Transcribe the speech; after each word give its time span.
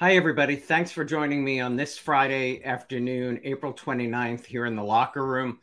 Hi, 0.00 0.14
everybody. 0.14 0.54
Thanks 0.54 0.92
for 0.92 1.04
joining 1.04 1.42
me 1.42 1.58
on 1.58 1.74
this 1.74 1.98
Friday 1.98 2.62
afternoon, 2.62 3.40
April 3.42 3.74
29th, 3.74 4.44
here 4.44 4.64
in 4.64 4.76
the 4.76 4.82
Locher 4.82 5.26
Room. 5.26 5.58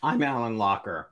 I'm 0.00 0.22
Alan 0.22 0.56
Locher. 0.56 1.06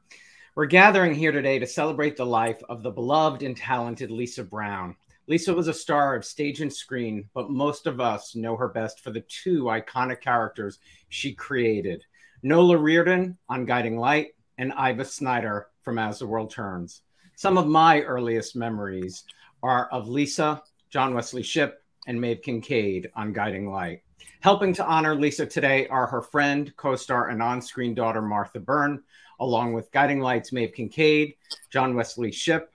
We're 0.54 0.66
gathering 0.66 1.12
here 1.12 1.32
today 1.32 1.58
to 1.58 1.66
celebrate 1.66 2.16
the 2.16 2.24
life 2.24 2.62
of 2.68 2.84
the 2.84 2.92
beloved 2.92 3.42
and 3.42 3.56
talented 3.56 4.12
Lisa 4.12 4.44
Brown. 4.44 4.94
Lisa 5.26 5.52
was 5.52 5.66
a 5.66 5.74
star 5.74 6.14
of 6.14 6.24
stage 6.24 6.60
and 6.60 6.72
screen, 6.72 7.28
but 7.34 7.50
most 7.50 7.88
of 7.88 8.00
us 8.00 8.36
know 8.36 8.56
her 8.56 8.68
best 8.68 9.00
for 9.00 9.10
the 9.10 9.22
two 9.22 9.64
iconic 9.64 10.20
characters 10.20 10.78
she 11.08 11.34
created 11.34 12.04
Nola 12.44 12.76
Reardon 12.76 13.36
on 13.48 13.64
Guiding 13.64 13.98
Light 13.98 14.36
and 14.56 14.72
Iva 14.78 15.04
Snyder 15.04 15.66
from 15.82 15.98
As 15.98 16.20
the 16.20 16.28
World 16.28 16.52
Turns. 16.52 17.02
Some 17.34 17.58
of 17.58 17.66
my 17.66 18.02
earliest 18.02 18.54
memories 18.54 19.24
are 19.64 19.88
of 19.90 20.06
Lisa, 20.06 20.62
John 20.90 21.12
Wesley 21.12 21.42
Shipp, 21.42 21.82
and 22.08 22.20
Maeve 22.20 22.40
Kinkead 22.40 23.06
on 23.14 23.32
Guiding 23.32 23.70
Light. 23.70 24.02
Helping 24.40 24.72
to 24.72 24.84
honor 24.84 25.14
Lisa 25.14 25.46
today 25.46 25.86
are 25.88 26.06
her 26.06 26.22
friend, 26.22 26.72
co 26.76 26.96
star, 26.96 27.28
and 27.28 27.40
on 27.40 27.62
screen 27.62 27.94
daughter, 27.94 28.22
Martha 28.22 28.58
Byrne, 28.58 29.02
along 29.38 29.74
with 29.74 29.92
Guiding 29.92 30.20
Light's 30.20 30.52
Maeve 30.52 30.72
Kinkead, 30.76 31.36
John 31.70 31.94
Wesley 31.94 32.32
Shipp, 32.32 32.72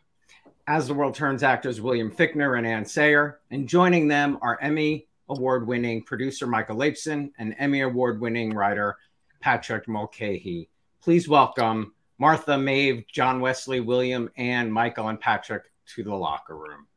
As 0.67 0.87
the 0.87 0.93
World 0.93 1.15
Turns 1.15 1.43
actors 1.43 1.81
William 1.81 2.11
Fichtner 2.11 2.57
and 2.57 2.65
Anne 2.65 2.85
Sayre. 2.85 3.39
And 3.51 3.67
joining 3.67 4.07
them 4.07 4.37
are 4.41 4.61
Emmy 4.61 5.07
award 5.27 5.67
winning 5.67 6.03
producer 6.03 6.45
Michael 6.45 6.77
Laibson 6.77 7.31
and 7.37 7.55
Emmy 7.57 7.81
award 7.81 8.21
winning 8.21 8.53
writer 8.53 8.97
Patrick 9.41 9.87
Mulcahey. 9.87 10.67
Please 11.01 11.27
welcome 11.27 11.93
Martha, 12.19 12.57
Maeve, 12.57 13.05
John 13.11 13.41
Wesley, 13.41 13.79
William, 13.79 14.29
Anne, 14.37 14.71
Michael, 14.71 15.09
and 15.09 15.19
Patrick 15.19 15.63
to 15.87 16.03
the 16.03 16.11
Locher 16.11 16.49
Room. 16.49 16.87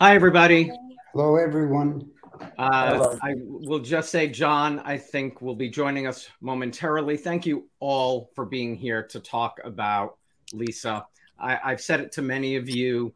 Hi, 0.00 0.14
everybody. 0.14 0.70
Hello, 1.12 1.34
everyone. 1.34 2.08
Uh, 2.56 2.94
Hello. 2.94 3.18
I 3.20 3.34
will 3.36 3.80
just 3.80 4.10
say, 4.10 4.28
John, 4.28 4.78
I 4.84 4.96
think 4.96 5.42
will 5.42 5.56
be 5.56 5.68
joining 5.68 6.06
us 6.06 6.28
momentarily. 6.40 7.16
Thank 7.16 7.46
you 7.46 7.68
all 7.80 8.30
for 8.36 8.44
being 8.44 8.76
here 8.76 9.02
to 9.08 9.18
talk 9.18 9.58
about 9.64 10.18
Lisa. 10.52 11.04
I, 11.36 11.58
I've 11.64 11.80
said 11.80 11.98
it 11.98 12.12
to 12.12 12.22
many 12.22 12.54
of 12.54 12.70
you. 12.70 13.12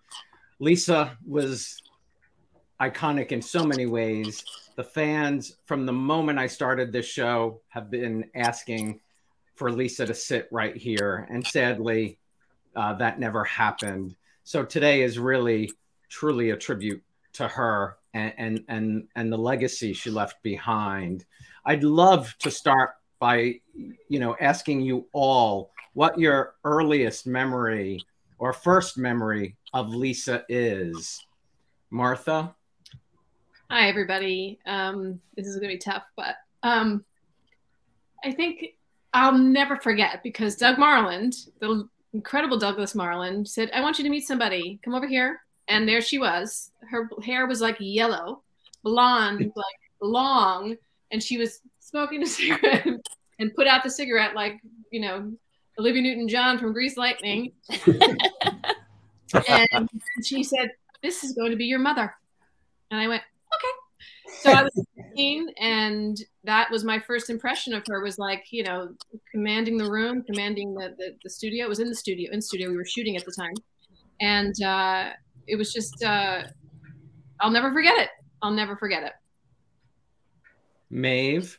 Lisa 0.59 1.17
was 1.25 1.81
iconic 2.81 3.31
in 3.31 3.43
so 3.43 3.65
many 3.65 3.87
ways. 3.87 4.45
The 4.75 4.83
fans, 4.83 5.59
from 5.67 5.87
the 5.87 5.93
moment 5.93 6.41
I 6.41 6.49
started 6.49 6.91
this 6.91 7.07
show, 7.07 7.61
have 7.69 7.93
been 7.93 8.25
asking 8.35 8.99
for 9.55 9.71
Lisa 9.71 10.05
to 10.05 10.15
sit 10.15 10.49
right 10.51 10.77
here. 10.77 11.29
And 11.31 11.47
sadly, 11.47 12.19
uh, 12.75 12.95
that 12.95 13.21
never 13.21 13.45
happened. 13.45 14.17
So 14.43 14.65
today 14.65 15.03
is 15.03 15.17
really 15.17 15.71
truly 16.13 16.51
a 16.51 16.57
tribute 16.57 17.03
to 17.33 17.49
her 17.49 17.97
and, 18.13 18.35
and 18.37 18.65
and 18.69 19.09
and 19.17 19.33
the 19.33 19.39
legacy 19.39 19.93
she 19.95 20.11
left 20.11 20.43
behind. 20.43 21.25
I'd 21.65 21.83
love 21.83 22.37
to 22.41 22.51
start 22.51 22.91
by 23.19 23.61
you 23.75 24.21
know 24.21 24.37
asking 24.41 24.83
you 24.83 25.07
all 25.13 25.73
what 25.95 26.19
your 26.19 26.55
earliest 26.65 27.27
memory 27.27 28.05
or 28.39 28.53
first 28.53 28.99
memory 28.99 29.57
of 29.73 29.89
Lisa 29.89 30.45
is. 30.49 31.25
Martha. 31.91 32.55
Hi 33.71 33.89
everybody. 33.89 34.59
Um, 34.67 35.21
this 35.37 35.47
is 35.47 35.57
gonna 35.57 35.69
be 35.69 35.79
tough, 35.79 36.05
but 36.17 36.37
um, 36.63 37.05
I 38.25 38.33
think 38.33 38.77
I'll 39.15 39.37
never 39.37 39.77
forget 39.77 40.23
because 40.23 40.57
Doug 40.57 40.77
Marland, 40.77 41.35
the 41.61 41.89
incredible 42.13 42.59
Douglas 42.59 42.95
Marland, 42.95 43.49
said, 43.49 43.71
"I 43.73 43.81
want 43.81 43.99
you 43.99 44.05
to 44.05 44.11
meet 44.11 44.27
somebody. 44.27 44.79
Come 44.85 44.95
over 44.95 45.07
here." 45.07 45.42
And 45.69 45.89
there 45.89 46.01
she 46.01 46.19
was. 46.19 46.71
Her 46.91 47.09
hair 47.25 47.47
was 47.47 47.61
like 47.61 47.77
yellow, 47.79 48.43
blonde, 48.83 49.41
like 49.57 49.81
long, 50.01 50.77
and 51.11 51.23
she 51.23 51.39
was 51.39 51.61
smoking 51.81 52.23
a 52.23 52.27
cigarette 52.29 52.87
and 53.39 53.55
put 53.55 53.67
out 53.67 53.83
the 53.83 53.91
cigarette 53.91 54.35
like 54.35 54.61
you 54.91 55.01
know 55.01 55.33
Olivia 55.79 56.03
Newton-John 56.03 56.59
from 56.59 56.73
Grease 56.73 56.97
Lightning. 56.97 57.53
and 59.49 59.89
she 60.25 60.43
said, 60.43 60.71
"This 61.03 61.25
is 61.25 61.33
going 61.33 61.51
to 61.51 61.57
be 61.57 61.65
your 61.67 61.79
mother," 61.79 62.15
and 62.91 63.01
I 63.01 63.09
went, 63.09 63.23
"Okay." 63.55 63.73
So 64.41 64.51
I 64.51 64.63
was 64.63 64.73
15, 64.97 65.49
and 65.61 66.19
that 66.45 66.71
was 66.71 66.85
my 66.85 66.99
first 66.99 67.31
impression 67.31 67.75
of 67.75 67.85
her. 67.87 68.03
Was 68.03 68.19
like 68.19 68.47
you 68.51 68.65
know 68.65 68.91
commanding 69.31 69.77
the 69.77 69.91
room, 69.91 70.23
commanding 70.23 70.75
the 70.75 70.95
the, 70.99 71.17
the 71.23 71.31
studio. 71.31 71.65
It 71.65 71.69
was 71.69 71.81
in 71.81 71.89
the 71.89 71.95
studio. 71.95 72.31
In 72.33 72.41
studio, 72.41 72.71
we 72.71 72.77
were 72.77 72.85
shooting 72.85 73.17
at 73.17 73.25
the 73.25 73.33
time, 73.33 73.55
and 74.21 74.55
uh, 74.63 75.11
it 75.47 75.57
was 75.57 75.73
just 75.73 76.03
uh, 76.03 76.43
I'll 77.41 77.51
never 77.51 77.73
forget 77.73 77.99
it. 77.99 78.11
I'll 78.41 78.53
never 78.53 78.77
forget 78.77 79.03
it. 79.03 79.13
Maeve. 80.91 81.59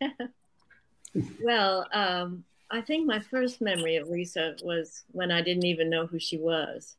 well, 1.42 1.86
um, 1.92 2.44
I 2.70 2.80
think 2.80 3.06
my 3.06 3.20
first 3.20 3.60
memory 3.60 3.96
of 3.96 4.08
Lisa 4.08 4.56
was 4.62 5.04
when 5.12 5.30
I 5.30 5.40
didn't 5.40 5.64
even 5.64 5.90
know 5.90 6.06
who 6.06 6.18
she 6.18 6.36
was. 6.36 6.96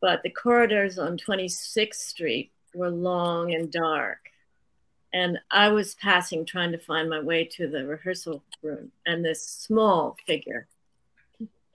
But 0.00 0.22
the 0.22 0.30
corridors 0.30 0.98
on 0.98 1.18
26th 1.18 1.94
Street 1.94 2.52
were 2.74 2.90
long 2.90 3.54
and 3.54 3.70
dark. 3.70 4.18
And 5.12 5.38
I 5.50 5.70
was 5.70 5.94
passing, 5.94 6.44
trying 6.44 6.72
to 6.72 6.78
find 6.78 7.08
my 7.08 7.20
way 7.20 7.44
to 7.56 7.66
the 7.66 7.86
rehearsal 7.86 8.42
room. 8.62 8.92
And 9.06 9.24
this 9.24 9.42
small 9.42 10.16
figure 10.26 10.68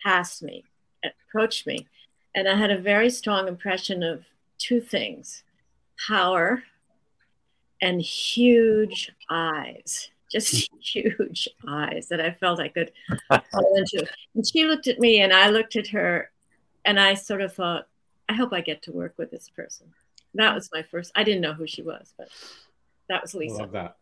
passed 0.04 0.44
me, 0.44 0.64
approached 1.04 1.66
me, 1.66 1.88
and 2.36 2.48
I 2.48 2.56
had 2.56 2.72
a 2.72 2.78
very 2.78 3.10
strong 3.10 3.48
impression 3.48 4.04
of 4.04 4.26
two 4.58 4.82
things 4.82 5.44
power 6.08 6.64
and 7.82 8.02
huge 8.02 9.12
eyes, 9.30 10.10
just 10.32 10.70
huge 10.80 11.48
eyes 11.68 12.08
that 12.10 12.22
I 12.22 12.32
felt 12.32 12.60
I 12.60 12.70
could 12.70 12.92
fall 13.30 13.76
into. 13.76 14.08
And 14.36 14.48
she 14.48 14.66
looked 14.66 14.88
at 14.88 15.00
me, 15.00 15.22
and 15.22 15.34
I 15.34 15.50
looked 15.50 15.76
at 15.76 15.88
her, 15.88 16.32
and 16.86 17.00
I 17.00 17.14
sort 17.14 17.42
of 17.42 17.54
thought, 17.54 17.88
I 18.30 18.34
hope 18.34 18.54
I 18.54 18.62
get 18.62 18.82
to 18.84 18.92
work 18.92 19.14
with 19.18 19.32
this 19.32 19.50
person. 19.50 19.88
That 20.34 20.56
was 20.56 20.70
my 20.74 20.82
first. 20.82 21.12
I 21.16 21.24
didn't 21.24 21.42
know 21.42 21.54
who 21.54 21.68
she 21.68 21.84
was, 21.84 22.14
but 22.18 22.30
that 23.10 23.22
was 23.22 23.36
Lisa. 23.36 23.56
I 23.56 23.60
love 23.60 23.72
that. 23.74 23.98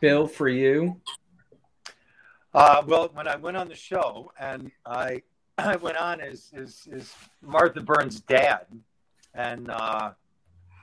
Bill, 0.00 0.26
for 0.26 0.48
you. 0.48 1.00
Uh, 2.52 2.82
well, 2.86 3.10
when 3.14 3.28
I 3.28 3.36
went 3.36 3.56
on 3.56 3.68
the 3.68 3.76
show 3.76 4.32
and 4.38 4.70
I 4.84 5.04
I 5.04 5.22
went 5.76 5.96
on 5.96 6.20
as, 6.20 6.50
as, 6.54 6.88
as 6.92 7.14
Martha 7.42 7.80
Byrne's 7.80 8.20
dad, 8.20 8.66
and 9.34 9.70
uh, 9.70 10.12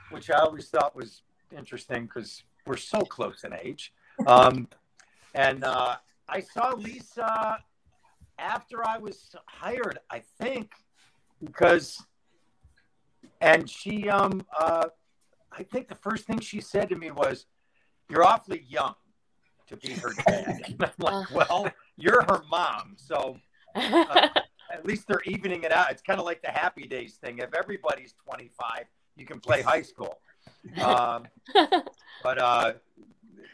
which 0.09 0.29
I 0.29 0.37
always 0.39 0.67
thought 0.69 0.95
was 0.95 1.21
interesting 1.55 2.05
because 2.05 2.43
we're 2.65 2.77
so 2.77 3.01
close 3.01 3.43
in 3.43 3.53
age. 3.53 3.93
Um, 4.25 4.67
and 5.33 5.63
uh, 5.63 5.97
I 6.27 6.39
saw 6.41 6.73
Lisa 6.75 7.59
after 8.39 8.85
I 8.87 8.97
was 8.97 9.35
hired, 9.45 9.99
I 10.09 10.21
think, 10.39 10.71
because, 11.43 12.03
and 13.41 13.69
she, 13.69 14.09
um, 14.09 14.45
uh, 14.57 14.87
I 15.51 15.63
think 15.63 15.87
the 15.87 15.95
first 15.95 16.25
thing 16.25 16.39
she 16.39 16.61
said 16.61 16.89
to 16.89 16.95
me 16.95 17.11
was, 17.11 17.45
"You're 18.09 18.23
awfully 18.23 18.65
young 18.67 18.95
to 19.67 19.77
be 19.77 19.93
her 19.93 20.13
dad." 20.25 20.61
And 20.67 20.83
I'm 20.83 20.91
like, 20.99 21.31
"Well, 21.31 21.71
you're 21.95 22.23
her 22.23 22.41
mom, 22.49 22.95
so." 22.97 23.37
Uh, 23.75 24.27
at 24.77 24.85
least 24.85 25.07
they're 25.07 25.21
evening 25.25 25.63
it 25.63 25.71
out. 25.71 25.91
It's 25.91 26.01
kind 26.01 26.19
of 26.19 26.25
like 26.25 26.41
the 26.41 26.49
Happy 26.49 26.87
Days 26.87 27.15
thing. 27.15 27.39
If 27.39 27.53
everybody's 27.53 28.13
25, 28.23 28.85
you 29.15 29.25
can 29.25 29.39
play 29.39 29.61
high 29.61 29.81
school. 29.81 30.19
Um, 30.81 31.27
but 32.23 32.37
uh, 32.37 32.73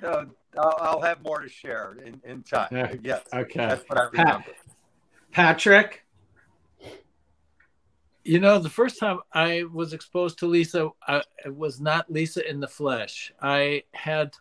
uh, 0.04 0.26
I'll, 0.58 0.78
I'll, 0.80 1.02
have 1.02 1.24
more 1.24 1.40
to 1.40 1.50
share 1.50 1.98
in, 2.06 2.22
in 2.24 2.44
time. 2.44 2.68
Yeah. 2.72 2.94
Yes. 3.02 3.24
Okay. 3.34 3.60
That's 3.60 3.88
what 3.88 4.00
I 4.00 4.04
remember. 4.06 4.44
Pat- 5.32 5.58
Patrick. 5.58 6.04
You 8.26 8.40
know, 8.40 8.60
the 8.60 8.70
first 8.70 9.00
time 9.00 9.20
I 9.34 9.64
was 9.74 9.92
exposed 9.94 10.40
to 10.40 10.48
Lisa, 10.48 10.90
I, 11.06 11.24
it 11.46 11.56
was 11.56 11.82
not 11.82 12.12
Lisa 12.12 12.50
in 12.50 12.60
the 12.60 12.68
flesh. 12.68 13.34
I 13.42 13.84
had, 13.94 14.34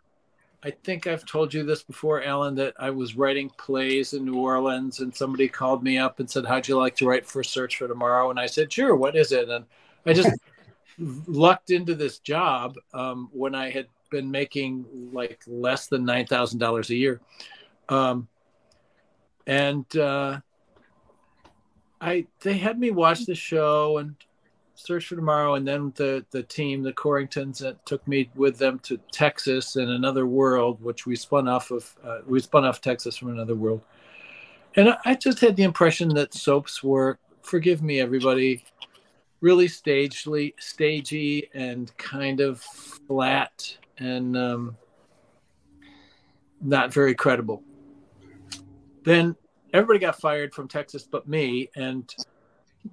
I 0.65 0.71
think 0.71 1.07
I've 1.07 1.27
told 1.27 1.53
you 1.53 1.65
this 1.65 1.83
before, 1.83 2.23
Alan, 2.23 2.55
that 2.55 2.75
I 2.79 2.91
was 2.91 3.17
writing 3.17 3.51
plays 3.59 4.13
in 4.13 4.25
New 4.25 4.37
Orleans 4.37 5.01
and 5.01 5.15
somebody 5.15 5.49
called 5.49 5.83
me 5.83 5.99
up 5.99 6.21
and 6.21 6.31
said, 6.31 6.47
How'd 6.47 6.69
you 6.69 6.77
like 6.77 6.95
to 6.97 7.09
write 7.09 7.27
for 7.27 7.43
Search 7.43 7.77
for 7.77 7.89
Tomorrow? 7.89 8.31
And 8.31 8.39
I 8.39 8.47
said, 8.47 8.73
Sure, 8.73 8.95
what 8.95 9.17
is 9.17 9.33
it? 9.33 9.49
And 9.49 9.65
I 10.07 10.13
just 10.13 10.31
lucked 10.99 11.71
into 11.71 11.97
this 11.97 12.21
job 12.21 12.77
um, 12.95 13.29
when 13.33 13.57
I 13.57 13.71
had 13.71 13.87
been 14.11 14.31
making 14.31 14.85
like 15.13 15.43
less 15.49 15.89
than 15.89 16.07
$9,000 16.07 16.91
a 16.91 16.95
year. 16.95 17.21
Um, 17.89 18.29
and, 19.47 19.97
uh, 19.97 20.41
I 22.03 22.27
they 22.41 22.59
had 22.59 22.81
me 22.81 22.91
watch 22.91 23.27
the 23.27 23.35
show 23.37 23.99
and 23.99 24.17
search 24.87 25.07
for 25.07 25.17
tomorrow, 25.17 25.55
and 25.55 25.67
then 25.67 25.93
the 25.97 26.25
the 26.31 26.43
team, 26.43 26.83
the 26.83 26.93
Corringtons, 26.93 27.65
uh, 27.65 27.75
took 27.85 28.07
me 28.07 28.31
with 28.35 28.59
them 28.59 28.79
to 28.81 28.99
Texas 29.11 29.77
and 29.77 29.91
another 29.91 30.27
world, 30.27 30.83
which 30.83 31.07
we 31.07 31.17
spun 31.17 31.49
off 31.49 31.71
of. 31.71 31.95
Uh, 32.05 32.19
we 32.27 32.41
spun 32.41 32.65
off 32.65 32.81
Texas 32.81 33.17
from 33.17 33.31
another 33.31 33.55
world, 33.55 33.83
and 34.77 34.91
I, 34.91 34.99
I 35.05 35.15
just 35.15 35.41
had 35.41 35.57
the 35.57 35.65
impression 35.65 36.09
that 36.15 36.35
soaps 36.35 36.83
were. 36.83 37.19
Forgive 37.43 37.83
me, 37.83 38.01
everybody. 38.01 38.65
Really 39.41 39.67
stagely, 39.67 40.55
stagey, 40.61 41.51
and 41.53 41.97
kind 41.97 42.41
of 42.41 42.61
flat, 42.61 43.77
and 43.99 44.37
um, 44.37 44.77
not 46.61 46.93
very 46.93 47.15
credible. 47.15 47.65
Then 49.03 49.35
everybody 49.73 49.99
got 49.99 50.21
fired 50.21 50.55
from 50.55 50.69
Texas 50.69 51.07
but 51.11 51.29
me 51.29 51.71
and 51.77 52.15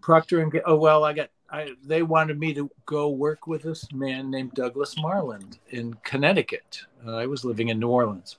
Procter 0.01 0.41
and 0.41 0.61
oh 0.65 0.77
well 0.77 1.03
I 1.03 1.13
got 1.13 1.29
I 1.51 1.71
they 1.83 2.03
wanted 2.03 2.39
me 2.39 2.53
to 2.53 2.69
go 2.85 3.09
work 3.09 3.47
with 3.47 3.63
this 3.63 3.91
man 3.91 4.29
named 4.29 4.53
Douglas 4.53 4.95
Marland 4.95 5.59
in 5.69 5.93
Connecticut. 6.03 6.81
Uh, 7.05 7.15
I 7.15 7.25
was 7.25 7.43
living 7.43 7.69
in 7.69 7.79
New 7.79 7.89
Orleans, 7.89 8.37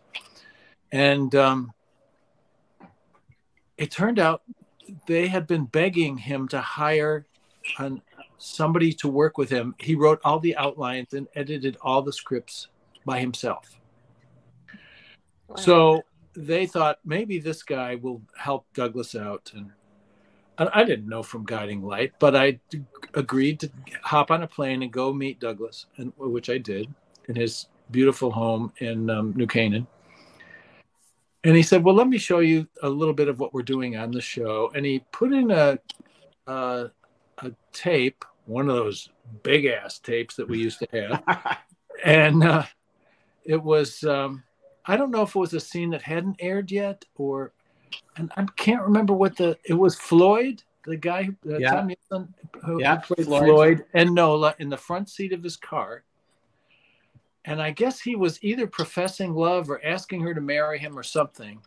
and 0.93 1.35
um, 1.35 1.73
it 3.77 3.91
turned 3.91 4.19
out 4.19 4.43
they 5.07 5.29
had 5.29 5.47
been 5.47 5.65
begging 5.65 6.19
him 6.19 6.49
to 6.49 6.61
hire 6.61 7.27
an, 7.79 8.03
somebody 8.39 8.93
to 8.95 9.09
work 9.09 9.39
with 9.39 9.51
him. 9.51 9.75
He 9.79 9.95
wrote 9.95 10.21
all 10.25 10.41
the 10.41 10.57
outlines 10.57 11.15
and 11.15 11.29
edited 11.35 11.77
all 11.81 12.03
the 12.03 12.13
scripts 12.13 12.69
by 13.05 13.21
himself. 13.21 13.79
Wow. 15.49 15.57
So 15.57 16.03
they 16.35 16.67
thought 16.67 16.99
maybe 17.05 17.39
this 17.39 17.63
guy 17.63 17.97
will 17.97 18.23
help 18.37 18.67
Douglas 18.75 19.15
out. 19.15 19.51
And 19.55 19.73
I 20.73 20.85
didn't 20.85 21.09
know 21.09 21.23
from 21.23 21.45
Guiding 21.45 21.83
Light, 21.83 22.13
but 22.19 22.37
I 22.37 22.61
agreed 23.15 23.61
to 23.61 23.71
hop 24.03 24.31
on 24.31 24.43
a 24.43 24.47
plane 24.47 24.83
and 24.83 24.93
go 24.93 25.13
meet 25.13 25.41
Douglas, 25.41 25.87
and 25.97 26.13
which 26.19 26.51
I 26.51 26.59
did 26.59 26.93
in 27.29 27.35
his 27.35 27.67
beautiful 27.91 28.31
home 28.31 28.73
in 28.79 29.09
um, 29.09 29.33
New 29.37 29.47
Canaan. 29.47 29.87
And 31.45 31.57
he 31.57 31.63
said, 31.63 31.83
"Well, 31.83 31.95
let 31.95 32.09
me 32.09 32.19
show 32.19 32.41
you 32.41 32.69
a 32.83 32.89
little 32.89 33.15
bit 33.15 33.29
of 33.29 33.41
what 33.41 33.55
we're 33.55 33.63
doing 33.63 33.97
on 33.97 34.11
the 34.11 34.21
show." 34.21 34.71
And 34.75 34.85
he 34.85 35.05
put 35.13 35.33
in 35.33 35.51
a 35.51 35.79
a, 36.47 36.91
a 37.39 37.53
tape, 37.73 38.25
one 38.45 38.69
of 38.69 38.77
those 38.77 39.09
big 39.43 39.65
ass 39.65 39.99
tapes 39.99 40.37
that 40.37 40.49
we 40.49 40.59
used 40.59 40.81
to 40.81 40.89
have, 40.93 41.59
and 42.05 42.45
uh, 42.45 42.65
it 43.45 43.63
was 43.63 44.05
um, 44.05 44.43
I 44.87 44.97
don't 44.97 45.11
know 45.11 45.23
if 45.23 45.35
it 45.35 45.39
was 45.39 45.55
a 45.55 45.61
scene 45.61 45.91
that 45.91 46.03
hadn't 46.03 46.37
aired 46.41 46.71
yet 46.71 47.05
or, 47.15 47.53
and 48.17 48.31
I 48.37 48.45
can't 48.57 48.83
remember 48.83 49.13
what 49.13 49.37
the 49.37 49.57
it 49.65 49.75
was. 49.75 49.95
Floyd, 49.95 50.63
the 50.85 50.97
guy, 50.97 51.31
uh, 51.49 51.59
yeah. 51.59 51.87
Who, 52.65 52.81
yeah, 52.81 53.01
who 53.01 53.15
played 53.15 53.27
Floyd. 53.27 53.45
Floyd 53.45 53.85
and 53.95 54.15
Nola 54.15 54.55
in 54.59 54.69
the 54.69 54.77
front 54.77 55.09
seat 55.09 55.33
of 55.33 55.43
his 55.43 55.57
car. 55.57 56.03
And 57.45 57.61
I 57.61 57.71
guess 57.71 58.01
he 58.01 58.17
was 58.17 58.43
either 58.43 58.67
professing 58.67 59.35
love 59.35 59.71
or 59.71 59.85
asking 59.85 60.21
her 60.23 60.35
to 60.35 60.41
marry 60.41 60.79
him 60.79 60.99
or 60.99 61.03
something. 61.03 61.61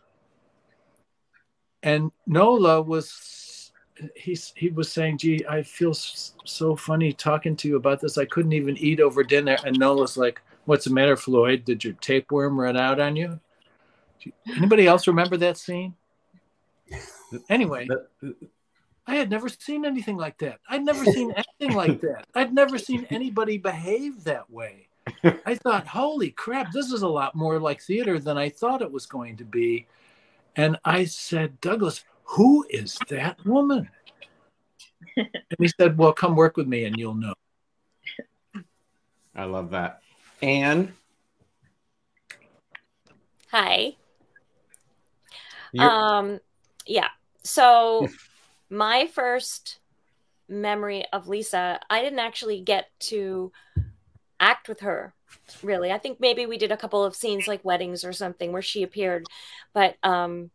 And 1.82 2.12
Nola 2.26 2.80
was 2.80 3.72
he's 4.14 4.52
he 4.56 4.68
was 4.68 4.90
saying, 4.90 5.18
"Gee, 5.18 5.44
I 5.48 5.62
feel 5.62 5.94
so 5.94 6.76
funny 6.76 7.12
talking 7.12 7.56
to 7.56 7.68
you 7.68 7.76
about 7.76 8.00
this. 8.00 8.18
I 8.18 8.24
couldn't 8.24 8.52
even 8.52 8.76
eat 8.78 9.00
over 9.00 9.22
dinner." 9.22 9.56
And 9.64 9.78
Nola's 9.78 10.16
like, 10.16 10.40
What's 10.66 10.86
the 10.86 10.92
matter, 10.92 11.16
Floyd? 11.16 11.64
Did 11.64 11.84
your 11.84 11.92
tapeworm 11.94 12.58
run 12.58 12.76
out 12.76 12.98
on 12.98 13.16
you? 13.16 13.38
Anybody 14.56 14.86
else 14.86 15.06
remember 15.06 15.36
that 15.36 15.58
scene? 15.58 15.94
Anyway, 17.48 17.88
I 19.06 19.16
had 19.16 19.30
never 19.30 19.48
seen 19.48 19.84
anything 19.84 20.16
like 20.16 20.38
that. 20.38 20.60
I'd 20.68 20.84
never 20.84 21.04
seen 21.04 21.32
anything 21.60 21.76
like 21.76 22.00
that. 22.00 22.26
I'd 22.34 22.54
never 22.54 22.78
seen 22.78 23.06
anybody 23.10 23.58
behave 23.58 24.24
that 24.24 24.50
way. 24.50 24.88
I 25.22 25.54
thought, 25.56 25.86
holy 25.86 26.30
crap, 26.30 26.72
this 26.72 26.90
is 26.90 27.02
a 27.02 27.08
lot 27.08 27.34
more 27.34 27.58
like 27.58 27.82
theater 27.82 28.18
than 28.18 28.38
I 28.38 28.48
thought 28.48 28.80
it 28.80 28.90
was 28.90 29.04
going 29.04 29.36
to 29.36 29.44
be. 29.44 29.86
And 30.56 30.78
I 30.84 31.04
said, 31.04 31.60
Douglas, 31.60 32.04
who 32.22 32.64
is 32.70 32.98
that 33.10 33.44
woman? 33.44 33.88
and 35.16 35.28
he 35.58 35.68
said, 35.68 35.98
Well, 35.98 36.12
come 36.12 36.36
work 36.36 36.56
with 36.56 36.66
me 36.66 36.84
and 36.84 36.96
you'll 36.96 37.14
know. 37.14 37.34
I 39.34 39.44
love 39.44 39.70
that. 39.70 40.00
Anne. 40.40 40.94
Hi. 43.50 43.96
You're... 45.72 45.90
Um, 45.90 46.40
yeah. 46.86 47.08
So 47.44 48.08
my 48.70 49.06
first 49.06 49.78
memory 50.48 51.04
of 51.12 51.28
Lisa, 51.28 51.80
I 51.88 52.02
didn't 52.02 52.18
actually 52.18 52.60
get 52.60 52.88
to 53.00 53.52
act 54.40 54.68
with 54.68 54.80
her 54.80 55.14
really. 55.62 55.92
I 55.92 55.98
think 55.98 56.20
maybe 56.20 56.46
we 56.46 56.58
did 56.58 56.72
a 56.72 56.76
couple 56.76 57.04
of 57.04 57.16
scenes 57.16 57.46
like 57.46 57.64
weddings 57.64 58.04
or 58.04 58.12
something 58.12 58.52
where 58.52 58.62
she 58.62 58.82
appeared. 58.82 59.26
But 59.72 59.96
um, 60.02 60.50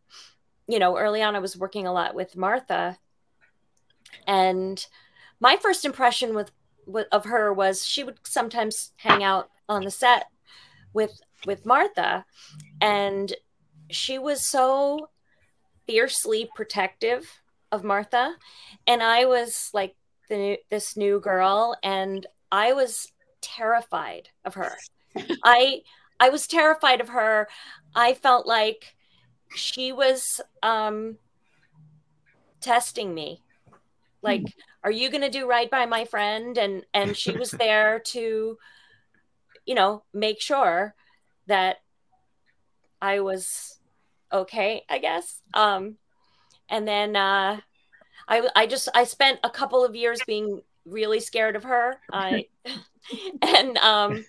you 0.68 0.80
know, 0.80 0.97
early 0.97 1.21
on 1.21 1.36
I 1.36 1.39
was 1.39 1.57
working 1.57 1.88
a 1.88 1.94
lot 1.94 2.15
with 2.15 2.36
Martha. 2.36 2.97
And 4.27 4.83
my 5.39 5.57
first 5.57 5.85
impression 5.85 6.33
with, 6.35 6.51
with 6.85 7.07
of 7.12 7.25
her 7.25 7.53
was 7.53 7.85
she 7.85 8.03
would 8.03 8.19
sometimes 8.24 8.94
hang 8.97 9.24
out 9.24 9.50
on 9.68 9.83
the 9.83 9.92
set 9.92 10.25
with 10.94 11.21
with 11.45 11.65
Martha 11.65 12.25
and 12.81 13.33
she 13.92 14.18
was 14.18 14.45
so 14.45 15.09
fiercely 15.89 16.47
protective 16.56 17.41
of 17.71 17.83
Martha 17.83 18.36
and 18.86 19.01
I 19.01 19.25
was 19.25 19.71
like 19.74 19.95
the 20.30 20.59
this 20.69 20.95
new 20.95 21.19
girl 21.19 21.75
and 21.81 22.27
I 22.51 22.74
was 22.74 23.12
terrified 23.41 24.30
of 24.45 24.53
her. 24.53 24.75
I 25.44 25.81
I 26.19 26.30
was 26.30 26.45
terrified 26.45 27.01
of 27.01 27.09
her. 27.09 27.47
I 27.95 28.14
felt 28.14 28.45
like 28.45 28.95
she 29.56 29.92
was 29.92 30.40
um 30.61 31.18
testing 32.61 33.16
me. 33.16 33.42
Like 34.21 34.44
are 34.83 34.92
you 34.92 35.09
going 35.09 35.21
to 35.21 35.30
do 35.30 35.49
right 35.49 35.71
by 35.71 35.87
my 35.87 36.06
friend 36.06 36.56
and 36.59 36.85
and 36.94 37.18
she 37.18 37.31
was 37.31 37.49
there 37.64 37.99
to 37.99 38.59
you 39.66 39.75
know, 39.75 40.04
make 40.14 40.42
sure 40.42 40.95
that 41.47 41.78
I 43.02 43.19
was 43.21 43.79
okay, 44.31 44.83
I 44.90 45.00
guess. 45.00 45.42
Um, 45.54 45.98
and 46.69 46.88
then 46.88 47.16
uh, 47.16 47.59
I, 48.28 48.50
I 48.56 48.68
just 48.68 48.90
I 48.94 49.04
spent 49.04 49.40
a 49.44 49.50
couple 49.50 49.83
of 49.83 49.95
years 49.95 50.19
being 50.26 50.62
really 50.86 51.19
scared 51.19 51.56
of 51.56 51.64
her. 51.64 51.98
I 52.12 52.45
and 53.42 53.78
um, 53.78 54.26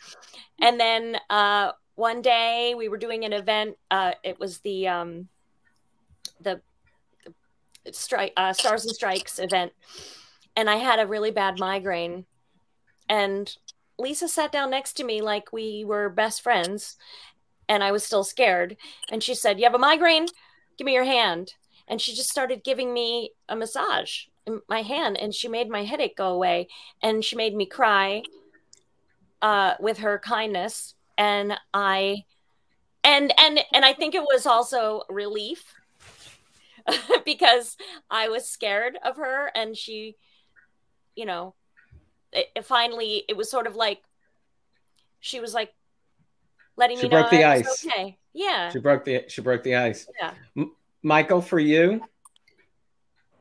and 0.60 0.78
then 0.78 1.16
uh, 1.28 1.72
one 1.94 2.22
day 2.22 2.74
we 2.76 2.88
were 2.88 2.98
doing 2.98 3.24
an 3.24 3.32
event. 3.32 3.76
Uh, 3.90 4.12
it 4.22 4.38
was 4.38 4.58
the 4.60 4.88
um, 4.88 5.28
the, 6.40 6.60
the 7.84 7.92
strike 7.92 8.32
uh, 8.36 8.52
Stars 8.52 8.84
and 8.84 8.94
Strikes 8.94 9.38
event, 9.38 9.72
and 10.56 10.68
I 10.68 10.76
had 10.76 10.98
a 10.98 11.06
really 11.06 11.30
bad 11.30 11.58
migraine, 11.58 12.24
and 13.08 13.54
Lisa 13.98 14.28
sat 14.28 14.52
down 14.52 14.70
next 14.70 14.94
to 14.94 15.04
me 15.04 15.20
like 15.20 15.52
we 15.52 15.84
were 15.84 16.08
best 16.08 16.42
friends 16.42 16.96
and 17.70 17.84
I 17.84 17.92
was 17.92 18.04
still 18.04 18.24
scared. 18.24 18.76
And 19.10 19.22
she 19.22 19.34
said, 19.34 19.58
You 19.58 19.64
have 19.64 19.74
a 19.74 19.78
migraine? 19.78 20.26
Give 20.76 20.84
me 20.84 20.92
your 20.92 21.04
hand. 21.04 21.54
And 21.88 22.00
she 22.00 22.14
just 22.14 22.28
started 22.28 22.64
giving 22.64 22.92
me 22.92 23.30
a 23.48 23.56
massage 23.56 24.24
in 24.46 24.60
my 24.68 24.82
hand 24.82 25.16
and 25.16 25.34
she 25.34 25.48
made 25.48 25.70
my 25.70 25.84
headache 25.84 26.16
go 26.16 26.28
away. 26.28 26.68
And 27.00 27.24
she 27.24 27.36
made 27.36 27.54
me 27.54 27.66
cry 27.66 28.22
uh, 29.40 29.74
with 29.80 29.98
her 29.98 30.18
kindness. 30.18 30.94
And 31.16 31.58
I 31.72 32.24
and 33.04 33.32
and 33.38 33.60
and 33.72 33.84
I 33.84 33.92
think 33.92 34.14
it 34.14 34.22
was 34.22 34.46
also 34.46 35.02
relief 35.08 35.62
because 37.24 37.76
I 38.10 38.28
was 38.28 38.48
scared 38.48 38.98
of 39.04 39.16
her 39.16 39.52
and 39.54 39.76
she, 39.76 40.16
you 41.14 41.24
know, 41.24 41.54
it, 42.32 42.46
it 42.56 42.64
finally 42.64 43.24
it 43.28 43.36
was 43.36 43.48
sort 43.50 43.68
of 43.68 43.76
like 43.76 44.02
she 45.20 45.38
was 45.38 45.54
like 45.54 45.72
letting 46.80 46.96
she 46.96 47.04
me 47.04 47.10
broke 47.10 47.30
know 47.30 47.38
the 47.38 47.44
ice. 47.44 47.86
Okay, 47.86 48.18
yeah. 48.32 48.70
She 48.70 48.80
broke 48.80 49.04
the 49.04 49.24
she 49.28 49.42
broke 49.42 49.62
the 49.62 49.76
ice. 49.76 50.08
Yeah. 50.18 50.32
M- 50.56 50.72
Michael, 51.02 51.40
for 51.40 51.60
you, 51.60 52.02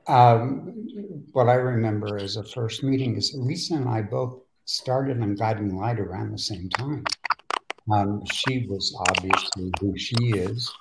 um, 0.08 1.27
what 1.31 1.48
I 1.50 1.55
remember 1.55 2.17
as 2.17 2.36
a 2.36 2.43
first 2.43 2.84
meeting 2.84 3.15
is 3.15 3.34
Lisa 3.36 3.75
and 3.75 3.89
I 3.89 4.01
both 4.01 4.41
started 4.65 5.22
on 5.22 5.36
Guiding 5.36 5.75
Light 5.75 6.00
around 6.00 6.31
the 6.31 6.38
same 6.38 6.69
time. 6.69 7.03
Um, 7.91 8.24
she 8.31 8.67
was 8.69 8.96
obviously 9.10 9.72
who 9.79 9.98
she 9.98 10.15
is. 10.34 10.72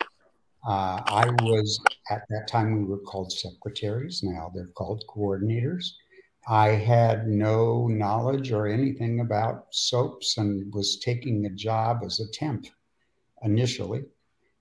Uh, 0.66 1.00
I 1.06 1.30
was, 1.42 1.80
at 2.10 2.22
that 2.28 2.48
time, 2.48 2.76
we 2.76 2.84
were 2.84 2.98
called 2.98 3.32
secretaries. 3.32 4.22
Now 4.22 4.50
they're 4.54 4.72
called 4.76 5.04
coordinators. 5.08 5.92
I 6.48 6.68
had 6.68 7.28
no 7.28 7.88
knowledge 7.88 8.52
or 8.52 8.66
anything 8.66 9.20
about 9.20 9.66
soaps 9.70 10.38
and 10.38 10.72
was 10.72 10.98
taking 10.98 11.44
a 11.44 11.50
job 11.50 12.00
as 12.04 12.20
a 12.20 12.30
temp 12.32 12.66
initially 13.42 14.04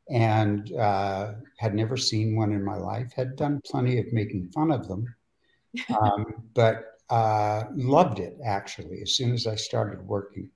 and 0.10 0.74
uh, 0.74 1.34
had 1.58 1.74
never 1.74 1.96
seen 1.96 2.36
one 2.36 2.52
in 2.52 2.64
my 2.64 2.76
life, 2.76 3.14
had 3.14 3.36
done 3.36 3.62
plenty 3.66 4.00
of 4.00 4.12
making 4.12 4.50
fun 4.50 4.72
of 4.72 4.88
them, 4.88 5.16
um, 6.02 6.44
but 6.54 6.86
uh, 7.10 7.64
loved 7.74 8.20
it 8.20 8.38
actually 8.44 9.02
as 9.02 9.16
soon 9.16 9.34
as 9.34 9.48
I 9.48 9.56
started 9.56 10.06
working. 10.06 10.50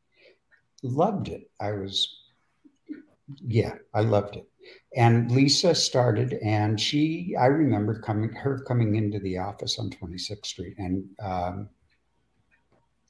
Loved 0.84 1.30
it. 1.30 1.50
I 1.60 1.72
was, 1.72 2.18
yeah, 3.46 3.76
I 3.94 4.02
loved 4.02 4.36
it. 4.36 4.51
And 4.96 5.32
Lisa 5.32 5.74
started, 5.74 6.34
and 6.44 6.80
she, 6.80 7.36
I 7.40 7.46
remember 7.46 8.02
coming, 8.02 8.32
her 8.34 8.60
coming 8.60 8.96
into 8.96 9.20
the 9.20 9.38
office 9.38 9.80
on 9.80 9.90
26th 9.90 10.46
Street 10.46 10.76
and 10.78 11.06
um, 11.24 11.70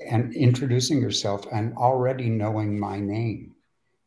and 0.07 0.33
introducing 0.33 1.01
herself 1.01 1.45
and 1.51 1.75
already 1.75 2.29
knowing 2.29 2.79
my 2.79 2.99
name. 2.99 3.55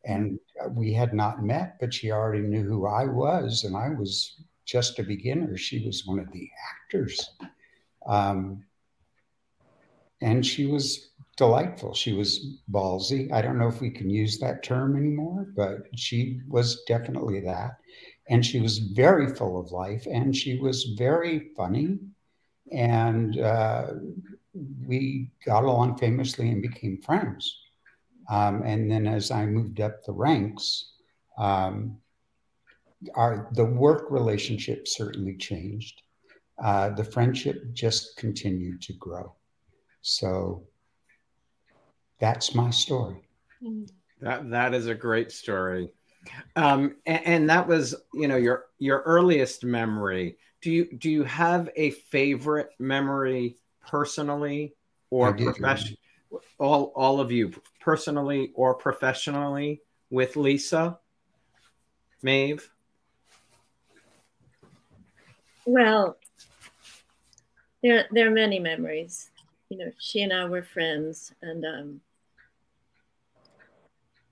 And 0.05 0.39
we 0.71 0.93
had 0.93 1.15
not 1.15 1.43
met, 1.43 1.77
but 1.81 1.95
she 1.95 2.11
already 2.11 2.43
knew 2.43 2.63
who 2.63 2.87
I 2.87 3.07
was, 3.07 3.65
and 3.65 3.77
I 3.77 3.91
was 3.91 4.43
just 4.65 4.99
a 4.99 5.03
beginner. 5.03 5.57
She 5.57 5.85
was 5.85 6.07
one 6.07 6.19
of 6.19 6.31
the 6.33 6.49
actors. 6.73 7.31
Um, 8.07 8.65
and 10.21 10.45
she 10.45 10.67
was 10.67 11.11
delightful. 11.37 11.95
She 11.95 12.13
was 12.13 12.59
ballsy. 12.71 13.33
I 13.33 13.43
don't 13.43 13.59
know 13.59 13.69
if 13.69 13.81
we 13.81 13.91
can 13.91 14.11
use 14.11 14.39
that 14.39 14.63
term 14.63 14.97
anymore, 14.97 15.49
but 15.57 15.83
she 15.97 16.41
was 16.49 16.83
definitely 16.87 17.41
that. 17.41 17.79
And 18.29 18.45
she 18.45 18.61
was 18.61 18.79
very 18.79 19.35
full 19.35 19.61
of 19.61 19.71
life 19.71 20.07
and 20.11 20.35
she 20.35 20.59
was 20.59 20.95
very 20.97 21.51
funny. 21.57 21.99
And 22.73 23.39
uh, 23.39 23.87
we 24.87 25.31
got 25.45 25.65
along 25.65 25.99
famously 25.99 26.51
and 26.51 26.63
became 26.63 27.03
friends. 27.03 27.59
Um, 28.31 28.63
and 28.65 28.91
then 28.91 29.07
as 29.07 29.31
I 29.31 29.45
moved 29.45 29.81
up 29.81 30.03
the 30.05 30.13
ranks, 30.13 30.93
um, 31.37 31.99
our 33.15 33.51
the 33.53 33.65
work 33.65 34.11
relationship 34.11 34.89
certainly 34.89 35.37
changed. 35.37 36.01
Uh, 36.63 36.91
the 36.91 37.05
friendship 37.05 37.75
just 37.75 38.17
continued 38.17 38.81
to 38.81 38.93
grow. 38.95 39.35
So 40.01 40.65
that's 42.19 42.55
my 42.55 42.71
story. 42.71 43.17
That 44.21 44.51
that 44.51 44.75
is 44.75 44.87
a 44.87 44.95
great 44.95 45.33
story, 45.33 45.91
um, 46.57 46.97
and, 47.07 47.27
and, 47.27 47.51
that 47.51 47.67
was 47.67 47.95
you 48.15 48.29
know 48.29 48.37
your 48.37 48.67
your 48.79 49.01
earliest 49.01 49.65
memory. 49.65 50.37
Do 50.63 50.71
you 50.71 50.97
do 50.97 51.11
you 51.11 51.25
have 51.25 51.69
a 51.77 51.91
favorite 51.91 52.71
memory 52.79 53.57
personally 53.87 54.75
or 55.11 55.35
professionally? 55.35 55.99
all 56.59 56.93
all 56.97 57.21
of 57.21 57.31
you 57.31 57.53
personally 57.81 58.53
or 58.55 58.75
professionally 58.75 59.83
with 60.11 60.37
Lisa? 60.37 60.99
Maeve? 62.23 62.71
Well, 65.67 66.17
there 67.83 68.07
there 68.11 68.29
are 68.29 68.31
many 68.31 68.59
memories. 68.59 69.31
You 69.75 69.87
know, 69.87 69.93
she 69.99 70.23
and 70.23 70.33
I 70.33 70.45
were 70.45 70.63
friends, 70.63 71.35
and 71.43 71.65
um, 71.65 72.01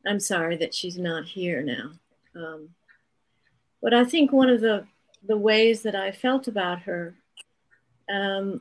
I'm 0.06 0.20
sorry 0.20 0.56
that 0.58 0.72
she's 0.72 0.96
not 0.96 1.24
here 1.24 1.60
now. 1.62 1.90
Um, 2.36 2.68
but 3.82 3.92
I 3.92 4.04
think 4.04 4.30
one 4.30 4.48
of 4.48 4.60
the 4.60 4.86
the 5.26 5.36
ways 5.36 5.82
that 5.82 5.96
I 5.96 6.12
felt 6.12 6.46
about 6.46 6.82
her 6.82 7.16
um, 8.08 8.60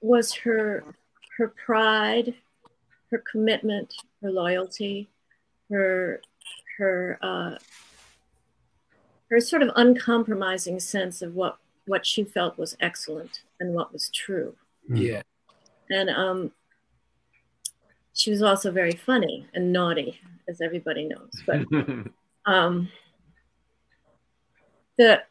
was 0.00 0.32
her 0.34 0.84
her 1.36 1.48
pride, 1.48 2.34
her 3.10 3.18
commitment, 3.18 3.92
her 4.22 4.30
loyalty, 4.30 5.08
her 5.68 6.20
her 6.78 7.18
uh, 7.22 7.56
her 9.30 9.40
sort 9.40 9.62
of 9.62 9.72
uncompromising 9.74 10.78
sense 10.78 11.22
of 11.22 11.34
what 11.34 11.58
what 11.86 12.06
she 12.06 12.22
felt 12.22 12.56
was 12.56 12.76
excellent 12.78 13.40
and 13.58 13.74
what 13.74 13.92
was 13.92 14.10
true. 14.10 14.54
Yeah, 14.88 15.22
and 15.92 16.10
um, 16.10 16.52
she 18.14 18.30
was 18.30 18.42
also 18.42 18.70
very 18.70 18.92
funny 18.92 19.46
and 19.54 19.72
naughty, 19.72 20.20
as 20.48 20.60
everybody 20.60 21.04
knows. 21.04 21.30
But 21.46 21.60
um, 22.46 22.88
the 24.96 25.22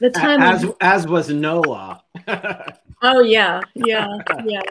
the 0.00 0.10
time 0.10 0.40
as 0.40 0.64
as 0.80 1.06
was 1.06 1.28
Noah. 1.28 2.02
oh 3.02 3.20
yeah, 3.20 3.60
yeah, 3.74 4.08
yeah. 4.44 4.62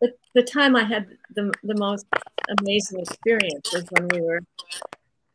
The, 0.00 0.14
the 0.34 0.42
time 0.42 0.76
I 0.76 0.84
had 0.84 1.06
the 1.34 1.52
the 1.62 1.76
most 1.76 2.06
amazing 2.60 3.00
experience 3.00 3.72
was 3.72 3.84
when 3.90 4.08
we 4.08 4.20
were 4.20 4.40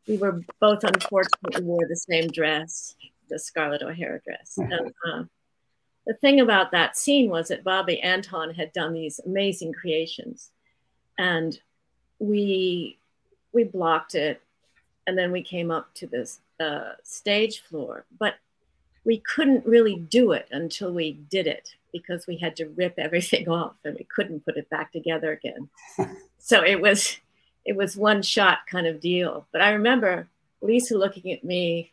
we 0.06 0.16
were 0.18 0.42
both 0.60 0.84
unfortunately 0.84 1.64
wore 1.64 1.86
the 1.88 1.96
same 1.96 2.28
dress, 2.28 2.94
the 3.30 3.38
Scarlett 3.38 3.82
O'Hara 3.82 4.20
dress. 4.22 4.58
And, 4.58 4.92
uh, 5.06 5.24
the 6.06 6.14
thing 6.14 6.40
about 6.40 6.70
that 6.72 6.96
scene 6.96 7.30
was 7.30 7.48
that 7.48 7.64
Bobby 7.64 8.00
Anton 8.00 8.54
had 8.54 8.72
done 8.72 8.92
these 8.92 9.20
amazing 9.24 9.72
creations, 9.72 10.50
and 11.18 11.58
we 12.18 12.98
we 13.52 13.64
blocked 13.64 14.14
it, 14.14 14.42
and 15.06 15.16
then 15.16 15.32
we 15.32 15.42
came 15.42 15.70
up 15.70 15.92
to 15.94 16.06
this 16.06 16.40
uh, 16.60 16.92
stage 17.02 17.60
floor, 17.60 18.04
but 18.18 18.34
we 19.04 19.18
couldn't 19.18 19.66
really 19.66 19.96
do 19.96 20.32
it 20.32 20.48
until 20.50 20.92
we 20.92 21.12
did 21.12 21.46
it 21.46 21.74
because 21.92 22.26
we 22.26 22.36
had 22.36 22.56
to 22.56 22.66
rip 22.66 22.94
everything 22.98 23.48
off 23.48 23.74
and 23.84 23.96
we 23.98 24.04
couldn't 24.04 24.44
put 24.44 24.56
it 24.56 24.68
back 24.70 24.92
together 24.92 25.32
again. 25.32 25.68
so 26.38 26.62
it 26.62 26.80
was 26.80 27.16
it 27.64 27.76
was 27.76 27.96
one 27.96 28.20
shot 28.20 28.58
kind 28.70 28.86
of 28.86 29.00
deal. 29.00 29.46
But 29.52 29.62
I 29.62 29.70
remember 29.70 30.28
Lisa 30.60 30.98
looking 30.98 31.32
at 31.32 31.44
me 31.44 31.92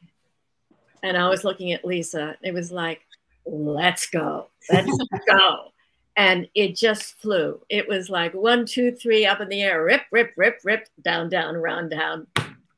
and 1.01 1.18
I 1.18 1.30
was 1.30 1.44
looking 1.44 1.72
at 1.72 1.86
Lisa. 1.86 2.38
It 2.41 2.53
was 2.53 2.72
like, 2.72 3.01
let's 3.45 4.10
go, 4.10 4.50
let's 4.71 4.91
go. 5.27 5.71
And 6.17 6.48
it 6.55 6.75
just 6.75 7.19
flew. 7.19 7.62
It 7.69 7.88
was 7.88 8.10
like 8.10 8.33
one, 8.33 8.65
two, 8.65 8.91
three, 8.91 9.25
up 9.25 9.39
in 9.41 9.50
the 9.50 9.62
air, 9.62 9.83
rip, 9.83 10.01
rip, 10.12 10.33
rip, 10.36 10.60
rip, 10.63 10.88
down, 11.01 11.29
down, 11.29 11.55
around, 11.55 11.89
down, 11.89 12.27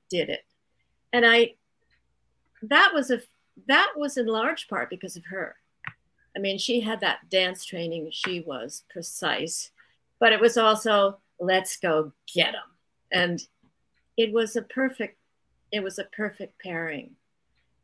did 0.09 0.29
it. 0.29 0.45
And 1.11 1.25
I, 1.25 1.55
that 2.63 2.91
was 2.93 3.11
a 3.11 3.21
that 3.67 3.93
was 3.95 4.17
in 4.17 4.25
large 4.25 4.67
part 4.67 4.89
because 4.89 5.15
of 5.15 5.25
her. 5.25 5.55
I 6.35 6.39
mean, 6.39 6.57
she 6.57 6.79
had 6.79 7.01
that 7.01 7.29
dance 7.29 7.65
training, 7.65 8.09
she 8.11 8.41
was 8.41 8.83
precise, 8.89 9.71
but 10.19 10.33
it 10.33 10.39
was 10.39 10.57
also, 10.57 11.19
let's 11.39 11.77
go 11.77 12.11
get 12.33 12.53
them. 12.53 12.61
And 13.11 13.43
it 14.17 14.33
was 14.33 14.55
a 14.55 14.63
perfect, 14.63 15.17
it 15.71 15.83
was 15.83 15.99
a 15.99 16.05
perfect 16.05 16.59
pairing. 16.59 17.11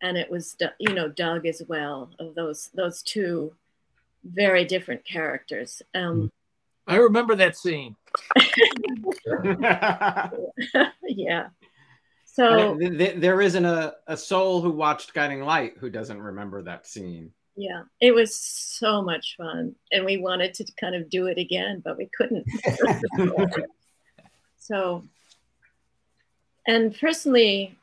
And 0.02 0.18
it 0.18 0.30
was, 0.32 0.56
you 0.80 0.94
know, 0.94 1.10
Doug 1.10 1.46
as 1.46 1.62
well, 1.68 2.10
of 2.20 2.36
those, 2.36 2.70
those 2.74 3.02
two 3.02 3.54
very 4.24 4.66
different 4.66 5.06
characters. 5.06 5.82
Um, 5.94 6.32
I 6.88 6.96
remember 6.96 7.36
that 7.36 7.56
scene. 7.56 7.96
yeah. 11.08 11.50
So 12.26 12.78
there 12.80 13.42
isn't 13.42 13.66
a, 13.66 13.96
a 14.08 14.16
soul 14.16 14.62
who 14.62 14.72
watched 14.72 15.14
Guiding 15.14 15.42
Light 15.42 15.74
who 15.78 15.90
doesn't 15.90 16.22
remember 16.22 16.62
that 16.62 16.88
scene. 16.88 17.32
Yeah, 17.56 17.84
it 18.00 18.16
was 18.16 18.34
so 18.34 19.02
much 19.02 19.36
fun. 19.36 19.76
And 19.92 20.06
we 20.06 20.18
wanted 20.18 20.54
to 20.56 20.66
kind 20.80 20.96
of 20.96 21.10
do 21.10 21.28
it 21.28 21.38
again, 21.38 21.82
but 21.84 21.98
we 21.98 22.10
couldn't. 22.16 22.46
so, 24.58 25.04
and 26.66 26.98
personally, 26.98 27.78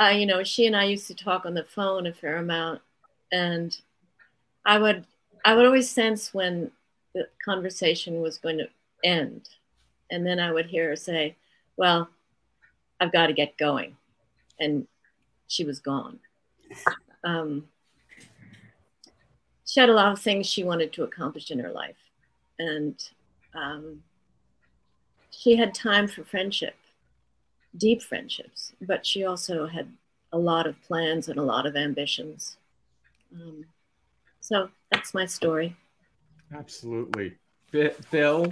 uh, 0.00 0.08
you 0.08 0.26
know, 0.26 0.42
she 0.42 0.66
and 0.66 0.76
I 0.76 0.84
used 0.84 1.06
to 1.08 1.14
talk 1.14 1.44
on 1.44 1.54
the 1.54 1.64
phone 1.64 2.06
a 2.06 2.12
fair 2.12 2.36
amount. 2.36 2.80
And 3.30 3.76
I 4.64 4.78
would, 4.78 5.06
I 5.44 5.54
would 5.54 5.66
always 5.66 5.90
sense 5.90 6.32
when 6.32 6.70
the 7.14 7.28
conversation 7.44 8.20
was 8.20 8.38
going 8.38 8.58
to 8.58 8.68
end. 9.04 9.48
And 10.10 10.26
then 10.26 10.38
I 10.38 10.52
would 10.52 10.66
hear 10.66 10.90
her 10.90 10.96
say, 10.96 11.36
well, 11.76 12.08
I've 13.00 13.12
got 13.12 13.26
to 13.26 13.32
get 13.32 13.56
going. 13.58 13.96
And 14.60 14.86
she 15.48 15.64
was 15.64 15.80
gone. 15.80 16.18
Um, 17.24 17.68
she 19.66 19.80
had 19.80 19.88
a 19.88 19.94
lot 19.94 20.12
of 20.12 20.20
things 20.20 20.46
she 20.46 20.64
wanted 20.64 20.92
to 20.92 21.04
accomplish 21.04 21.50
in 21.50 21.58
her 21.58 21.70
life. 21.70 21.96
And 22.58 23.02
um, 23.54 24.02
she 25.30 25.56
had 25.56 25.74
time 25.74 26.06
for 26.06 26.24
friendship, 26.24 26.74
deep 27.76 28.02
friendships, 28.02 28.72
but 28.80 29.06
she 29.06 29.24
also 29.24 29.66
had 29.66 29.92
a 30.32 30.38
lot 30.38 30.66
of 30.66 30.80
plans 30.82 31.28
and 31.28 31.38
a 31.38 31.42
lot 31.42 31.66
of 31.66 31.76
ambitions. 31.76 32.56
Um, 33.34 33.66
So 34.40 34.70
that's 34.90 35.14
my 35.14 35.24
story. 35.24 35.76
Absolutely. 36.54 37.36
Bill, 38.10 38.46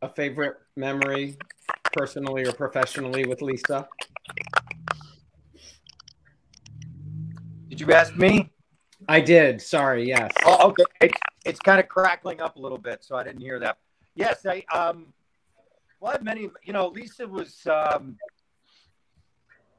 a 0.00 0.08
favorite 0.08 0.56
memory, 0.76 1.36
personally 1.92 2.46
or 2.46 2.52
professionally, 2.52 3.26
with 3.26 3.42
Lisa? 3.42 3.88
Did 7.68 7.80
you 7.80 7.92
ask 7.92 8.16
me? 8.16 8.50
I 9.08 9.20
did. 9.20 9.60
Sorry. 9.60 10.06
Yes. 10.06 10.32
Oh, 10.44 10.68
okay. 10.68 10.84
It's, 11.00 11.18
it's 11.44 11.60
kind 11.60 11.80
of 11.80 11.88
crackling 11.88 12.40
up 12.40 12.56
a 12.56 12.60
little 12.60 12.78
bit, 12.78 13.04
so 13.04 13.16
I 13.16 13.24
didn't 13.24 13.40
hear 13.40 13.58
that. 13.58 13.76
Yes, 14.14 14.46
I 14.46 14.64
um, 14.74 15.12
well, 16.00 16.10
I 16.10 16.14
have 16.14 16.22
many. 16.22 16.48
You 16.64 16.72
know, 16.72 16.88
Lisa 16.88 17.26
was 17.26 17.66
um, 17.66 18.16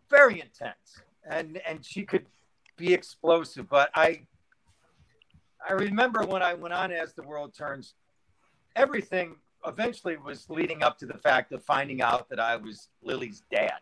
very 0.10 0.42
intense, 0.42 1.02
and 1.30 1.62
and 1.68 1.84
she 1.84 2.04
could 2.04 2.26
be 2.78 2.94
explosive. 2.94 3.70
But 3.70 3.90
I, 3.96 4.22
I 5.68 5.74
remember 5.74 6.24
when 6.24 6.42
I 6.42 6.54
went 6.54 6.74
on 6.74 6.92
as 6.92 7.14
the 7.14 7.24
world 7.24 7.54
turns, 7.54 7.94
everything 8.76 9.36
eventually 9.66 10.18
was 10.18 10.50
leading 10.50 10.84
up 10.84 10.98
to 11.00 11.06
the 11.06 11.18
fact 11.18 11.52
of 11.52 11.64
finding 11.64 12.02
out 12.02 12.30
that 12.30 12.40
I 12.40 12.56
was 12.56 12.90
Lily's 13.02 13.44
dad, 13.52 13.80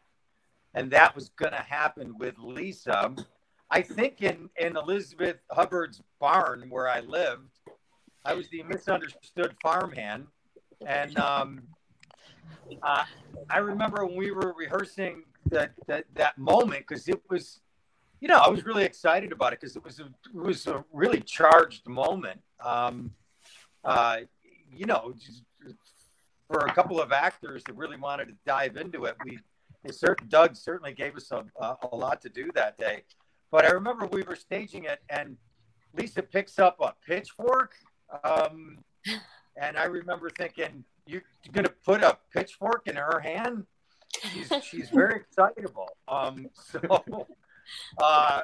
and 0.74 0.92
that 0.92 1.16
was 1.16 1.30
going 1.30 1.54
to 1.54 1.58
happen 1.58 2.18
with 2.18 2.38
Lisa. 2.38 3.16
I 3.70 3.82
think 3.82 4.22
in 4.22 4.50
in 4.58 4.78
Elizabeth 4.78 5.38
Hubbard's 5.52 6.02
barn 6.20 6.68
where 6.70 6.88
I 6.88 7.00
lived, 7.00 7.60
I 8.24 8.34
was 8.34 8.48
the 8.50 8.64
misunderstood 8.64 9.56
farmhand, 9.62 10.28
and 10.86 11.18
um, 11.20 11.62
uh, 12.82 13.04
I 13.50 13.58
remember 13.60 14.06
when 14.06 14.16
we 14.16 14.32
were 14.32 14.54
rehearsing 14.58 15.24
that 15.50 15.72
that 15.88 16.06
that 16.16 16.38
moment 16.38 16.86
because 16.88 17.08
it 17.08 17.22
was, 17.30 17.62
you 18.20 18.28
know, 18.28 18.38
I 18.38 18.50
was 18.50 18.66
really 18.66 18.84
excited 18.84 19.32
about 19.32 19.54
it 19.54 19.62
because 19.62 19.76
it 19.76 19.84
was 19.84 20.00
a 20.00 20.06
it 20.06 20.36
was 20.36 20.68
a 20.68 20.84
really 20.92 21.22
charged 21.22 21.88
moment. 21.88 22.42
Um, 22.64 23.12
uh, 23.84 24.18
you 24.76 24.86
know, 24.86 25.14
for 26.48 26.60
a 26.60 26.74
couple 26.74 27.02
of 27.02 27.12
actors 27.12 27.64
that 27.66 27.76
really 27.76 27.98
wanted 27.98 28.26
to 28.26 28.34
dive 28.46 28.78
into 28.78 29.06
it, 29.06 29.16
we 29.24 29.40
certain 29.92 30.28
Doug 30.28 30.56
certainly 30.56 30.94
gave 30.94 31.16
us 31.16 31.32
a, 31.32 31.46
a 31.92 31.96
lot 31.96 32.22
to 32.22 32.30
do 32.30 32.52
that 32.56 32.78
day. 32.78 33.04
But 33.52 33.66
I 33.66 33.70
remember 33.70 34.06
we 34.08 34.24
were 34.24 34.36
staging 34.36 34.84
it, 34.84 35.00
and 35.10 35.38
Lisa 35.94 36.22
picks 36.22 36.60
up 36.60 36.78
a 36.82 36.94
pitchfork, 37.06 37.76
um, 38.24 38.80
and 39.56 39.78
I 39.78 39.86
remember 39.86 40.30
thinking, 40.30 40.84
"You're 41.08 41.24
going 41.52 41.66
to 41.66 41.74
put 41.86 42.04
a 42.04 42.18
pitchfork 42.34 42.88
in 42.88 42.96
her 42.96 43.20
hand?" 43.20 43.66
she's 44.34 44.52
she's 44.64 44.90
very 44.90 45.16
excitable. 45.22 45.90
Um, 46.08 46.50
so 46.54 46.80
uh, 48.02 48.42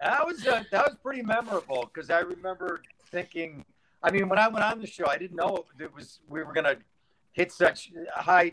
that 0.00 0.26
was 0.26 0.46
uh, 0.46 0.64
that 0.70 0.86
was 0.86 0.96
pretty 1.02 1.22
memorable 1.22 1.90
because 1.92 2.10
I 2.10 2.20
remember 2.20 2.82
thinking. 3.10 3.64
I 4.02 4.10
mean, 4.10 4.28
when 4.28 4.38
I 4.38 4.46
went 4.48 4.64
on 4.64 4.78
the 4.78 4.86
show, 4.86 5.06
I 5.06 5.16
didn't 5.16 5.36
know 5.36 5.64
it 5.80 5.92
was 5.92 6.20
we 6.28 6.42
were 6.42 6.52
going 6.52 6.64
to 6.64 6.76
hit 7.32 7.50
such 7.50 7.90
high 8.14 8.52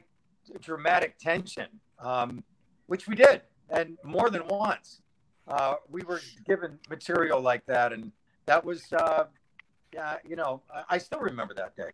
dramatic 0.62 1.18
tension, 1.20 1.68
um, 2.00 2.44
which 2.88 3.08
we 3.08 3.16
did, 3.16 3.42
and 3.70 3.98
more 4.04 4.30
than 4.30 4.48
once. 4.48 5.02
Uh, 5.48 5.76
we 5.90 6.02
were 6.04 6.22
given 6.46 6.80
material 6.90 7.42
like 7.42 7.66
that, 7.66 7.92
and 7.92 8.14
that 8.46 8.64
was, 8.64 8.92
uh, 8.94 9.26
yeah, 9.94 10.16
you 10.26 10.38
know, 10.38 10.62
I, 10.74 10.96
I 10.96 10.98
still 10.98 11.20
remember 11.20 11.54
that 11.56 11.76
day. 11.76 11.92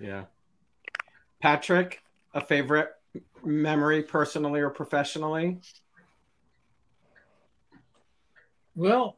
Yeah, 0.00 0.24
Patrick, 1.40 2.02
a 2.34 2.40
favorite 2.40 2.90
memory, 3.44 4.02
personally 4.02 4.60
or 4.60 4.70
professionally? 4.70 5.58
Well, 8.74 9.16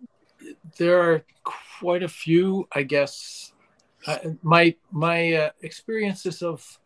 there 0.79 1.01
are 1.01 1.25
quite 1.45 2.03
a 2.03 2.09
few, 2.09 2.69
I 2.73 2.83
guess. 2.83 3.53
Uh, 4.07 4.19
my 4.43 4.75
my 4.91 5.33
uh, 5.35 5.51
experiences 5.63 6.43
of 6.43 6.79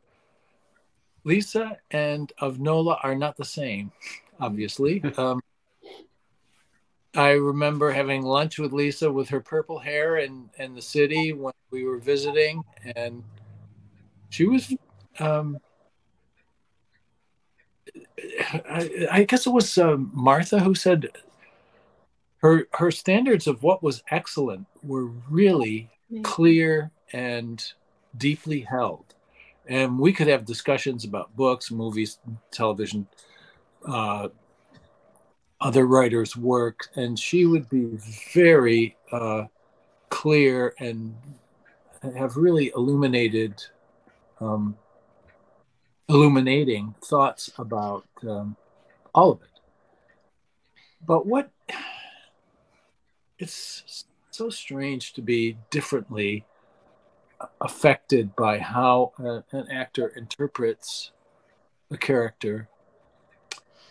Lisa 1.24 1.78
and 1.90 2.32
of 2.38 2.58
Nola 2.58 2.98
are 3.02 3.14
not 3.14 3.36
the 3.36 3.44
same, 3.44 3.92
obviously. 4.40 5.02
Um, 5.18 5.40
I 7.16 7.30
remember 7.30 7.92
having 7.92 8.22
lunch 8.22 8.58
with 8.58 8.72
Lisa 8.72 9.10
with 9.12 9.28
her 9.28 9.40
purple 9.40 9.78
hair 9.78 10.16
in, 10.16 10.50
in 10.58 10.74
the 10.74 10.82
city 10.82 11.32
when 11.32 11.54
we 11.70 11.84
were 11.84 11.98
visiting, 11.98 12.64
and 12.96 13.22
she 14.34 14.46
was 14.46 14.74
um, 15.20 15.58
I, 18.68 19.06
I 19.10 19.24
guess 19.24 19.46
it 19.46 19.50
was 19.50 19.78
uh, 19.78 19.96
Martha 19.96 20.58
who 20.58 20.74
said 20.74 21.08
her 22.38 22.66
her 22.72 22.90
standards 22.90 23.46
of 23.46 23.62
what 23.62 23.82
was 23.82 24.02
excellent 24.10 24.66
were 24.82 25.06
really 25.30 25.90
clear 26.22 26.90
and 27.12 27.64
deeply 28.16 28.60
held, 28.60 29.14
and 29.66 29.98
we 29.98 30.12
could 30.12 30.26
have 30.26 30.44
discussions 30.44 31.04
about 31.04 31.34
books, 31.36 31.70
movies, 31.70 32.18
television, 32.50 33.06
uh, 33.86 34.28
other 35.60 35.86
writers' 35.86 36.36
work, 36.36 36.88
and 36.96 37.18
she 37.18 37.46
would 37.46 37.68
be 37.70 37.98
very 38.34 38.96
uh, 39.12 39.44
clear 40.08 40.74
and 40.80 41.14
have 42.16 42.36
really 42.36 42.72
illuminated 42.76 43.62
um, 44.44 44.76
illuminating 46.08 46.94
thoughts 47.02 47.50
about 47.58 48.04
um, 48.28 48.56
all 49.14 49.32
of 49.32 49.42
it. 49.42 49.48
But 51.06 51.26
what 51.26 51.50
it's 53.38 54.04
so 54.30 54.50
strange 54.50 55.12
to 55.14 55.22
be 55.22 55.56
differently 55.70 56.44
affected 57.60 58.34
by 58.36 58.58
how 58.58 59.12
a, 59.18 59.44
an 59.56 59.70
actor 59.70 60.08
interprets 60.08 61.12
a 61.90 61.96
character. 61.96 62.68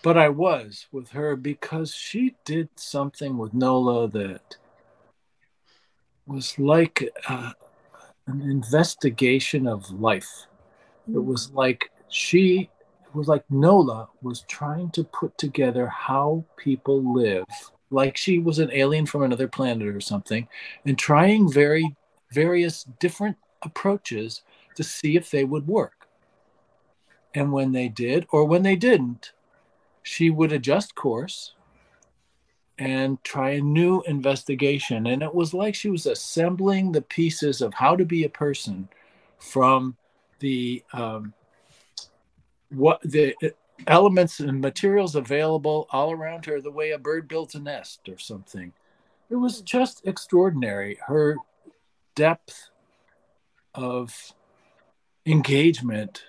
But 0.02 0.18
I 0.18 0.30
was 0.30 0.88
with 0.92 1.10
her 1.10 1.36
because 1.36 1.94
she 1.94 2.36
did 2.46 2.70
something 2.76 3.38
with 3.38 3.54
Nola 3.54 4.08
that 4.10 4.58
was 6.26 6.58
like 6.60 7.10
uh, 7.28 7.52
an 8.28 8.42
investigation 8.42 9.68
of 9.68 9.90
life. 9.92 10.48
It 11.08 11.16
mm. 11.16 11.26
was 11.26 11.52
like 11.52 11.92
she 12.10 12.70
it 13.06 13.16
was 13.16 13.28
like 13.28 13.44
Nola 13.50 14.08
was 14.22 14.42
trying 14.48 14.90
to 14.92 15.04
put 15.04 15.38
together 15.38 15.88
how 15.88 16.46
people 16.58 17.14
live, 17.14 17.46
like 17.92 18.18
she 18.18 18.40
was 18.40 18.60
an 18.60 18.72
alien 18.72 19.06
from 19.06 19.24
another 19.24 19.48
planet 19.48 19.88
or 19.88 20.02
something, 20.02 20.48
and 20.86 20.98
trying 20.98 21.52
very 21.52 21.96
various 22.32 22.86
different 23.00 23.38
approaches 23.62 24.42
to 24.76 24.84
see 24.84 25.16
if 25.16 25.30
they 25.30 25.44
would 25.44 25.68
work. 25.68 26.08
And 27.36 27.52
when 27.52 27.72
they 27.72 27.88
did, 27.88 28.28
or 28.32 28.46
when 28.46 28.64
they 28.64 28.76
didn't, 28.76 29.34
she 30.02 30.30
would 30.30 30.52
adjust 30.52 30.96
course 30.96 31.54
and 32.78 33.24
try 33.24 33.52
a 33.52 33.62
new 33.62 34.02
investigation. 34.02 35.08
And 35.08 35.22
it 35.22 35.34
was 35.34 35.54
like 35.54 35.76
she 35.76 35.90
was 35.90 36.06
assembling 36.06 36.92
the 36.92 37.02
pieces 37.02 37.62
of 37.62 37.74
how 37.74 37.96
to 37.96 38.06
be 38.06 38.24
a 38.24 38.30
person 38.30 38.90
from 39.38 39.96
the 40.40 40.84
um, 40.94 41.34
what 42.70 43.02
the 43.04 43.36
elements 43.88 44.40
and 44.40 44.62
materials 44.62 45.16
available 45.16 45.88
all 45.92 46.12
around 46.12 46.46
her 46.46 46.62
the 46.62 46.72
way 46.72 46.92
a 46.92 46.98
bird 46.98 47.28
builds 47.28 47.56
a 47.56 47.60
nest 47.60 48.08
or 48.10 48.18
something. 48.18 48.74
It 49.30 49.36
was 49.36 49.62
just 49.62 50.06
extraordinary. 50.06 51.00
Her 51.08 51.38
depth 52.16 52.70
of 53.74 54.34
engagement 55.26 56.24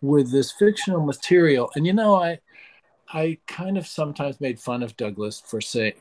with 0.00 0.30
this 0.30 0.52
fictional 0.52 1.04
material. 1.04 1.70
And 1.74 1.86
you 1.86 1.92
know, 1.92 2.14
I 2.16 2.40
I 3.12 3.38
kind 3.46 3.78
of 3.78 3.86
sometimes 3.86 4.40
made 4.40 4.60
fun 4.60 4.82
of 4.82 4.96
Douglas 4.96 5.42
for 5.44 5.60
say 5.60 5.94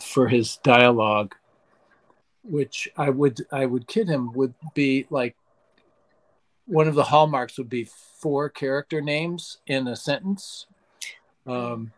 for 0.00 0.28
his 0.28 0.56
dialogue, 0.62 1.34
which 2.42 2.88
I 2.96 3.10
would 3.10 3.46
I 3.52 3.66
would 3.66 3.86
kid 3.86 4.08
him 4.08 4.32
would 4.32 4.54
be 4.74 5.06
like 5.10 5.36
one 6.66 6.88
of 6.88 6.94
the 6.94 7.04
hallmarks 7.04 7.58
would 7.58 7.68
be 7.68 7.84
four 7.84 8.48
character 8.48 9.02
names 9.02 9.58
in 9.66 9.86
a 9.86 9.96
sentence. 9.96 10.66
Um, 11.46 11.92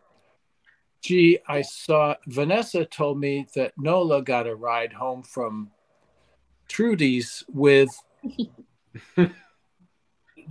gee, 1.01 1.39
I 1.47 1.62
saw 1.62 2.17
Vanessa 2.27 2.85
told 2.85 3.21
me 3.21 3.47
that 3.55 3.79
Nola 3.79 4.23
got 4.23 4.49
a 4.49 4.57
ride 4.57 4.93
home 4.93 5.23
from 5.23 5.71
Trudy's 6.69 7.45
with 7.49 7.91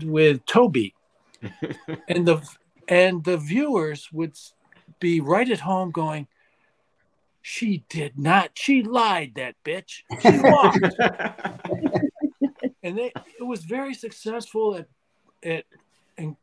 with 0.02 0.46
Toby, 0.46 0.94
and 2.08 2.26
the 2.26 2.42
and 2.88 3.24
the 3.24 3.38
viewers 3.38 4.10
would 4.12 4.38
be 5.00 5.20
right 5.20 5.50
at 5.50 5.60
home 5.60 5.92
going, 5.92 6.28
"She 7.42 7.84
did 7.90 8.18
not. 8.18 8.52
She 8.56 8.84
lied. 8.84 9.34
That 9.36 9.56
bitch. 9.64 10.04
She 10.22 10.40
walked." 10.42 10.80
and 12.84 12.98
they, 12.98 13.12
it 13.40 13.44
was 13.44 13.64
very 13.64 13.94
successful 13.94 14.76
at 14.76 14.88
at 15.44 15.66
in 16.18 16.36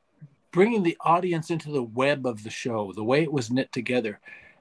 bringing 0.53 0.83
the 0.83 0.97
audience 1.01 1.51
into 1.51 1.71
the 1.71 1.83
web 1.83 2.27
of 2.27 2.45
the 2.45 2.51
show, 2.51 2.93
the 2.93 3.05
way 3.05 3.23
it 3.23 3.33
was 3.33 3.51
knit 3.51 3.73
together. 3.73 4.21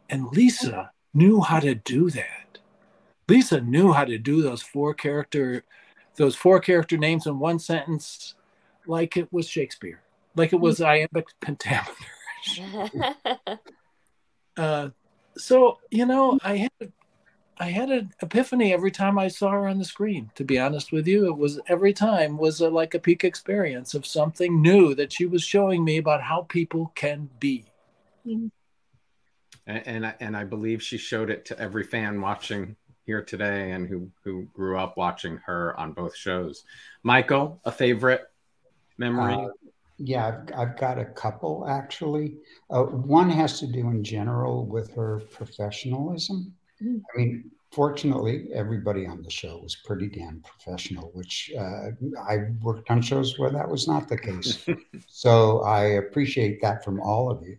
And 0.09 0.31
Lisa 0.31 0.91
knew 1.13 1.41
how 1.41 1.59
to 1.59 1.75
do 1.75 2.09
that. 2.11 2.59
Lisa 3.27 3.61
knew 3.61 3.91
how 3.91 4.05
to 4.05 4.17
do 4.17 4.41
those 4.41 4.61
four 4.61 4.93
character 4.93 5.63
those 6.17 6.35
four 6.35 6.59
character 6.59 6.97
names 6.97 7.25
in 7.25 7.39
one 7.39 7.59
sentence 7.59 8.35
like 8.85 9.15
it 9.15 9.31
was 9.31 9.47
Shakespeare, 9.47 10.01
like 10.35 10.53
it 10.53 10.59
was 10.59 10.81
iambic 10.81 11.27
pentameter. 11.41 11.91
uh, 14.57 14.89
so 15.37 15.79
you 15.89 16.05
know, 16.05 16.39
I 16.43 16.57
had 16.57 16.91
I 17.59 17.69
had 17.69 17.91
an 17.91 18.11
epiphany 18.21 18.73
every 18.73 18.91
time 18.91 19.19
I 19.19 19.27
saw 19.27 19.51
her 19.51 19.67
on 19.67 19.77
the 19.77 19.85
screen. 19.85 20.31
To 20.35 20.43
be 20.43 20.57
honest 20.57 20.91
with 20.91 21.07
you, 21.07 21.27
it 21.27 21.37
was 21.37 21.59
every 21.67 21.93
time 21.93 22.37
was 22.37 22.59
a, 22.59 22.69
like 22.69 22.93
a 22.95 22.99
peak 22.99 23.23
experience 23.23 23.93
of 23.93 24.05
something 24.05 24.61
new 24.61 24.95
that 24.95 25.13
she 25.13 25.25
was 25.25 25.43
showing 25.43 25.83
me 25.83 25.97
about 25.97 26.23
how 26.23 26.41
people 26.41 26.91
can 26.95 27.29
be. 27.39 27.65
Mm-hmm. 28.25 28.47
And, 29.67 29.87
and 29.87 30.05
I, 30.07 30.15
and 30.19 30.35
I 30.35 30.43
believe 30.43 30.81
she 30.81 30.97
showed 30.97 31.29
it 31.29 31.45
to 31.45 31.59
every 31.59 31.83
fan 31.83 32.19
watching 32.19 32.75
here 33.05 33.21
today 33.21 33.71
and 33.71 33.87
who 33.87 34.09
who 34.23 34.47
grew 34.53 34.77
up 34.77 34.97
watching 34.97 35.37
her 35.45 35.79
on 35.79 35.93
both 35.93 36.15
shows. 36.15 36.63
Michael, 37.03 37.61
a 37.63 37.71
favorite 37.71 38.23
memory? 38.97 39.33
Uh, 39.33 39.49
yeah, 40.03 40.27
I've, 40.27 40.59
I've, 40.59 40.77
got 40.77 40.97
a 40.97 41.05
couple 41.05 41.67
actually. 41.67 42.37
Uh, 42.69 42.83
one 42.83 43.29
has 43.29 43.59
to 43.59 43.67
do 43.67 43.89
in 43.89 44.03
general 44.03 44.65
with 44.65 44.93
her 44.95 45.21
professionalism. 45.31 46.53
Mm. 46.81 47.01
I 47.13 47.17
mean, 47.17 47.51
fortunately, 47.71 48.47
everybody 48.53 49.05
on 49.05 49.21
the 49.21 49.29
show 49.29 49.59
was 49.61 49.75
pretty 49.75 50.07
damn 50.07 50.41
professional, 50.41 51.11
which 51.13 51.51
uh, 51.57 51.89
I 52.27 52.37
worked 52.61 52.89
on 52.89 53.01
shows 53.01 53.37
where 53.37 53.51
that 53.51 53.69
was 53.69 53.87
not 53.87 54.07
the 54.07 54.17
case. 54.17 54.65
so 55.07 55.61
I 55.61 55.83
appreciate 55.83 56.61
that 56.61 56.83
from 56.83 56.99
all 56.99 57.29
of 57.29 57.43
you. 57.43 57.57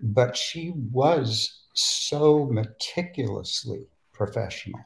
But 0.00 0.36
she 0.36 0.72
was 0.92 1.64
so 1.74 2.46
meticulously 2.46 3.86
professional. 4.12 4.80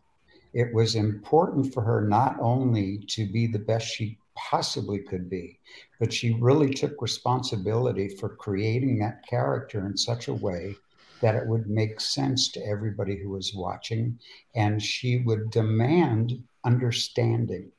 It 0.52 0.72
was 0.72 0.94
important 0.94 1.74
for 1.74 1.82
her 1.82 2.00
not 2.00 2.36
only 2.40 3.04
to 3.08 3.26
be 3.26 3.46
the 3.46 3.58
best 3.58 3.86
she 3.88 4.18
possibly 4.34 4.98
could 4.98 5.28
be, 5.30 5.58
but 5.98 6.12
she 6.12 6.34
really 6.34 6.72
took 6.72 7.00
responsibility 7.00 8.08
for 8.08 8.36
creating 8.36 8.98
that 8.98 9.26
character 9.26 9.86
in 9.86 9.96
such 9.96 10.28
a 10.28 10.34
way 10.34 10.76
that 11.20 11.36
it 11.36 11.46
would 11.46 11.68
make 11.68 12.00
sense 12.00 12.50
to 12.50 12.66
everybody 12.66 13.16
who 13.16 13.30
was 13.30 13.54
watching. 13.54 14.18
And 14.54 14.82
she 14.82 15.18
would 15.18 15.50
demand 15.50 16.42
understanding. 16.64 17.70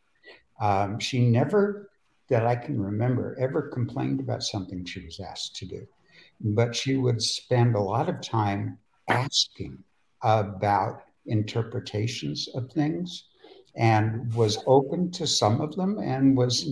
Um, 0.59 0.99
she 0.99 1.19
never, 1.19 1.89
that 2.29 2.45
I 2.45 2.55
can 2.55 2.81
remember, 2.81 3.37
ever 3.39 3.69
complained 3.69 4.19
about 4.19 4.43
something 4.43 4.85
she 4.85 5.05
was 5.05 5.19
asked 5.19 5.55
to 5.57 5.65
do, 5.65 5.87
but 6.39 6.75
she 6.75 6.95
would 6.95 7.21
spend 7.21 7.75
a 7.75 7.79
lot 7.79 8.09
of 8.09 8.21
time 8.21 8.79
asking 9.09 9.83
about 10.21 11.03
interpretations 11.27 12.47
of 12.55 12.71
things 12.71 13.25
and 13.75 14.33
was 14.33 14.63
open 14.67 15.11
to 15.11 15.27
some 15.27 15.61
of 15.61 15.75
them 15.75 15.99
and 15.99 16.37
was 16.37 16.69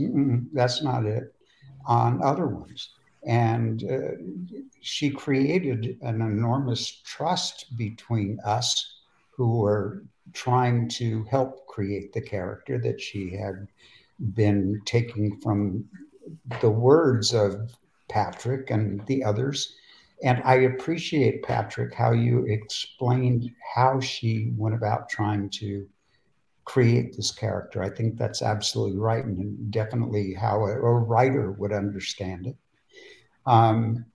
that's 0.54 0.82
not 0.82 1.06
it 1.06 1.34
on 1.86 2.24
other 2.24 2.48
ones. 2.48 2.90
And 3.26 3.84
uh, 3.90 4.60
she 4.82 5.10
created 5.10 5.98
an 6.02 6.22
enormous 6.22 7.02
trust 7.06 7.78
between 7.78 8.40
us 8.46 9.02
who 9.32 9.60
were 9.60 10.04
trying 10.34 10.88
to 10.90 11.24
help 11.26 11.68
create 11.68 12.14
the 12.14 12.22
character 12.22 12.80
that 12.80 13.00
she 13.00 13.36
had 13.36 13.68
been 14.34 14.82
taking 14.86 15.40
from 15.42 15.86
the 16.62 16.70
words 16.70 17.34
of 17.34 17.76
Patrick 18.10 18.70
and 18.70 19.06
the 19.08 19.24
others. 19.24 19.76
And 20.24 20.42
I 20.46 20.56
appreciate, 20.56 21.44
Patrick, 21.44 21.94
how 21.94 22.12
you 22.12 22.46
explained 22.46 23.50
how 23.76 24.00
she 24.00 24.54
went 24.56 24.76
about 24.76 25.10
trying 25.10 25.50
to 25.50 25.88
create 26.66 27.16
this 27.16 27.32
character. 27.32 27.84
I 27.84 27.90
think 27.90 28.18
that's 28.18 28.42
absolutely 28.42 28.98
right, 28.98 29.24
and 29.24 29.72
definitely 29.72 30.34
how 30.34 30.66
a, 30.66 30.72
a 30.72 30.94
writer 31.00 31.52
would 31.52 31.72
understand 31.72 32.48
it. 32.48 32.56
Um, 33.46 34.06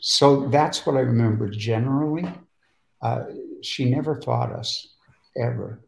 so 0.00 0.48
that's 0.48 0.86
what 0.86 0.96
I 0.96 1.00
remember 1.00 1.48
generally. 1.48 2.26
Uh, 3.00 3.24
she 3.62 3.90
never 3.90 4.20
fought 4.22 4.52
us 4.52 4.94
ever. 5.36 5.80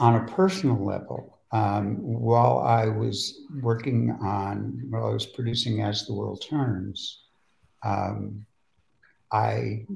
On 0.00 0.16
a 0.16 0.26
personal 0.26 0.84
level, 0.84 1.38
um, 1.52 1.96
while 2.02 2.58
I 2.58 2.86
was 2.86 3.42
working 3.62 4.10
on, 4.20 4.82
while 4.90 5.06
I 5.06 5.12
was 5.12 5.26
producing 5.26 5.82
As 5.82 6.04
the 6.04 6.12
World 6.12 6.44
Turns, 6.48 7.20
um, 7.84 8.44
I, 9.30 9.86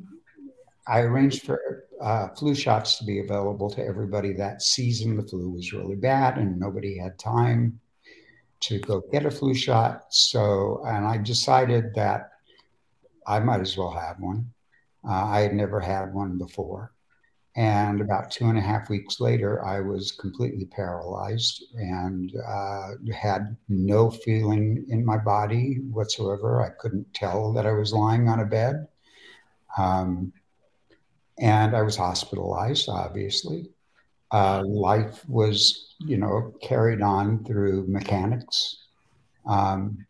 I 0.87 1.01
arranged 1.01 1.43
for 1.43 1.88
uh, 2.01 2.29
flu 2.29 2.55
shots 2.55 2.99
to 2.99 3.05
be 3.05 3.21
available 3.21 3.71
to 3.71 3.85
everybody 3.85 4.33
that 4.35 4.63
season. 4.63 5.17
The 5.17 5.23
flu 5.23 5.51
was 5.51 5.73
really 5.73 5.97
bad 5.97 6.39
and 6.39 6.59
nobody 6.59 6.99
had 6.99 7.19
time 7.19 7.81
to 8.61 8.79
go 8.81 9.03
get 9.13 9.27
a 9.27 9.31
flu 9.31 9.55
shot. 9.55 10.07
So, 10.11 10.83
and 10.87 11.07
I 11.07 11.19
decided 11.19 11.95
that 11.95 12.31
I 13.27 13.41
might 13.41 13.61
as 13.61 13.77
well 13.77 13.91
have 13.93 14.17
one. 14.19 14.51
Uh, 15.09 15.25
I 15.27 15.41
had 15.41 15.55
never 15.55 15.81
had 15.81 16.13
one 16.13 16.39
before. 16.39 16.93
And 17.57 18.01
about 18.01 18.31
two 18.31 18.49
and 18.49 18.57
a 18.57 18.63
half 18.63 18.89
weeks 18.89 19.21
later, 19.21 19.65
I 19.65 19.81
was 19.81 20.13
completely 20.13 20.67
paralyzed 20.67 21.65
and 21.75 22.33
uh, 22.47 22.91
had 23.13 23.57
no 23.69 24.11
feeling 24.11 24.87
in 24.89 25.05
my 25.05 25.19
body 25.19 25.81
whatsoever. 25.91 26.63
I 26.63 26.69
couldn't 26.81 27.13
tell 27.15 27.53
that 27.55 27.67
I 27.67 27.73
was 27.73 27.93
lying 27.93 28.29
on 28.29 28.41
a 28.41 28.45
bed. 28.45 28.87
Um, 29.77 30.33
and 31.41 31.77
I 31.77 31.83
was 31.83 31.97
hospitalized, 31.97 32.89
obviously. 32.89 33.71
Uh, 34.31 34.63
life 34.67 35.27
was, 35.29 35.95
you 35.99 36.19
know, 36.19 36.53
carried 36.61 37.01
on 37.01 37.45
through 37.45 37.87
mechanics 37.87 38.77
um, 39.47 40.07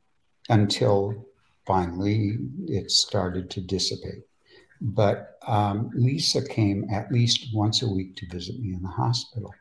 until 0.48 1.26
finally 1.66 2.38
it 2.66 2.90
started 2.90 3.50
to 3.50 3.60
dissipate. 3.60 4.24
But 4.80 5.38
um, 5.46 5.90
Lisa 5.94 6.46
came 6.46 6.86
at 6.90 7.12
least 7.12 7.54
once 7.54 7.82
a 7.82 7.88
week 7.88 8.16
to 8.16 8.26
visit 8.28 8.58
me 8.60 8.74
in 8.74 8.82
the 8.82 8.88
hospital 8.88 9.54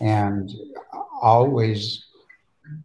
and 0.00 0.50
always 1.20 2.06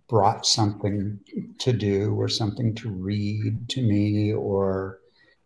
brought 0.08 0.46
something 0.46 1.20
to 1.60 1.72
do 1.72 2.14
or 2.16 2.28
something 2.28 2.74
to 2.76 2.90
read 2.90 3.70
to 3.70 3.82
me, 3.82 4.34
or 4.34 5.00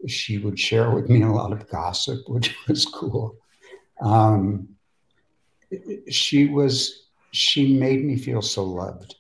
she 0.08 0.38
would 0.38 0.60
share 0.60 0.92
with 0.92 1.10
me 1.10 1.22
a 1.22 1.32
lot 1.32 1.52
of 1.52 1.70
gossip, 1.70 2.28
which 2.28 2.56
was 2.68 2.86
cool. 2.86 3.36
Um, 4.02 4.70
she 6.10 6.48
was, 6.48 7.08
she 7.32 7.74
made 7.78 8.04
me 8.04 8.18
feel 8.18 8.42
so 8.42 8.64
loved. 8.64 9.16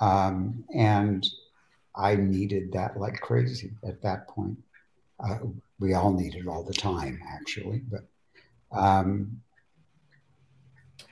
Um, 0.00 0.64
and 0.74 1.26
I 1.94 2.16
needed 2.16 2.72
that 2.72 2.98
like 2.98 3.20
crazy 3.20 3.72
at 3.86 4.02
that 4.02 4.28
point. 4.28 4.58
Uh, 5.18 5.38
we 5.78 5.94
all 5.94 6.12
need 6.12 6.34
it 6.34 6.46
all 6.46 6.62
the 6.62 6.74
time, 6.74 7.20
actually. 7.26 7.82
But 7.90 8.04
um, 8.78 9.40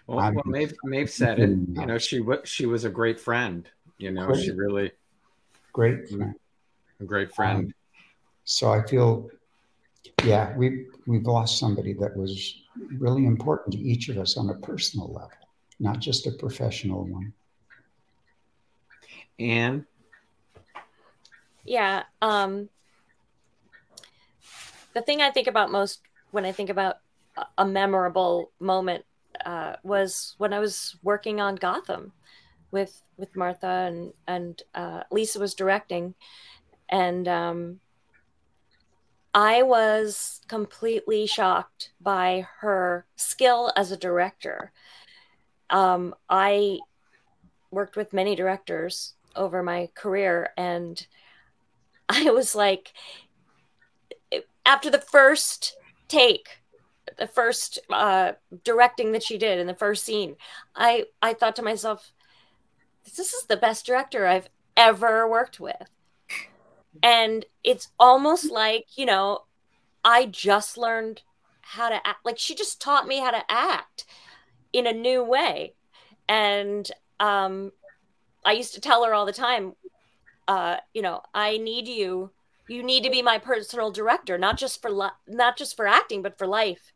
well, 0.06 0.32
well 0.34 0.42
Maeve, 0.44 0.74
Maeve 0.84 1.10
said 1.10 1.38
it. 1.38 1.48
You 1.48 1.86
know, 1.86 1.98
she 1.98 2.20
was 2.20 2.40
she 2.44 2.66
was 2.66 2.84
a 2.84 2.90
great 2.90 3.18
friend. 3.18 3.68
You 3.96 4.10
know, 4.10 4.26
great, 4.26 4.44
she 4.44 4.50
really 4.50 4.92
great 5.72 6.08
friend. 6.08 6.34
A 7.00 7.04
great 7.04 7.34
friend. 7.34 7.66
Um, 7.66 7.74
so 8.44 8.70
I 8.70 8.86
feel, 8.86 9.30
yeah, 10.22 10.56
we 10.56 10.86
we've 11.06 11.26
lost 11.26 11.58
somebody 11.58 11.92
that 11.94 12.16
was 12.16 12.62
really 12.98 13.26
important 13.26 13.74
to 13.74 13.80
each 13.80 14.08
of 14.08 14.18
us 14.18 14.36
on 14.36 14.50
a 14.50 14.54
personal 14.54 15.08
level, 15.08 15.30
not 15.80 15.98
just 15.98 16.26
a 16.26 16.32
professional 16.32 17.04
one. 17.04 17.32
And 19.38 19.84
yeah, 21.64 22.04
um, 22.20 22.68
the 24.94 25.02
thing 25.02 25.22
I 25.22 25.30
think 25.30 25.46
about 25.46 25.70
most 25.70 26.00
when 26.30 26.44
I 26.44 26.52
think 26.52 26.70
about 26.70 26.98
a 27.58 27.66
memorable 27.66 28.50
moment 28.60 29.04
uh, 29.44 29.76
was 29.82 30.34
when 30.38 30.52
I 30.52 30.58
was 30.58 30.96
working 31.02 31.40
on 31.40 31.56
Gotham 31.56 32.12
with 32.70 33.00
with 33.16 33.34
Martha 33.36 33.66
and 33.66 34.12
and 34.26 34.62
uh, 34.74 35.02
Lisa 35.10 35.40
was 35.40 35.54
directing, 35.54 36.14
and 36.88 37.26
um, 37.26 37.80
I 39.34 39.62
was 39.62 40.40
completely 40.46 41.26
shocked 41.26 41.90
by 42.00 42.46
her 42.60 43.04
skill 43.16 43.72
as 43.76 43.90
a 43.90 43.96
director. 43.96 44.70
Um, 45.70 46.14
I 46.30 46.78
worked 47.72 47.96
with 47.96 48.12
many 48.12 48.36
directors 48.36 49.14
over 49.34 49.62
my 49.62 49.88
career, 49.94 50.50
and 50.56 51.04
I 52.08 52.30
was 52.30 52.54
like, 52.54 52.92
after 54.64 54.90
the 54.90 55.00
first 55.00 55.76
take 56.08 56.60
the 57.18 57.26
first 57.26 57.78
uh, 57.90 58.32
directing 58.64 59.12
that 59.12 59.22
she 59.22 59.38
did 59.38 59.58
in 59.58 59.66
the 59.66 59.74
first 59.74 60.04
scene 60.04 60.36
i 60.74 61.04
i 61.22 61.32
thought 61.32 61.56
to 61.56 61.62
myself 61.62 62.12
this 63.04 63.32
is 63.32 63.44
the 63.46 63.56
best 63.56 63.86
director 63.86 64.26
i've 64.26 64.48
ever 64.76 65.28
worked 65.28 65.60
with 65.60 65.90
and 67.02 67.44
it's 67.62 67.88
almost 67.98 68.50
like 68.50 68.86
you 68.96 69.06
know 69.06 69.40
i 70.04 70.26
just 70.26 70.76
learned 70.78 71.22
how 71.62 71.88
to 71.88 71.96
act 72.06 72.24
like 72.24 72.38
she 72.38 72.54
just 72.54 72.80
taught 72.80 73.06
me 73.08 73.18
how 73.20 73.30
to 73.30 73.42
act 73.50 74.04
in 74.72 74.86
a 74.86 74.92
new 74.92 75.22
way. 75.24 75.74
And 76.28 76.90
um 77.20 77.72
i 78.44 78.52
used 78.52 78.74
to 78.74 78.80
tell 78.80 79.04
her 79.04 79.14
all 79.14 79.26
the 79.26 79.32
time 79.32 79.74
uh 80.48 80.76
you 80.92 81.02
know 81.02 81.22
i 81.34 81.56
need 81.58 81.88
you. 81.88 82.30
You 82.66 82.82
need 82.82 83.04
to 83.04 83.10
be 83.10 83.22
my 83.22 83.38
personal 83.38 83.90
director 83.92 84.38
not 84.38 84.58
just 84.58 84.82
for 84.82 84.90
li- 84.90 85.18
not 85.28 85.56
just 85.56 85.76
for 85.76 85.86
acting 85.86 86.22
but 86.22 86.38
for 86.38 86.46
life. 86.46 86.92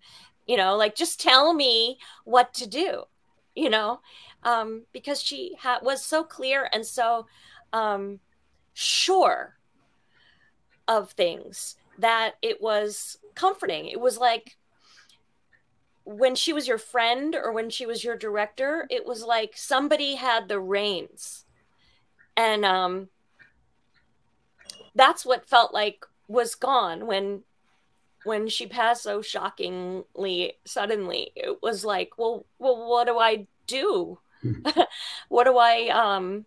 You 0.46 0.56
know 0.56 0.76
like 0.76 0.96
just 0.96 1.20
tell 1.20 1.54
me 1.54 1.98
what 2.24 2.54
to 2.54 2.68
do 2.68 3.04
you 3.54 3.70
know? 3.70 4.00
Um 4.44 4.84
because 4.92 5.22
she 5.22 5.56
ha- 5.60 5.80
was 5.82 6.04
so 6.04 6.24
clear 6.24 6.68
and 6.72 6.86
so 6.86 7.26
um 7.72 8.20
sure 8.74 9.57
of 10.88 11.10
things 11.12 11.76
that 11.98 12.34
it 12.42 12.60
was 12.60 13.18
comforting. 13.34 13.86
It 13.86 14.00
was 14.00 14.18
like 14.18 14.56
when 16.04 16.34
she 16.34 16.54
was 16.54 16.66
your 16.66 16.78
friend 16.78 17.34
or 17.34 17.52
when 17.52 17.68
she 17.68 17.84
was 17.84 18.02
your 18.02 18.16
director, 18.16 18.86
it 18.90 19.04
was 19.04 19.22
like 19.22 19.52
somebody 19.56 20.14
had 20.14 20.48
the 20.48 20.58
reins. 20.58 21.44
And 22.36 22.64
um 22.64 23.08
that's 24.94 25.26
what 25.26 25.46
felt 25.46 25.74
like 25.74 26.04
was 26.26 26.54
gone 26.54 27.06
when 27.06 27.42
when 28.24 28.48
she 28.48 28.66
passed 28.66 29.02
so 29.02 29.22
shockingly 29.22 30.54
suddenly. 30.64 31.30
It 31.36 31.62
was 31.62 31.84
like, 31.84 32.10
well, 32.16 32.46
well 32.58 32.88
what 32.88 33.06
do 33.06 33.18
I 33.18 33.46
do? 33.66 34.18
what 35.28 35.44
do 35.44 35.58
I 35.58 35.88
um 35.88 36.46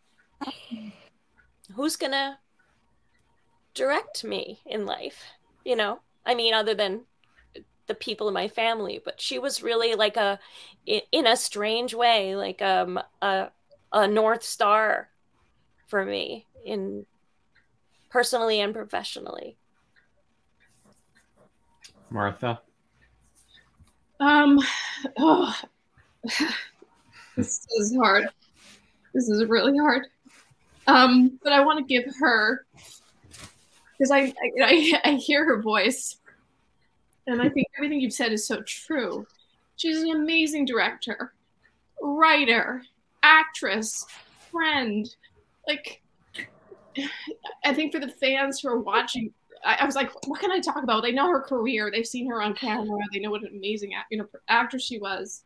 who's 1.76 1.98
to 2.14 2.38
direct 3.74 4.24
me 4.24 4.60
in 4.66 4.86
life 4.86 5.24
you 5.64 5.76
know? 5.76 6.00
I 6.26 6.36
mean 6.36 6.54
other 6.54 6.74
than 6.74 7.02
the 7.88 7.96
people 7.96 8.28
in 8.28 8.34
my 8.34 8.48
family 8.48 9.02
but 9.04 9.20
she 9.20 9.40
was 9.40 9.64
really 9.64 9.96
like 9.96 10.18
a 10.18 10.40
in 10.86 11.28
a 11.28 11.36
strange 11.36 11.94
way 11.94 12.36
like 12.36 12.62
um 12.62 13.00
a, 13.22 13.50
a 13.92 14.08
north 14.08 14.44
star 14.44 15.10
for 15.88 16.06
me 16.06 16.46
in 16.66 17.06
personally 18.10 18.60
and 18.60 18.74
professionally. 18.74 19.58
Martha? 22.10 22.62
Um 24.20 24.60
oh 25.18 25.56
this 27.36 27.68
is 27.78 27.96
hard. 27.96 28.28
This 29.14 29.28
is 29.28 29.46
really 29.46 29.78
hard. 29.78 30.08
Um 30.88 31.40
but 31.44 31.54
i 31.54 31.64
want 31.64 31.80
to 31.80 31.86
give 31.94 32.06
her 32.20 32.66
because 34.02 34.12
I, 34.12 34.34
I 34.64 35.02
I 35.06 35.14
hear 35.14 35.46
her 35.46 35.62
voice, 35.62 36.18
and 37.28 37.42
I 37.42 37.50
think 37.50 37.68
everything 37.78 38.02
you've 38.02 38.14
said 38.14 38.32
is 38.32 38.48
so 38.48 38.62
true. 38.62 39.28
She's 39.76 40.02
an 40.02 40.12
amazing 40.12 40.66
director, 40.66 41.34
writer, 42.02 42.82
actress, 43.24 44.06
friend. 44.52 45.08
Like, 45.68 46.02
I 47.66 47.74
think 47.74 47.94
for 47.94 48.00
the 48.00 48.10
fans 48.10 48.60
who 48.60 48.70
are 48.70 48.80
watching, 48.80 49.34
I, 49.64 49.78
I 49.82 49.86
was 49.86 49.96
like, 49.96 50.12
what 50.28 50.40
can 50.40 50.52
I 50.52 50.60
talk 50.60 50.84
about? 50.84 51.04
They 51.04 51.12
know 51.12 51.30
her 51.30 51.42
career. 51.42 51.92
They've 51.92 52.06
seen 52.06 52.28
her 52.30 52.42
on 52.42 52.54
camera. 52.56 53.00
They 53.14 53.20
know 53.20 53.32
what 53.32 53.44
an 53.44 53.50
amazing 53.56 53.94
you 54.10 54.18
know 54.18 54.28
actress 54.48 54.84
she 54.84 54.98
was. 54.98 55.44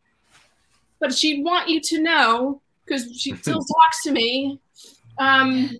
But 0.98 1.12
she'd 1.12 1.44
want 1.44 1.68
you 1.68 1.80
to 1.82 2.00
know 2.00 2.62
because 2.84 3.04
she 3.20 3.34
still 3.36 3.60
talks 3.84 4.02
to 4.04 4.12
me 4.12 4.60
um, 5.18 5.70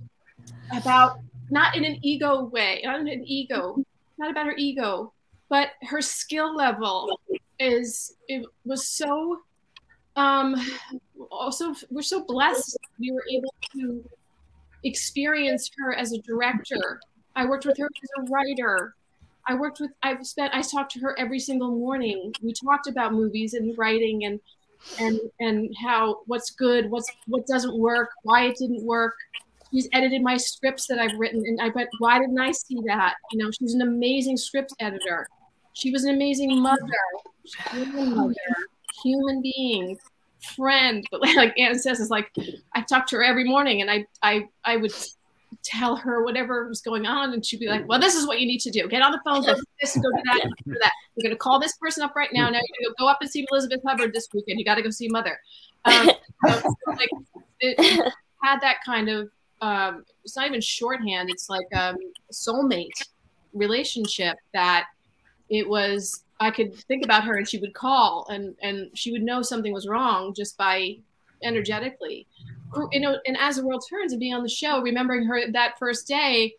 about 0.77 1.21
not 1.51 1.77
in 1.77 1.85
an 1.85 1.99
ego 2.03 2.45
way, 2.45 2.81
not 2.85 3.01
in 3.01 3.09
an 3.09 3.23
ego, 3.25 3.77
not 4.19 4.31
about 4.31 4.47
her 4.47 4.55
ego, 4.57 5.13
but 5.49 5.71
her 5.83 6.01
skill 6.01 6.55
level 6.55 7.21
is 7.59 8.15
it 8.29 8.45
was 8.65 8.89
so 8.89 9.41
um 10.17 10.55
also 11.31 11.75
we're 11.91 12.03
so 12.03 12.25
blessed 12.25 12.77
we 12.99 13.11
were 13.11 13.25
able 13.31 13.55
to 13.73 14.05
experience 14.85 15.71
her 15.79 15.95
as 15.95 16.13
a 16.13 16.19
director. 16.23 17.01
I 17.35 17.47
worked 17.47 17.67
with 17.67 17.79
her 17.79 17.87
as 17.87 18.11
a 18.19 18.31
writer. 18.31 18.95
I 19.47 19.55
worked 19.55 19.81
with 19.81 19.91
I've 20.03 20.27
spent 20.27 20.55
I 20.55 20.63
talked 20.63 20.93
to 20.93 21.01
her 21.01 21.19
every 21.19 21.39
single 21.39 21.71
morning. 21.71 22.33
We 22.43 22.53
talked 22.53 22.89
about 22.89 23.13
movies 23.13 23.55
and 23.55 23.77
writing 23.79 24.25
and 24.25 24.41
and 24.99 25.21
and 25.41 25.75
how 25.83 26.21
what's 26.27 26.51
good, 26.51 26.91
what's 26.91 27.11
what 27.27 27.47
doesn't 27.47 27.77
work, 27.79 28.11
why 28.23 28.47
it 28.47 28.57
didn't 28.57 28.85
work 28.85 29.15
she's 29.77 29.89
edited 29.93 30.23
my 30.23 30.39
scripts 30.39 30.87
that 30.87 30.99
I've 30.99 31.19
written, 31.19 31.45
and 31.47 31.61
I 31.61 31.69
bet 31.69 31.89
why 31.99 32.19
didn't 32.19 32.39
I 32.39 32.51
see 32.53 32.81
that? 32.87 33.15
You 33.31 33.39
know, 33.39 33.51
she's 33.51 33.75
an 33.75 33.83
amazing 33.83 34.39
script 34.39 34.73
editor. 34.81 35.29
She 35.75 35.91
was 35.91 36.05
an 36.05 36.15
amazing 36.15 36.61
mother, 36.61 36.81
human 37.71 38.17
mother, 38.17 38.35
human 39.03 39.43
being, 39.43 39.99
friend. 40.57 41.07
But 41.11 41.21
like 41.37 41.59
Anna 41.59 41.79
says, 41.79 42.01
it's 42.01 42.11
like 42.11 42.31
I 42.75 42.81
talked 42.81 43.11
to 43.11 43.17
her 43.17 43.23
every 43.23 43.45
morning, 43.45 43.83
and 43.83 43.91
I 43.91 44.07
I 44.23 44.49
I 44.65 44.77
would 44.77 44.95
tell 45.63 45.97
her 45.97 46.25
whatever 46.25 46.67
was 46.69 46.81
going 46.81 47.05
on, 47.05 47.35
and 47.35 47.45
she'd 47.45 47.61
be 47.61 47.69
like, 47.69 47.87
"Well, 47.87 48.01
this 48.01 48.15
is 48.15 48.27
what 48.27 48.41
you 48.41 48.47
need 48.47 48.61
to 48.61 48.71
do. 48.71 48.89
Get 48.89 49.03
on 49.03 49.13
the 49.13 49.21
phone, 49.27 49.43
go 49.43 49.55
do 49.55 49.63
this, 49.79 49.95
go 49.95 50.03
do 50.03 50.23
that, 50.25 50.41
and 50.43 50.55
do 50.65 50.79
that. 50.81 50.93
You're 51.17 51.29
going 51.29 51.35
to 51.35 51.39
call 51.39 51.61
this 51.61 51.77
person 51.77 52.03
up 52.03 52.17
right 52.17 52.31
now. 52.33 52.49
Now 52.49 52.61
you're 52.67 52.89
going 52.89 52.95
to 52.95 52.99
go 52.99 53.09
up 53.09 53.19
and 53.21 53.31
see 53.31 53.47
Elizabeth 53.51 53.83
Hubbard 53.87 54.15
this 54.15 54.27
weekend. 54.33 54.59
You 54.59 54.65
got 54.65 54.77
to 54.77 54.83
go 54.83 54.91
see 54.91 55.09
Mother." 55.09 55.39
Um, 55.85 56.11
so, 56.49 56.73
like 56.87 57.11
it 57.61 58.13
had 58.43 58.61
that 58.61 58.79
kind 58.85 59.09
of 59.09 59.31
um, 59.61 60.05
it's 60.25 60.37
not 60.37 60.47
even 60.47 60.61
shorthand. 60.61 61.31
It's 61.31 61.49
like 61.49 61.67
um, 61.75 61.97
a 62.31 62.33
soulmate 62.33 63.09
relationship 63.53 64.37
that 64.53 64.87
it 65.49 65.69
was. 65.69 66.23
I 66.39 66.51
could 66.51 66.75
think 66.75 67.03
about 67.03 67.25
her 67.25 67.39
and 67.39 67.49
she 67.49 67.57
would 67.59 67.73
call 67.73 68.27
and 68.29 68.55
and 68.61 68.91
she 68.93 69.11
would 69.11 69.23
know 69.23 69.41
something 69.41 69.73
was 69.73 69.89
wrong 69.89 70.35
just 70.35 70.59
by 70.59 70.99
energetically. 71.43 72.27
You 72.93 73.01
know, 73.01 73.17
and 73.27 73.39
as 73.39 73.57
the 73.57 73.67
world 73.67 73.85
turns 73.89 74.13
and 74.13 74.21
being 74.21 74.35
on 74.35 74.43
the 74.43 74.49
show, 74.49 74.83
remembering 74.83 75.25
her 75.27 75.51
that 75.53 75.79
first 75.79 76.07
day, 76.07 76.55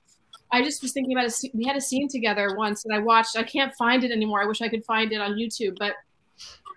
I 0.52 0.64
just 0.64 0.82
was 0.82 0.94
thinking 0.94 1.16
about 1.16 1.30
a, 1.30 1.50
we 1.54 1.66
had 1.66 1.76
a 1.76 1.82
scene 1.82 2.08
together 2.08 2.56
once 2.56 2.84
that 2.84 2.94
I 2.94 3.00
watched. 3.00 3.38
I 3.38 3.44
can't 3.44 3.76
find 3.76 4.04
it 4.04 4.12
anymore. 4.12 4.42
I 4.42 4.46
wish 4.46 4.62
I 4.62 4.70
could 4.70 4.86
find 4.86 5.12
it 5.12 5.22
on 5.22 5.34
YouTube, 5.34 5.78
but 5.78 5.94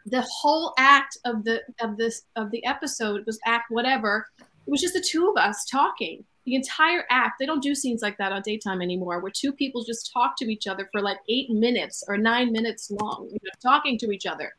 the 0.06 0.22
whole 0.22 0.74
act 0.78 1.18
of 1.24 1.44
the 1.44 1.62
of 1.80 1.96
this 1.96 2.22
of 2.36 2.50
the 2.50 2.64
episode 2.66 3.24
was 3.26 3.38
act 3.46 3.70
whatever 3.70 4.26
it 4.70 4.74
was 4.74 4.80
just 4.80 4.94
the 4.94 5.00
two 5.00 5.28
of 5.28 5.36
us 5.36 5.64
talking 5.64 6.24
the 6.44 6.54
entire 6.54 7.04
act. 7.10 7.40
They 7.40 7.46
don't 7.46 7.60
do 7.60 7.74
scenes 7.74 8.02
like 8.02 8.16
that 8.18 8.30
on 8.30 8.42
daytime 8.42 8.80
anymore, 8.80 9.18
where 9.18 9.32
two 9.34 9.52
people 9.52 9.82
just 9.82 10.12
talk 10.12 10.36
to 10.38 10.44
each 10.44 10.68
other 10.68 10.88
for 10.92 11.00
like 11.00 11.18
eight 11.28 11.50
minutes 11.50 12.04
or 12.06 12.16
nine 12.16 12.52
minutes 12.52 12.88
long, 12.88 13.26
you 13.32 13.38
know, 13.42 13.50
talking 13.60 13.98
to 13.98 14.12
each 14.12 14.26
other. 14.26 14.54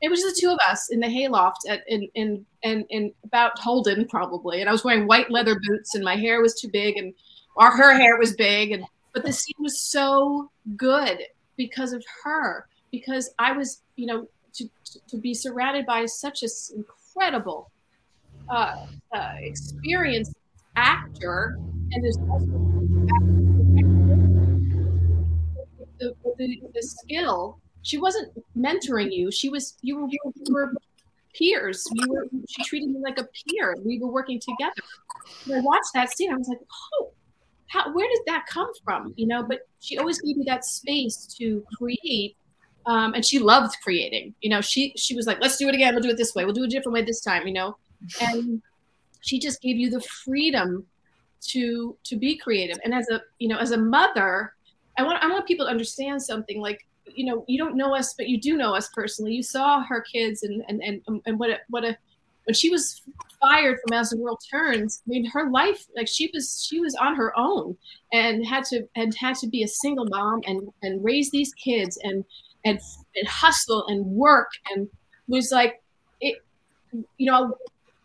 It 0.00 0.10
was 0.10 0.22
the 0.22 0.34
two 0.40 0.48
of 0.48 0.58
us 0.66 0.88
in 0.90 0.98
the 0.98 1.10
hayloft 1.10 1.68
at 1.68 1.82
in 1.88 2.08
in 2.14 2.46
and 2.64 2.86
in 2.88 3.12
about 3.22 3.58
Holden 3.58 4.08
probably, 4.08 4.62
and 4.62 4.68
I 4.70 4.72
was 4.72 4.82
wearing 4.82 5.06
white 5.06 5.30
leather 5.30 5.60
boots, 5.68 5.94
and 5.94 6.02
my 6.02 6.16
hair 6.16 6.40
was 6.40 6.58
too 6.58 6.70
big, 6.72 6.96
and 6.96 7.12
or 7.54 7.70
her 7.70 7.92
hair 7.92 8.16
was 8.16 8.32
big, 8.32 8.72
and 8.72 8.86
but 9.12 9.26
the 9.26 9.32
scene 9.34 9.56
was 9.58 9.78
so 9.78 10.50
good 10.74 11.18
because 11.58 11.92
of 11.92 12.02
her, 12.24 12.66
because 12.90 13.28
I 13.38 13.52
was, 13.52 13.82
you 13.96 14.06
know, 14.06 14.26
to 14.54 14.70
to 15.08 15.18
be 15.18 15.34
surrounded 15.34 15.84
by 15.84 16.06
such 16.06 16.42
an 16.42 16.48
incredible 16.74 17.70
uh, 18.50 18.86
uh, 19.14 19.32
experienced 19.38 20.34
actor 20.76 21.56
and 21.92 22.04
also 22.30 22.46
the, 25.98 26.14
the, 26.38 26.60
the, 26.74 26.82
skill. 26.82 27.58
She 27.82 27.98
wasn't 27.98 28.32
mentoring 28.56 29.12
you. 29.12 29.30
She 29.30 29.48
was 29.48 29.76
you 29.82 30.00
were, 30.00 30.08
you 30.10 30.18
were 30.50 30.72
peers. 31.34 31.86
We 31.92 32.06
were 32.08 32.26
she 32.48 32.62
treated 32.64 32.90
me 32.90 33.00
like 33.02 33.18
a 33.18 33.24
peer. 33.24 33.76
We 33.84 33.98
were 33.98 34.10
working 34.10 34.40
together. 34.40 34.72
When 35.46 35.58
I 35.58 35.62
watched 35.62 35.92
that 35.94 36.16
scene, 36.16 36.32
I 36.32 36.36
was 36.36 36.48
like, 36.48 36.58
oh, 36.94 37.10
how 37.68 37.92
where 37.92 38.08
did 38.08 38.20
that 38.26 38.46
come 38.46 38.70
from? 38.84 39.14
You 39.16 39.26
know, 39.26 39.42
but 39.42 39.60
she 39.80 39.98
always 39.98 40.20
gave 40.20 40.36
me 40.36 40.44
that 40.46 40.64
space 40.64 41.26
to 41.38 41.64
create. 41.76 42.36
Um, 42.86 43.12
and 43.14 43.24
she 43.24 43.38
loved 43.38 43.76
creating. 43.82 44.34
You 44.40 44.50
know, 44.50 44.60
she 44.60 44.92
she 44.96 45.14
was 45.14 45.26
like, 45.26 45.38
let's 45.40 45.56
do 45.56 45.68
it 45.68 45.74
again. 45.74 45.94
We'll 45.94 46.02
do 46.02 46.10
it 46.10 46.16
this 46.16 46.34
way. 46.34 46.44
We'll 46.44 46.54
do 46.54 46.64
it 46.64 46.66
a 46.66 46.70
different 46.70 46.94
way 46.94 47.02
this 47.02 47.20
time. 47.20 47.46
You 47.46 47.52
know, 47.52 47.76
and 48.20 48.62
she 49.20 49.38
just 49.38 49.60
gave 49.60 49.76
you 49.76 49.90
the 49.90 50.00
freedom 50.00 50.86
to 51.48 51.96
to 52.04 52.16
be 52.16 52.36
creative. 52.36 52.78
And 52.84 52.94
as 52.94 53.08
a 53.10 53.20
you 53.38 53.48
know 53.48 53.58
as 53.58 53.70
a 53.70 53.78
mother 53.78 54.54
i 54.98 55.02
want 55.02 55.22
i 55.22 55.28
want 55.28 55.46
people 55.46 55.66
to 55.66 55.70
understand 55.70 56.20
something 56.22 56.60
like 56.60 56.86
you 57.06 57.24
know 57.24 57.44
you 57.48 57.58
don't 57.58 57.76
know 57.76 57.94
us 57.94 58.14
but 58.14 58.28
you 58.28 58.40
do 58.40 58.56
know 58.56 58.74
us 58.74 58.88
personally. 58.94 59.34
You 59.34 59.42
saw 59.42 59.82
her 59.82 60.00
kids 60.00 60.42
and 60.42 60.62
and 60.68 60.82
and, 60.82 61.02
um, 61.08 61.22
and 61.26 61.38
what 61.38 61.50
a 61.50 61.58
what 61.68 61.84
a 61.84 61.96
when 62.44 62.54
she 62.54 62.70
was 62.70 63.02
fired 63.40 63.78
from 63.80 63.96
as 63.96 64.10
the 64.10 64.16
world 64.16 64.42
turns 64.50 65.02
i 65.06 65.10
mean 65.10 65.24
her 65.24 65.50
life 65.50 65.86
like 65.96 66.08
she 66.08 66.30
was 66.34 66.66
she 66.68 66.80
was 66.80 66.94
on 66.94 67.14
her 67.14 67.32
own 67.38 67.76
and 68.12 68.46
had 68.46 68.64
to 68.64 68.86
and 68.96 69.14
had 69.14 69.34
to 69.34 69.46
be 69.46 69.62
a 69.62 69.68
single 69.68 70.06
mom 70.06 70.40
and 70.46 70.68
and 70.82 71.04
raise 71.04 71.30
these 71.30 71.52
kids 71.54 71.98
and 72.02 72.24
and, 72.64 72.78
and 73.16 73.28
hustle 73.28 73.86
and 73.88 74.04
work 74.04 74.50
and 74.70 74.88
was 75.28 75.50
like 75.52 75.82
it 76.20 76.38
you 77.16 77.30
know 77.30 77.54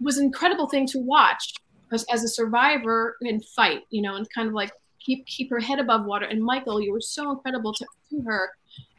was 0.01 0.17
an 0.17 0.25
incredible 0.25 0.67
thing 0.67 0.87
to 0.87 0.99
watch 0.99 1.53
as, 1.91 2.05
as 2.11 2.23
a 2.23 2.27
survivor 2.27 3.17
and 3.21 3.43
fight, 3.45 3.81
you 3.89 4.01
know, 4.01 4.15
and 4.15 4.27
kind 4.33 4.47
of 4.47 4.53
like 4.53 4.71
keep 4.99 5.25
keep 5.25 5.49
her 5.49 5.59
head 5.59 5.79
above 5.79 6.05
water. 6.05 6.25
And 6.25 6.43
Michael, 6.43 6.81
you 6.81 6.91
were 6.91 7.01
so 7.01 7.31
incredible 7.31 7.73
to, 7.73 7.85
to 8.11 8.21
her, 8.21 8.49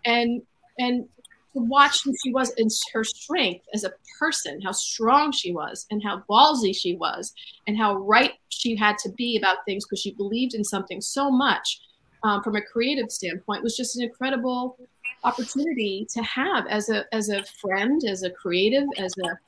and 0.05 0.43
and 0.79 1.09
to 1.53 1.61
watch 1.61 2.05
who 2.05 2.15
she 2.23 2.33
was 2.33 2.53
and 2.59 2.71
her 2.93 3.05
strength 3.05 3.65
as 3.75 3.85
a 3.85 3.93
person, 4.19 4.61
how 4.61 4.73
strong 4.73 5.33
she 5.33 5.53
was, 5.53 5.87
and 5.91 6.03
how 6.03 6.23
ballsy 6.29 6.75
she 6.75 6.97
was, 6.97 7.33
and 7.67 7.77
how 7.77 7.97
right 7.97 8.33
she 8.49 8.77
had 8.77 8.99
to 8.99 9.11
be 9.11 9.37
about 9.37 9.65
things 9.65 9.85
because 9.85 10.01
she 10.01 10.13
believed 10.15 10.55
in 10.55 10.65
something 10.65 11.01
so 11.01 11.31
much 11.31 11.81
um, 12.23 12.43
from 12.43 12.57
a 12.57 12.63
creative 12.63 13.11
standpoint 13.11 13.63
was 13.63 13.77
just 13.77 13.97
an 13.97 14.03
incredible 14.03 14.77
opportunity 15.25 16.07
to 16.13 16.23
have 16.23 16.67
as 16.67 16.89
a 16.89 17.05
as 17.13 17.29
a 17.29 17.45
friend, 17.61 18.03
as 18.09 18.23
a 18.23 18.31
creative, 18.31 18.87
as 18.99 19.13
a 19.25 19.39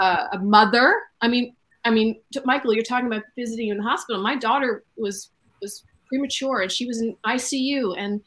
uh, 0.00 0.26
a 0.32 0.38
mother. 0.38 0.94
I 1.20 1.28
mean, 1.28 1.54
I 1.84 1.90
mean, 1.90 2.20
Michael, 2.44 2.74
you're 2.74 2.84
talking 2.84 3.06
about 3.06 3.22
visiting 3.36 3.68
in 3.68 3.78
the 3.78 3.82
hospital. 3.82 4.22
My 4.22 4.36
daughter 4.36 4.84
was 4.96 5.30
was 5.60 5.84
premature 6.08 6.60
and 6.60 6.72
she 6.72 6.86
was 6.86 7.00
in 7.00 7.16
ICU 7.26 7.94
and 7.98 8.20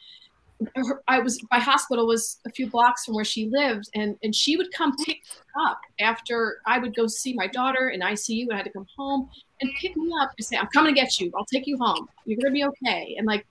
her, 0.75 1.01
I 1.07 1.19
was 1.19 1.39
my 1.51 1.59
hospital 1.59 2.07
was 2.07 2.39
a 2.45 2.51
few 2.51 2.69
blocks 2.69 3.05
from 3.05 3.15
where 3.15 3.25
she 3.25 3.47
lived, 3.47 3.89
and 3.95 4.17
and 4.23 4.35
she 4.35 4.57
would 4.57 4.71
come 4.73 4.95
pick 4.97 5.21
up 5.59 5.79
after 5.99 6.59
I 6.65 6.79
would 6.79 6.95
go 6.95 7.07
see 7.07 7.33
my 7.33 7.47
daughter 7.47 7.89
in 7.89 8.01
ICU. 8.01 8.47
I 8.51 8.57
had 8.57 8.65
to 8.65 8.71
come 8.71 8.85
home 8.97 9.29
and 9.61 9.71
pick 9.79 9.95
me 9.95 10.11
up 10.21 10.31
and 10.37 10.45
say, 10.45 10.57
"I'm 10.57 10.67
coming 10.67 10.93
to 10.93 10.99
get 10.99 11.19
you. 11.19 11.31
I'll 11.35 11.45
take 11.45 11.67
you 11.67 11.77
home. 11.79 12.07
You're 12.25 12.37
gonna 12.41 12.53
be 12.53 12.63
okay." 12.65 13.15
And 13.17 13.25
like 13.27 13.45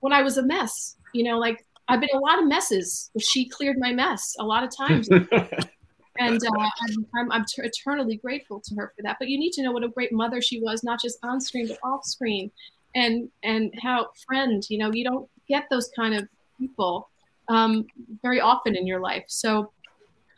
when 0.00 0.12
I 0.12 0.22
was 0.22 0.38
a 0.38 0.42
mess, 0.42 0.96
you 1.12 1.24
know, 1.24 1.38
like 1.38 1.64
I've 1.88 2.00
been 2.00 2.10
a 2.14 2.18
lot 2.18 2.38
of 2.38 2.46
messes, 2.46 3.10
she 3.18 3.48
cleared 3.48 3.78
my 3.78 3.92
mess 3.92 4.34
a 4.38 4.44
lot 4.44 4.64
of 4.64 4.76
times. 4.76 5.08
and 6.18 6.40
uh, 6.44 6.68
I'm, 7.14 7.32
I'm, 7.32 7.44
t- 7.44 7.62
eternally 7.62 8.16
grateful 8.16 8.60
to 8.60 8.74
her 8.76 8.92
for 8.96 9.02
that. 9.02 9.16
But 9.18 9.28
you 9.28 9.38
need 9.38 9.52
to 9.52 9.62
know 9.62 9.72
what 9.72 9.84
a 9.84 9.88
great 9.88 10.12
mother 10.12 10.40
she 10.40 10.60
was, 10.60 10.84
not 10.84 11.00
just 11.00 11.18
on 11.22 11.40
screen 11.40 11.68
but 11.68 11.78
off 11.82 12.04
screen, 12.04 12.50
and 12.94 13.28
and 13.42 13.72
how 13.80 14.08
friend. 14.26 14.64
You 14.68 14.78
know, 14.78 14.92
you 14.92 15.04
don't 15.04 15.28
get 15.48 15.64
those 15.70 15.90
kind 15.96 16.14
of 16.14 16.28
people 16.58 17.08
um, 17.48 17.86
very 18.22 18.40
often 18.40 18.76
in 18.76 18.86
your 18.86 19.00
life. 19.00 19.24
So 19.28 19.72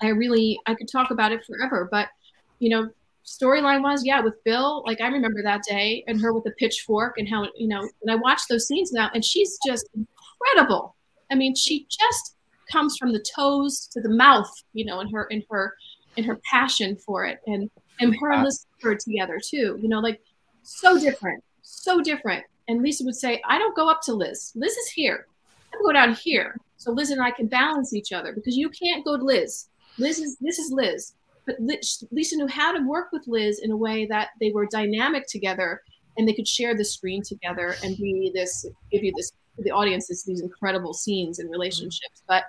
I 0.00 0.08
really 0.08 0.60
I 0.66 0.74
could 0.74 0.90
talk 0.90 1.10
about 1.10 1.32
it 1.32 1.44
forever, 1.44 1.88
but 1.90 2.08
you 2.58 2.70
know, 2.70 2.90
storyline 3.24 3.82
wise, 3.82 4.04
yeah, 4.04 4.20
with 4.20 4.42
Bill, 4.44 4.82
like 4.86 5.00
I 5.00 5.08
remember 5.08 5.42
that 5.42 5.62
day 5.68 6.04
and 6.06 6.20
her 6.20 6.32
with 6.32 6.44
the 6.44 6.52
pitchfork 6.52 7.14
and 7.18 7.28
how 7.28 7.46
you 7.56 7.68
know, 7.68 7.80
and 7.80 8.10
I 8.10 8.16
watch 8.16 8.42
those 8.48 8.66
scenes 8.66 8.92
now, 8.92 9.10
and 9.14 9.24
she's 9.24 9.58
just 9.66 9.88
incredible. 9.94 10.96
I 11.30 11.34
mean, 11.34 11.54
she 11.54 11.86
just 11.90 12.36
comes 12.70 12.96
from 12.96 13.12
the 13.12 13.24
toes 13.34 13.88
to 13.92 14.00
the 14.00 14.08
mouth, 14.08 14.50
you 14.72 14.84
know, 14.84 15.00
in 15.00 15.10
her 15.10 15.24
in 15.26 15.42
her 15.50 15.74
in 16.16 16.24
her 16.24 16.40
passion 16.50 16.96
for 16.96 17.24
it, 17.24 17.38
and 17.46 17.70
and 18.00 18.16
her 18.20 18.32
and 18.32 18.44
Liz 18.44 18.66
together 18.80 19.40
too, 19.44 19.78
you 19.82 19.88
know, 19.88 20.00
like 20.00 20.20
so 20.62 20.98
different, 20.98 21.42
so 21.62 22.00
different. 22.00 22.44
And 22.68 22.82
Lisa 22.82 23.04
would 23.04 23.14
say, 23.14 23.40
I 23.48 23.58
don't 23.58 23.74
go 23.74 23.88
up 23.88 24.02
to 24.02 24.12
Liz. 24.12 24.52
Liz 24.54 24.72
is 24.72 24.88
here. 24.90 25.26
I 25.72 25.78
go 25.82 25.92
down 25.92 26.14
here. 26.14 26.56
So 26.76 26.92
Liz 26.92 27.10
and 27.10 27.20
I 27.20 27.30
can 27.30 27.46
balance 27.46 27.94
each 27.94 28.12
other 28.12 28.32
because 28.32 28.56
you 28.56 28.70
can't 28.70 29.04
go 29.04 29.16
to 29.16 29.24
Liz. 29.24 29.68
Liz 29.98 30.18
is 30.20 30.36
this 30.40 30.58
is 30.58 30.70
Liz. 30.70 31.14
But 31.46 31.56
Lisa 32.12 32.36
knew 32.36 32.46
how 32.46 32.72
to 32.72 32.86
work 32.86 33.08
with 33.10 33.26
Liz 33.26 33.60
in 33.60 33.70
a 33.70 33.76
way 33.76 34.06
that 34.06 34.28
they 34.38 34.50
were 34.52 34.66
dynamic 34.66 35.26
together 35.28 35.80
and 36.16 36.28
they 36.28 36.34
could 36.34 36.46
share 36.46 36.76
the 36.76 36.84
screen 36.84 37.22
together 37.22 37.76
and 37.82 37.96
be 37.96 38.30
this 38.34 38.66
give 38.92 39.02
you 39.02 39.12
this 39.16 39.32
the 39.58 39.70
audiences 39.70 40.22
these 40.22 40.40
incredible 40.40 40.92
scenes 40.92 41.38
and 41.38 41.50
relationships. 41.50 42.22
But 42.28 42.44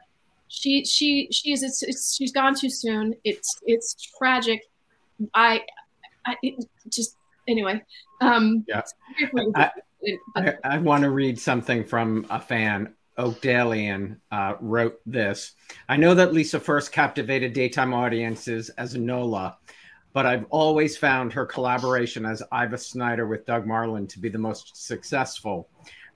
she 0.50 0.84
she 0.84 1.30
she 1.32 1.54
is 1.54 1.64
it's, 1.64 1.82
it's 1.84 2.16
she's 2.16 2.32
gone 2.32 2.56
too 2.56 2.70
soon. 2.70 3.14
It's 3.24 3.60
it's 3.66 3.96
tragic. 4.18 4.62
I, 5.34 5.62
I 6.26 6.36
just 6.90 7.16
anyway. 7.48 7.82
Um, 8.22 8.66
yeah. 8.68 8.82
I, 9.56 9.72
I, 10.36 10.54
I 10.64 10.78
want 10.80 11.04
to 11.04 11.12
read 11.12 11.40
something 11.40 11.84
from 11.86 12.26
a 12.30 12.40
fan. 12.40 12.94
Oakdalian 13.18 14.18
uh, 14.32 14.56
wrote 14.62 15.00
this. 15.06 15.52
I 15.90 15.98
know 15.98 16.16
that 16.16 16.34
Lisa 16.34 16.58
first 16.60 16.94
captivated 16.94 17.52
daytime 17.52 17.94
audiences 17.94 18.70
as 18.70 18.96
Nola, 18.96 19.58
but 20.14 20.26
I've 20.26 20.46
always 20.50 20.96
found 20.96 21.34
her 21.34 21.46
collaboration 21.46 22.26
as 22.26 22.42
Iva 22.54 22.78
Snyder 22.78 23.28
with 23.28 23.46
Doug 23.46 23.68
Marland 23.68 24.08
to 24.12 24.20
be 24.20 24.30
the 24.30 24.38
most 24.38 24.88
successful. 24.88 25.68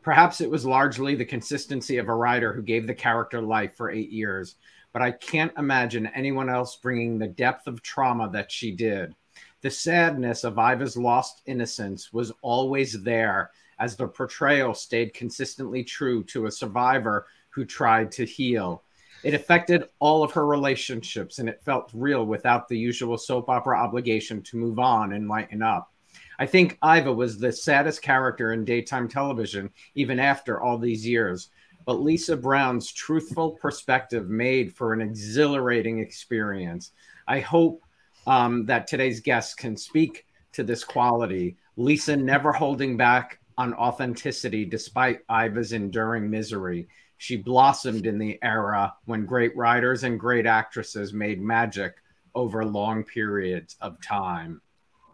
Perhaps 0.03 0.41
it 0.41 0.49
was 0.49 0.65
largely 0.65 1.15
the 1.15 1.23
consistency 1.23 1.97
of 1.97 2.09
a 2.09 2.13
writer 2.13 2.51
who 2.51 2.61
gave 2.61 2.85
the 2.85 2.93
character 2.93 3.41
life 3.41 3.77
for 3.77 3.89
eight 3.89 4.11
years, 4.11 4.55
but 4.91 5.01
I 5.01 5.11
can't 5.11 5.53
imagine 5.57 6.07
anyone 6.07 6.49
else 6.49 6.75
bringing 6.75 7.17
the 7.17 7.27
depth 7.27 7.67
of 7.67 7.81
trauma 7.81 8.29
that 8.31 8.51
she 8.51 8.71
did. 8.71 9.15
The 9.61 9.71
sadness 9.71 10.43
of 10.43 10.59
Iva's 10.59 10.97
lost 10.97 11.41
innocence 11.45 12.11
was 12.11 12.33
always 12.41 13.01
there 13.01 13.51
as 13.79 13.95
the 13.95 14.05
portrayal 14.05 14.73
stayed 14.73 15.13
consistently 15.13 15.85
true 15.85 16.21
to 16.25 16.47
a 16.47 16.51
survivor 16.51 17.27
who 17.49 17.63
tried 17.63 18.11
to 18.11 18.25
heal. 18.25 18.83
It 19.23 19.33
affected 19.33 19.87
all 19.99 20.21
of 20.21 20.33
her 20.33 20.45
relationships 20.45 21.39
and 21.39 21.47
it 21.47 21.63
felt 21.63 21.91
real 21.93 22.25
without 22.25 22.67
the 22.67 22.77
usual 22.77 23.17
soap 23.17 23.47
opera 23.47 23.79
obligation 23.79 24.41
to 24.43 24.57
move 24.57 24.79
on 24.79 25.13
and 25.13 25.29
lighten 25.29 25.61
up. 25.61 25.92
I 26.39 26.45
think 26.45 26.77
Iva 26.83 27.13
was 27.13 27.37
the 27.37 27.51
saddest 27.51 28.01
character 28.01 28.53
in 28.53 28.65
daytime 28.65 29.07
television, 29.07 29.69
even 29.95 30.19
after 30.19 30.61
all 30.61 30.77
these 30.77 31.05
years. 31.05 31.49
But 31.85 32.01
Lisa 32.01 32.37
Brown's 32.37 32.91
truthful 32.91 33.51
perspective 33.51 34.29
made 34.29 34.73
for 34.73 34.93
an 34.93 35.01
exhilarating 35.01 35.99
experience. 35.99 36.91
I 37.27 37.39
hope 37.39 37.83
um, 38.25 38.65
that 38.65 38.87
today's 38.87 39.19
guests 39.19 39.53
can 39.53 39.75
speak 39.75 40.25
to 40.53 40.63
this 40.63 40.83
quality. 40.83 41.57
Lisa 41.75 42.15
never 42.15 42.51
holding 42.53 42.95
back 42.95 43.39
on 43.57 43.73
authenticity 43.73 44.65
despite 44.65 45.19
Iva's 45.29 45.73
enduring 45.73 46.29
misery. 46.29 46.87
She 47.17 47.37
blossomed 47.37 48.05
in 48.05 48.17
the 48.17 48.39
era 48.41 48.93
when 49.05 49.25
great 49.25 49.55
writers 49.55 50.03
and 50.03 50.19
great 50.19 50.45
actresses 50.45 51.13
made 51.13 51.41
magic 51.41 51.95
over 52.35 52.65
long 52.65 53.03
periods 53.03 53.75
of 53.81 54.01
time. 54.01 54.61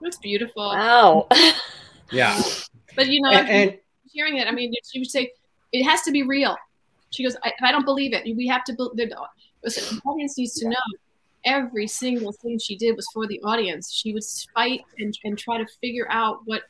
That's 0.01 0.17
beautiful. 0.17 0.63
Wow. 0.63 1.27
yeah. 2.11 2.41
But 2.95 3.07
you 3.07 3.21
know, 3.21 3.31
and, 3.31 3.49
and 3.49 3.77
hearing 4.11 4.37
it, 4.37 4.47
I 4.47 4.51
mean, 4.51 4.73
she 4.91 4.99
would 4.99 5.09
say, 5.09 5.31
it 5.71 5.83
has 5.83 6.01
to 6.03 6.11
be 6.11 6.23
real. 6.23 6.57
She 7.11 7.23
goes, 7.23 7.35
I, 7.43 7.51
I 7.61 7.71
don't 7.71 7.85
believe 7.85 8.13
it. 8.13 8.23
We 8.35 8.47
have 8.47 8.63
to, 8.65 8.73
the, 8.73 8.89
the 8.95 9.99
audience 10.05 10.37
needs 10.37 10.53
to 10.55 10.69
know 10.69 10.75
every 11.45 11.87
single 11.87 12.31
thing 12.31 12.59
she 12.59 12.75
did 12.75 12.95
was 12.95 13.07
for 13.13 13.27
the 13.27 13.39
audience. 13.41 13.91
She 13.91 14.13
would 14.13 14.23
fight 14.53 14.81
and, 14.97 15.17
and 15.23 15.37
try 15.37 15.57
to 15.57 15.65
figure 15.81 16.07
out 16.09 16.39
what 16.45 16.63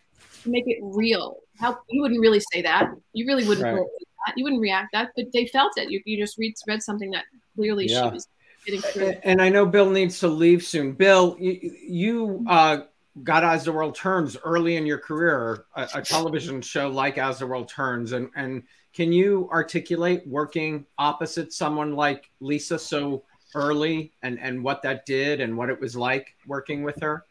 to 0.43 0.49
make 0.49 0.65
it 0.67 0.77
real. 0.81 1.37
How 1.59 1.77
you 1.89 2.01
wouldn't 2.01 2.21
really 2.21 2.41
say 2.53 2.61
that. 2.61 2.89
You 3.13 3.25
really 3.25 3.47
wouldn't 3.47 3.65
right. 3.65 3.85
that. 4.27 4.33
You 4.37 4.43
wouldn't 4.43 4.61
react 4.61 4.89
that, 4.93 5.11
but 5.15 5.25
they 5.33 5.45
felt 5.47 5.77
it. 5.77 5.89
You, 5.89 6.01
you 6.05 6.17
just 6.17 6.37
read 6.37 6.53
read 6.67 6.81
something 6.81 7.11
that 7.11 7.25
clearly 7.55 7.87
yeah. 7.87 8.07
she 8.07 8.13
was 8.13 8.27
getting 8.65 8.81
through. 8.81 9.15
And 9.23 9.41
I 9.41 9.49
know 9.49 9.65
Bill 9.65 9.89
needs 9.89 10.19
to 10.19 10.27
leave 10.27 10.63
soon. 10.63 10.93
Bill, 10.93 11.35
you, 11.39 11.75
you 11.81 12.45
uh, 12.47 12.81
got 13.23 13.43
As 13.43 13.65
the 13.65 13.71
World 13.71 13.95
Turns 13.95 14.37
early 14.43 14.75
in 14.75 14.85
your 14.85 14.97
career, 14.97 15.65
a, 15.75 15.87
a 15.95 16.01
television 16.01 16.61
show 16.61 16.89
like 16.89 17.17
As 17.17 17.39
the 17.39 17.47
World 17.47 17.69
Turns, 17.69 18.11
and 18.11 18.29
and 18.35 18.63
can 18.93 19.11
you 19.11 19.49
articulate 19.51 20.23
working 20.27 20.85
opposite 20.97 21.53
someone 21.53 21.95
like 21.95 22.29
Lisa 22.39 22.79
so 22.79 23.23
early 23.55 24.13
and 24.21 24.39
and 24.39 24.63
what 24.63 24.81
that 24.83 25.05
did 25.05 25.41
and 25.41 25.57
what 25.57 25.69
it 25.69 25.79
was 25.79 25.95
like 25.95 26.35
working 26.47 26.83
with 26.83 26.99
her? 27.01 27.25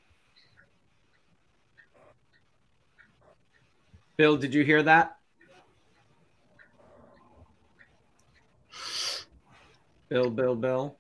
Bill, 4.17 4.37
did 4.37 4.53
you 4.53 4.65
hear 4.65 4.83
that? 4.83 5.17
Bill, 10.09 10.31
Bill, 10.31 10.57
Bill. 10.57 10.97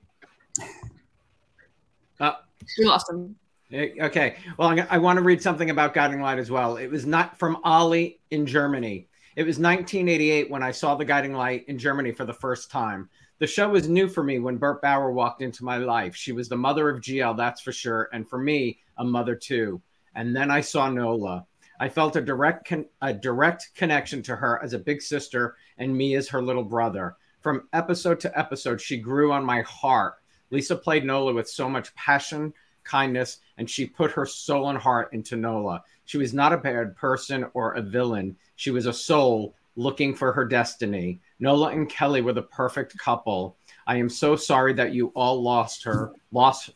Uh, 2.20 2.32
we 2.78 2.84
lost 2.84 3.10
him. 3.10 3.34
Eh, 3.72 3.90
okay. 4.00 4.36
Well, 4.56 4.78
I 4.88 4.98
want 4.98 5.18
to 5.18 5.22
read 5.22 5.42
something 5.42 5.70
about 5.70 5.94
Guiding 5.94 6.20
Light 6.20 6.38
as 6.38 6.50
well. 6.50 6.76
It 6.76 6.88
was 6.90 7.04
not 7.04 7.38
from 7.38 7.58
Ollie 7.64 8.20
in 8.30 8.46
Germany. 8.46 9.08
It 9.36 9.42
was 9.42 9.58
1988 9.58 10.50
when 10.50 10.62
I 10.62 10.70
saw 10.70 10.94
the 10.94 11.04
Guiding 11.04 11.34
Light 11.34 11.64
in 11.68 11.78
Germany 11.78 12.12
for 12.12 12.24
the 12.24 12.32
first 12.32 12.70
time. 12.70 13.08
The 13.38 13.46
show 13.46 13.68
was 13.68 13.88
new 13.88 14.08
for 14.08 14.24
me 14.24 14.40
when 14.40 14.56
Bert 14.56 14.82
Bauer 14.82 15.12
walked 15.12 15.42
into 15.42 15.64
my 15.64 15.76
life. 15.76 16.16
She 16.16 16.32
was 16.32 16.48
the 16.48 16.56
mother 16.56 16.88
of 16.88 17.00
GL, 17.00 17.36
that's 17.36 17.60
for 17.60 17.70
sure, 17.70 18.08
and 18.12 18.28
for 18.28 18.38
me, 18.38 18.80
a 18.96 19.04
mother 19.04 19.36
too. 19.36 19.80
And 20.14 20.34
then 20.34 20.50
I 20.50 20.60
saw 20.60 20.88
Nola. 20.88 21.46
I 21.78 21.88
felt 21.88 22.16
a 22.16 22.20
direct 22.20 22.66
con- 22.66 22.86
a 23.00 23.12
direct 23.14 23.70
connection 23.76 24.22
to 24.24 24.34
her 24.34 24.60
as 24.64 24.72
a 24.72 24.78
big 24.78 25.00
sister 25.00 25.56
and 25.76 25.96
me 25.96 26.16
as 26.16 26.28
her 26.30 26.42
little 26.42 26.64
brother. 26.64 27.16
From 27.40 27.68
episode 27.72 28.18
to 28.20 28.36
episode, 28.36 28.80
she 28.80 28.96
grew 28.96 29.30
on 29.30 29.44
my 29.44 29.60
heart. 29.62 30.14
Lisa 30.50 30.74
played 30.74 31.04
Nola 31.04 31.32
with 31.32 31.48
so 31.48 31.68
much 31.68 31.94
passion, 31.94 32.52
kindness, 32.88 33.38
and 33.58 33.68
she 33.68 33.86
put 33.86 34.10
her 34.10 34.26
soul 34.26 34.70
and 34.70 34.78
heart 34.78 35.12
into 35.12 35.36
Nola. 35.36 35.82
She 36.06 36.18
was 36.18 36.34
not 36.34 36.52
a 36.52 36.58
bad 36.58 36.96
person 36.96 37.46
or 37.54 37.74
a 37.74 37.82
villain. 37.82 38.36
She 38.56 38.70
was 38.70 38.86
a 38.86 38.92
soul 38.92 39.54
looking 39.76 40.14
for 40.14 40.32
her 40.32 40.44
destiny. 40.44 41.20
Nola 41.38 41.68
and 41.68 41.88
Kelly 41.88 42.22
were 42.22 42.32
the 42.32 42.42
perfect 42.42 42.98
couple. 42.98 43.56
I 43.86 43.96
am 43.96 44.08
so 44.08 44.34
sorry 44.34 44.72
that 44.74 44.92
you 44.92 45.12
all 45.14 45.42
lost 45.42 45.84
her, 45.84 46.12
lost 46.32 46.70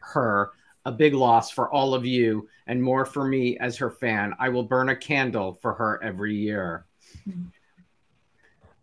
her 0.00 0.52
a 0.86 0.92
big 0.92 1.14
loss 1.14 1.50
for 1.50 1.70
all 1.70 1.94
of 1.94 2.06
you 2.06 2.48
and 2.66 2.82
more 2.82 3.04
for 3.04 3.24
me 3.26 3.58
as 3.58 3.76
her 3.76 3.90
fan. 3.90 4.34
I 4.38 4.48
will 4.48 4.62
burn 4.62 4.88
a 4.88 4.96
candle 4.96 5.54
for 5.54 5.74
her 5.74 6.02
every 6.02 6.34
year. 6.34 6.86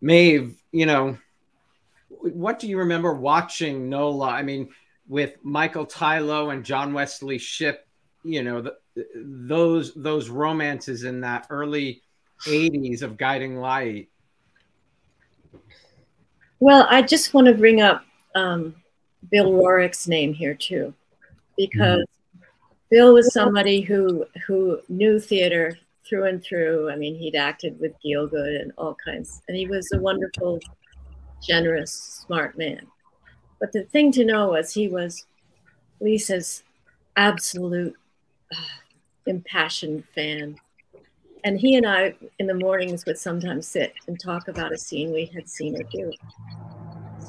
Maeve, 0.02 0.62
you 0.72 0.86
know, 0.86 1.18
what 2.10 2.60
do 2.60 2.68
you 2.68 2.78
remember 2.78 3.14
watching 3.14 3.90
NOLA? 3.90 4.30
I 4.30 4.44
mean, 4.44 4.70
with 5.08 5.38
Michael 5.44 5.86
Tylo 5.86 6.54
and 6.54 6.64
John 6.64 6.94
Wesley 6.94 7.38
Shipp, 7.38 7.88
you 8.24 8.44
know, 8.44 8.62
the, 8.62 8.78
those 9.16 9.94
those 9.94 10.30
romances 10.30 11.04
in 11.04 11.22
that 11.22 11.48
early 11.50 12.02
80s 12.44 13.02
of 13.02 13.18
Guiding 13.18 13.58
Light. 13.58 14.10
Well, 16.60 16.88
I 16.90 17.02
just 17.02 17.34
want 17.34 17.48
to 17.48 17.54
bring 17.54 17.82
up 17.82 18.04
um, 18.36 18.76
Bill 19.32 19.54
Roerick's 19.54 20.08
name 20.08 20.34
here 20.34 20.56
too, 20.56 20.94
because 21.58 22.00
mm-hmm. 22.00 22.46
Bill 22.90 23.14
was 23.14 23.34
somebody 23.34 23.82
who 23.82 24.26
who 24.46 24.82
knew 24.90 25.20
theater 25.20 25.78
through 26.08 26.26
and 26.26 26.44
through. 26.44 26.90
I 26.90 26.96
mean, 26.96 27.16
he'd 27.16 27.36
acted 27.36 27.80
with 27.80 27.94
Gielgud 28.04 28.62
and 28.62 28.72
all 28.78 28.96
kinds, 29.06 29.42
and 29.48 29.56
he 29.56 29.68
was 29.68 29.90
a 29.94 30.00
wonderful, 30.00 30.60
generous, 31.46 32.24
smart 32.26 32.58
man. 32.58 32.88
But 33.60 33.72
the 33.72 33.84
thing 33.84 34.12
to 34.14 34.26
know 34.26 34.50
was 34.50 34.74
he 34.74 34.88
was 34.88 35.26
Lisa's 36.00 36.64
absolute 37.16 37.96
uh, 38.54 38.62
impassioned 39.26 40.06
fan. 40.06 40.58
And 41.44 41.60
he 41.60 41.76
and 41.76 41.86
I, 41.86 42.16
in 42.40 42.48
the 42.48 42.54
mornings, 42.54 43.06
would 43.06 43.18
sometimes 43.18 43.68
sit 43.68 43.94
and 44.08 44.20
talk 44.20 44.48
about 44.48 44.74
a 44.74 44.78
scene 44.78 45.12
we 45.12 45.26
had 45.26 45.50
seen 45.50 45.76
her 45.76 45.84
do. 45.92 46.12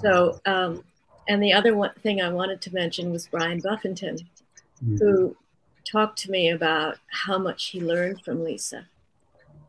So, 0.02 0.40
um, 0.46 0.84
and 1.28 1.42
the 1.42 1.52
other 1.52 1.74
one 1.74 1.92
thing 2.02 2.20
I 2.20 2.30
wanted 2.30 2.60
to 2.62 2.74
mention 2.74 3.10
was 3.10 3.28
Brian 3.28 3.60
Buffington, 3.60 4.16
mm-hmm. 4.16 4.96
who 4.96 5.36
talked 5.84 6.18
to 6.20 6.30
me 6.30 6.50
about 6.50 6.98
how 7.08 7.38
much 7.38 7.66
he 7.66 7.80
learned 7.80 8.22
from 8.24 8.42
Lisa. 8.42 8.86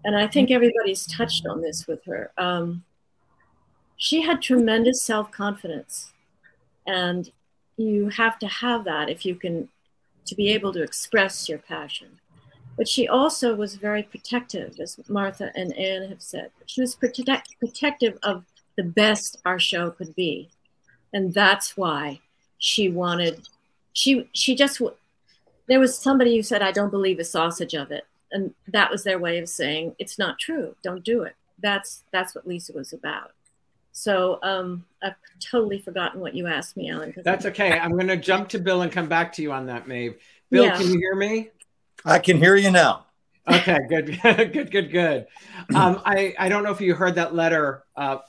And 0.05 0.16
I 0.16 0.28
think 0.28 0.51
everybody's 0.51 1.05
touched 1.05 1.45
on 1.45 1.62
this 1.62 1.86
with 1.88 2.03
her. 2.05 2.32
Um, 2.38 2.84
she 3.97 4.22
had 4.22 4.41
tremendous 4.41 5.01
self 5.01 5.32
confidence. 5.32 6.14
And 6.90 7.32
you 7.78 8.10
have 8.10 8.40
to 8.40 8.48
have 8.48 8.84
that 8.86 9.10
if 9.10 9.24
you 9.24 9.36
can, 9.36 9.70
to 10.26 10.34
be 10.36 10.50
able 10.50 10.74
to 10.74 10.82
express 10.82 11.48
your 11.48 11.60
passion. 11.60 12.20
But 12.78 12.88
she 12.88 13.08
also 13.08 13.56
was 13.56 13.76
very 13.76 14.04
protective, 14.04 14.80
as 14.80 15.00
Martha 15.08 15.52
and 15.56 15.78
Anne 15.78 16.10
have 16.10 16.22
said. 16.22 16.50
She 16.66 16.82
was 16.82 16.96
protect, 16.96 17.60
protective 17.60 18.18
of 18.24 18.44
the 18.76 18.84
best 18.84 19.38
our 19.46 19.60
show 19.60 19.92
could 19.92 20.16
be. 20.16 20.50
And 21.14 21.32
that's 21.34 21.78
why 21.78 22.22
she 22.58 22.90
wanted, 22.90 23.48
she, 23.94 24.28
she 24.34 24.56
just, 24.56 24.82
there 25.68 25.80
was 25.80 25.96
somebody 25.98 26.36
who 26.36 26.42
said, 26.42 26.64
I 26.64 26.72
don't 26.72 26.90
believe 26.90 27.20
a 27.20 27.24
sausage 27.24 27.76
of 27.76 27.92
it. 27.92 28.06
And 28.32 28.54
that 28.68 28.90
was 28.90 29.04
their 29.04 29.20
way 29.20 29.38
of 29.38 29.48
saying, 29.48 29.96
it's 30.00 30.18
not 30.18 30.40
true. 30.40 30.76
Don't 30.84 31.04
do 31.04 31.22
it. 31.22 31.36
That's, 31.62 32.04
that's 32.12 32.34
what 32.34 32.48
Lisa 32.48 32.74
was 32.74 32.94
about. 32.94 33.32
So 33.92 34.40
um, 34.44 34.86
I've 35.02 35.16
totally 35.40 35.80
forgotten 35.80 36.22
what 36.22 36.34
you 36.36 36.48
asked 36.48 36.78
me, 36.78 36.90
Alan. 36.90 37.14
That's 37.24 37.46
okay. 37.48 37.72
I'm 37.72 37.92
going 37.92 38.08
to 38.08 38.18
jump 38.18 38.50
to 38.50 38.60
Bill 38.60 38.82
and 38.82 38.92
come 38.92 39.08
back 39.08 39.34
to 39.34 39.42
you 39.42 39.52
on 39.52 39.66
that, 39.68 39.88
Maeve. 39.88 40.16
Bill, 40.50 40.66
yeah. 40.66 40.78
can 40.78 40.88
you 40.88 40.98
hear 40.98 41.16
me? 41.16 41.50
I 42.06 42.20
can 42.20 42.38
hear 42.38 42.56
you 42.56 42.72
now. 42.72 43.06
Okay, 43.48 43.80
good, 43.90 44.20
good, 44.54 44.72
good, 44.72 44.92
good. 44.92 45.28
Um, 45.74 46.02
I 46.06 46.36
I 46.38 46.50
don't 46.50 46.64
know 46.64 46.72
if 46.72 46.82
you 46.82 46.94
heard 46.94 47.16
that 47.16 47.34
letter 47.34 47.84
uh, 47.96 48.20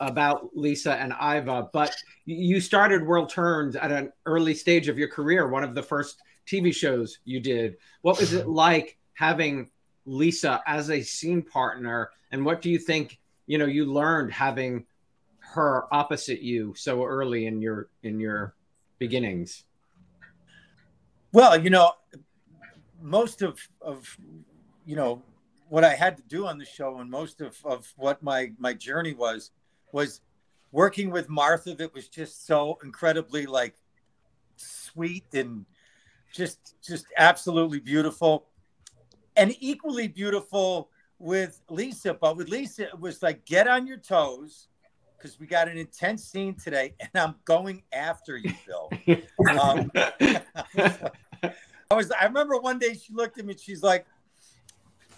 about 0.00 0.50
Lisa 0.54 0.94
and 0.94 1.12
Iva, 1.12 1.68
but 1.72 1.94
you 2.24 2.60
started 2.60 3.06
World 3.06 3.28
Turns 3.28 3.76
at 3.76 3.90
an 3.90 4.12
early 4.26 4.54
stage 4.54 4.88
of 4.88 4.98
your 4.98 5.08
career. 5.08 5.48
One 5.48 5.62
of 5.64 5.74
the 5.74 5.82
first 5.82 6.20
TV 6.46 6.74
shows 6.74 7.18
you 7.24 7.40
did. 7.40 7.76
What 8.00 8.18
was 8.18 8.32
it 8.32 8.48
like 8.48 8.98
having 9.14 9.70
Lisa 10.06 10.62
as 10.66 10.90
a 10.90 11.02
scene 11.02 11.42
partner, 11.42 12.10
and 12.30 12.44
what 12.44 12.62
do 12.62 12.70
you 12.70 12.78
think? 12.78 13.18
You 13.46 13.58
know, 13.58 13.66
you 13.66 13.84
learned 13.84 14.32
having 14.32 14.86
her 15.52 15.86
opposite 15.92 16.40
you 16.40 16.74
so 16.76 17.04
early 17.04 17.46
in 17.46 17.60
your 17.60 17.88
in 18.02 18.18
your 18.18 18.54
beginnings? 18.98 19.64
Well, 21.32 21.60
you 21.62 21.70
know, 21.70 21.92
most 23.00 23.42
of 23.42 23.58
of 23.80 24.16
you 24.86 24.96
know 24.96 25.22
what 25.68 25.84
I 25.84 25.94
had 25.94 26.16
to 26.18 26.22
do 26.24 26.46
on 26.46 26.58
the 26.58 26.64
show 26.64 26.98
and 26.98 27.10
most 27.10 27.40
of 27.40 27.56
of 27.64 27.90
what 27.96 28.22
my 28.22 28.52
my 28.58 28.72
journey 28.74 29.14
was 29.14 29.50
was 29.92 30.20
working 30.70 31.10
with 31.10 31.28
Martha 31.28 31.74
that 31.74 31.94
was 31.94 32.08
just 32.08 32.46
so 32.46 32.78
incredibly 32.82 33.46
like 33.46 33.74
sweet 34.56 35.24
and 35.34 35.66
just 36.32 36.74
just 36.82 37.06
absolutely 37.18 37.80
beautiful 37.80 38.46
and 39.36 39.54
equally 39.60 40.08
beautiful 40.08 40.90
with 41.18 41.60
Lisa 41.68 42.14
but 42.14 42.36
with 42.36 42.48
Lisa 42.48 42.84
it 42.88 43.00
was 43.00 43.22
like 43.22 43.44
get 43.44 43.68
on 43.68 43.86
your 43.86 43.98
toes 43.98 44.68
because 45.22 45.38
we 45.38 45.46
got 45.46 45.68
an 45.68 45.78
intense 45.78 46.24
scene 46.24 46.54
today, 46.54 46.94
and 47.00 47.10
I'm 47.14 47.36
going 47.44 47.82
after 47.92 48.36
you, 48.36 48.52
Bill. 48.66 48.90
um, 49.60 49.90
I 51.90 51.94
was. 51.94 52.10
I 52.10 52.24
remember 52.24 52.58
one 52.58 52.78
day 52.78 52.94
she 52.94 53.12
looked 53.12 53.38
at 53.38 53.44
me. 53.44 53.54
She's 53.58 53.82
like, 53.82 54.06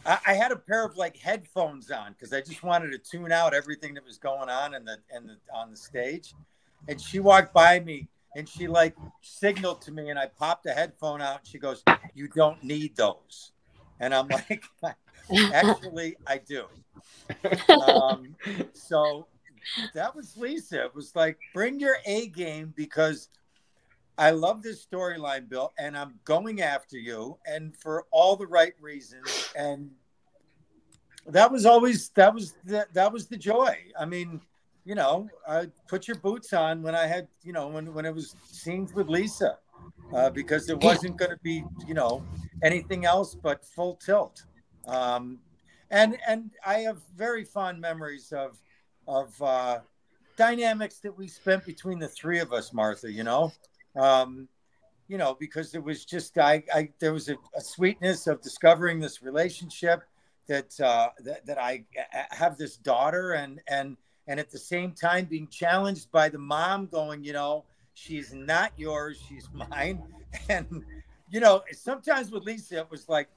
I, 0.05 0.19
I 0.29 0.35
had 0.35 0.53
a 0.53 0.57
pair 0.57 0.85
of 0.85 0.97
like 0.97 1.17
headphones 1.17 1.91
on 1.91 2.13
because 2.13 2.33
I 2.33 2.41
just 2.41 2.63
wanted 2.63 2.91
to 2.93 2.99
tune 2.99 3.33
out 3.33 3.55
everything 3.55 3.95
that 3.95 4.05
was 4.05 4.19
going 4.19 4.49
on 4.49 4.75
in 4.75 4.85
the 4.85 4.99
in 5.17 5.27
the 5.27 5.37
on 5.55 5.71
the 5.71 5.77
stage, 5.77 6.35
and 6.89 7.01
she 7.01 7.21
walked 7.21 7.55
by 7.55 7.81
me 7.81 8.09
and 8.37 8.49
she 8.49 8.67
like 8.67 8.97
signaled 9.23 9.81
to 9.83 9.93
me, 9.93 10.11
and 10.11 10.19
I 10.19 10.27
popped 10.27 10.67
a 10.67 10.73
headphone 10.73 11.23
out. 11.23 11.41
And 11.41 11.49
she 11.49 11.59
goes, 11.59 11.83
"You 12.15 12.29
don't 12.29 12.63
need 12.63 12.97
those," 12.97 13.53
and 14.01 14.13
I'm 14.13 14.29
like, 14.29 14.65
"Actually, 15.53 16.17
I 16.27 16.39
do." 16.39 16.67
Um, 17.71 18.35
so 18.73 19.29
that 19.95 20.15
was 20.15 20.37
Lisa. 20.37 20.85
It 20.85 20.95
was 20.95 21.15
like, 21.15 21.39
bring 21.53 21.81
your 21.81 21.97
A 22.07 22.29
game 22.29 22.73
because 22.77 23.29
I 24.17 24.31
love 24.31 24.62
this 24.62 24.87
storyline, 24.87 25.49
Bill, 25.49 25.73
and 25.79 25.97
I'm 25.97 26.15
going 26.25 26.62
after 26.62 26.97
you, 26.97 27.39
and 27.47 27.77
for 27.77 28.07
all 28.11 28.37
the 28.37 28.47
right 28.47 28.75
reasons. 28.81 29.51
And 29.57 29.91
that 31.27 31.51
was 31.51 31.67
always 31.67 32.11
that 32.11 32.33
was 32.33 32.55
the, 32.65 32.87
that 32.93 33.12
was 33.12 33.27
the 33.27 33.37
joy. 33.37 33.77
I 33.99 34.05
mean, 34.05 34.41
you 34.85 34.95
know, 34.95 35.29
I 35.49 35.69
put 35.89 36.07
your 36.07 36.19
boots 36.19 36.53
on 36.53 36.83
when 36.83 36.95
I 36.95 37.07
had, 37.07 37.27
you 37.43 37.53
know, 37.53 37.69
when 37.69 37.93
when 37.93 38.05
it 38.05 38.15
was 38.15 38.37
scenes 38.45 38.93
with 38.93 39.09
Lisa, 39.09 39.59
uh, 40.12 40.31
because 40.31 40.69
it 40.69 40.79
wasn't 40.81 41.17
going 41.17 41.31
to 41.31 41.39
be, 41.43 41.65
you 41.87 41.95
know, 41.95 42.25
anything 42.62 43.05
else 43.05 43.35
but 43.35 43.65
full 43.65 43.97
tilt. 43.97 44.45
Um, 44.87 45.39
and 45.91 46.19
and 46.27 46.51
I 46.65 46.81
have 46.81 46.99
very 47.17 47.45
fond 47.45 47.81
memories 47.81 48.33
of 48.33 48.61
of 49.07 49.41
uh, 49.43 49.81
dynamics 50.37 50.99
that 50.99 51.17
we 51.17 51.29
spent 51.29 51.65
between 51.65 51.99
the 51.99 52.09
three 52.09 52.41
of 52.41 52.53
us, 52.53 52.73
Martha. 52.73 53.11
You 53.11 53.25
know, 53.25 53.53
um, 53.97 54.49
you 55.09 55.19
know, 55.19 55.37
because 55.39 55.75
it 55.75 55.83
was 55.83 56.05
just 56.05 56.39
I, 56.39 56.63
I 56.75 56.91
there 56.99 57.13
was 57.13 57.29
a, 57.29 57.37
a 57.57 57.61
sweetness 57.61 58.27
of 58.27 58.41
discovering 58.41 59.01
this 59.01 59.23
relationship 59.23 60.03
that 60.47 60.79
uh, 60.81 61.09
that 61.21 61.47
that 61.47 61.59
I 61.59 61.85
have 62.31 62.57
this 62.57 62.77
daughter 62.77 63.33
and 63.33 63.61
and 63.69 63.97
and 64.27 64.41
at 64.41 64.51
the 64.51 64.59
same 64.59 64.93
time 64.93 65.27
being 65.27 65.49
challenged 65.49 66.11
by 66.11 66.29
the 66.29 66.39
mom 66.39 66.87
going, 66.87 67.23
you 67.23 67.33
know, 67.33 67.65
she's 67.95 68.33
not 68.33 68.73
yours, 68.77 69.23
she's 69.29 69.49
mine, 69.53 70.03
and 70.49 70.85
you 71.31 71.41
know, 71.41 71.63
sometimes 71.73 72.31
with 72.31 72.45
Lisa 72.45 72.79
it 72.79 72.91
was 72.91 73.09
like 73.09 73.29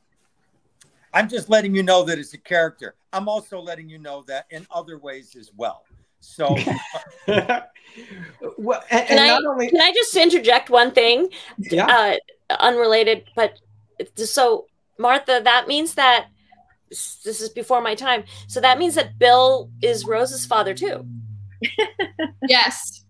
I'm 1.14 1.30
just 1.30 1.50
letting 1.50 1.74
you 1.76 1.84
know 1.84 2.04
that 2.04 2.20
it's 2.20 2.34
a 2.34 2.38
character. 2.38 2.96
I'm 3.14 3.28
also 3.28 3.60
letting 3.60 3.90
you 3.90 3.98
know 3.98 4.24
that 4.28 4.46
in 4.50 4.68
other 4.72 4.98
ways 4.98 5.36
as 5.36 5.52
well. 5.56 5.84
So, 6.20 6.56
well, 7.28 8.84
and, 8.90 9.08
can, 9.08 9.20
I, 9.20 9.40
only... 9.48 9.70
can 9.70 9.82
I 9.82 9.92
just 9.94 10.16
interject 10.16 10.70
one 10.70 10.92
thing? 10.92 11.30
Yeah. 11.58 12.18
Uh, 12.50 12.56
unrelated, 12.60 13.26
but 13.36 13.60
so 14.16 14.66
Martha, 14.98 15.42
that 15.44 15.68
means 15.68 15.94
that 15.96 16.28
this 16.90 17.42
is 17.42 17.50
before 17.50 17.82
my 17.82 17.96
time. 17.96 18.24
So 18.48 18.62
that 18.62 18.80
means 18.80 18.96
that 18.96 19.20
Bill 19.20 19.70
is 19.82 20.06
Rose's 20.06 20.46
father 20.46 20.74
too. 20.74 21.06
yes. 22.48 23.04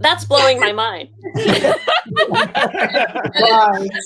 That's 0.00 0.24
blowing 0.24 0.58
my 0.58 0.72
mind. 0.72 1.10
That's 1.34 1.78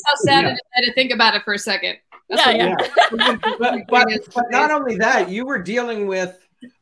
how 0.04 0.14
sad 0.16 0.44
yeah. 0.44 0.50
it 0.50 0.54
is 0.54 0.88
to 0.88 0.92
think 0.94 1.10
about 1.12 1.34
it 1.34 1.42
for 1.42 1.54
a 1.54 1.58
second. 1.58 1.96
That's 2.28 2.46
yeah, 2.46 2.74
yeah. 3.12 3.36
but, 3.58 3.84
but, 3.88 4.08
but, 4.34 4.44
not 4.50 4.70
only 4.70 4.96
that, 4.96 5.30
you 5.30 5.46
were 5.46 5.62
dealing 5.62 6.06
with 6.06 6.36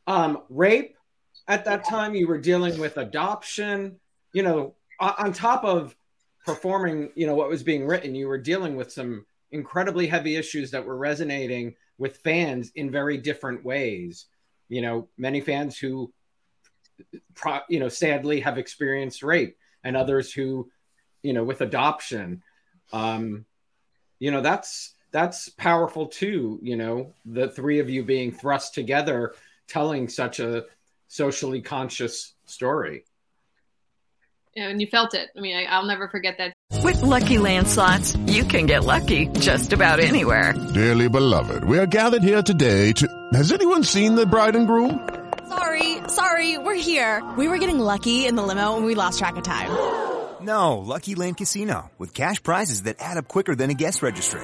um, 0.07 0.39
rape 0.49 0.95
at 1.47 1.65
that 1.65 1.85
time. 1.85 2.15
You 2.15 2.27
were 2.27 2.39
dealing 2.39 2.79
with 2.79 2.97
adoption. 2.97 3.99
You 4.33 4.43
know, 4.43 4.75
on 4.99 5.33
top 5.33 5.63
of 5.63 5.95
performing, 6.45 7.11
you 7.15 7.27
know, 7.27 7.35
what 7.35 7.49
was 7.49 7.63
being 7.63 7.85
written, 7.85 8.15
you 8.15 8.27
were 8.27 8.37
dealing 8.37 8.75
with 8.75 8.91
some 8.91 9.25
incredibly 9.51 10.07
heavy 10.07 10.35
issues 10.35 10.71
that 10.71 10.85
were 10.85 10.97
resonating 10.97 11.75
with 11.97 12.17
fans 12.17 12.71
in 12.75 12.91
very 12.91 13.17
different 13.17 13.63
ways. 13.63 14.25
You 14.67 14.81
know, 14.81 15.07
many 15.17 15.41
fans 15.41 15.77
who, 15.77 16.11
you 17.69 17.79
know, 17.79 17.89
sadly 17.89 18.39
have 18.41 18.57
experienced 18.57 19.23
rape, 19.23 19.57
and 19.83 19.95
others 19.95 20.33
who, 20.33 20.69
you 21.21 21.33
know, 21.33 21.43
with 21.43 21.61
adoption. 21.61 22.41
Um, 22.91 23.45
you 24.19 24.31
know, 24.31 24.41
that's 24.41 24.94
that's 25.15 25.47
powerful 25.47 26.07
too. 26.07 26.59
You 26.61 26.75
know, 26.75 27.13
the 27.25 27.47
three 27.47 27.79
of 27.79 27.89
you 27.89 28.03
being 28.03 28.33
thrust 28.33 28.73
together, 28.73 29.33
telling 29.65 30.09
such 30.09 30.41
a 30.41 30.65
socially 31.07 31.61
conscious 31.61 32.33
story. 32.45 33.05
Yeah, 34.55 34.67
and 34.67 34.81
you 34.81 34.87
felt 34.87 35.13
it. 35.13 35.29
I 35.35 35.39
mean, 35.39 35.55
I, 35.55 35.63
I'll 35.65 35.85
never 35.85 36.09
forget 36.09 36.37
that. 36.39 36.51
With 36.83 37.01
Lucky 37.01 37.37
Land 37.37 37.69
slots, 37.69 38.17
you 38.27 38.43
can 38.43 38.65
get 38.65 38.83
lucky 38.83 39.27
just 39.39 39.71
about 39.71 40.01
anywhere. 40.01 40.53
Dearly 40.73 41.07
beloved, 41.07 41.63
we 41.63 41.79
are 41.79 41.85
gathered 41.85 42.23
here 42.23 42.41
today 42.41 42.91
to. 42.93 43.07
Has 43.33 43.53
anyone 43.53 43.85
seen 43.85 44.15
the 44.15 44.25
bride 44.25 44.57
and 44.57 44.67
groom? 44.67 44.99
Sorry, 45.47 45.97
sorry, 46.09 46.57
we're 46.57 46.75
here. 46.75 47.23
We 47.37 47.47
were 47.47 47.57
getting 47.57 47.79
lucky 47.79 48.25
in 48.25 48.35
the 48.35 48.43
limo 48.43 48.75
and 48.75 48.85
we 48.85 48.95
lost 48.95 49.19
track 49.19 49.37
of 49.37 49.43
time. 49.43 49.71
No, 50.41 50.77
Lucky 50.77 51.15
Land 51.15 51.37
Casino, 51.37 51.89
with 51.97 52.13
cash 52.13 52.43
prizes 52.43 52.83
that 52.83 52.97
add 52.99 53.15
up 53.15 53.29
quicker 53.29 53.55
than 53.55 53.69
a 53.69 53.73
guest 53.73 54.03
registry. 54.03 54.43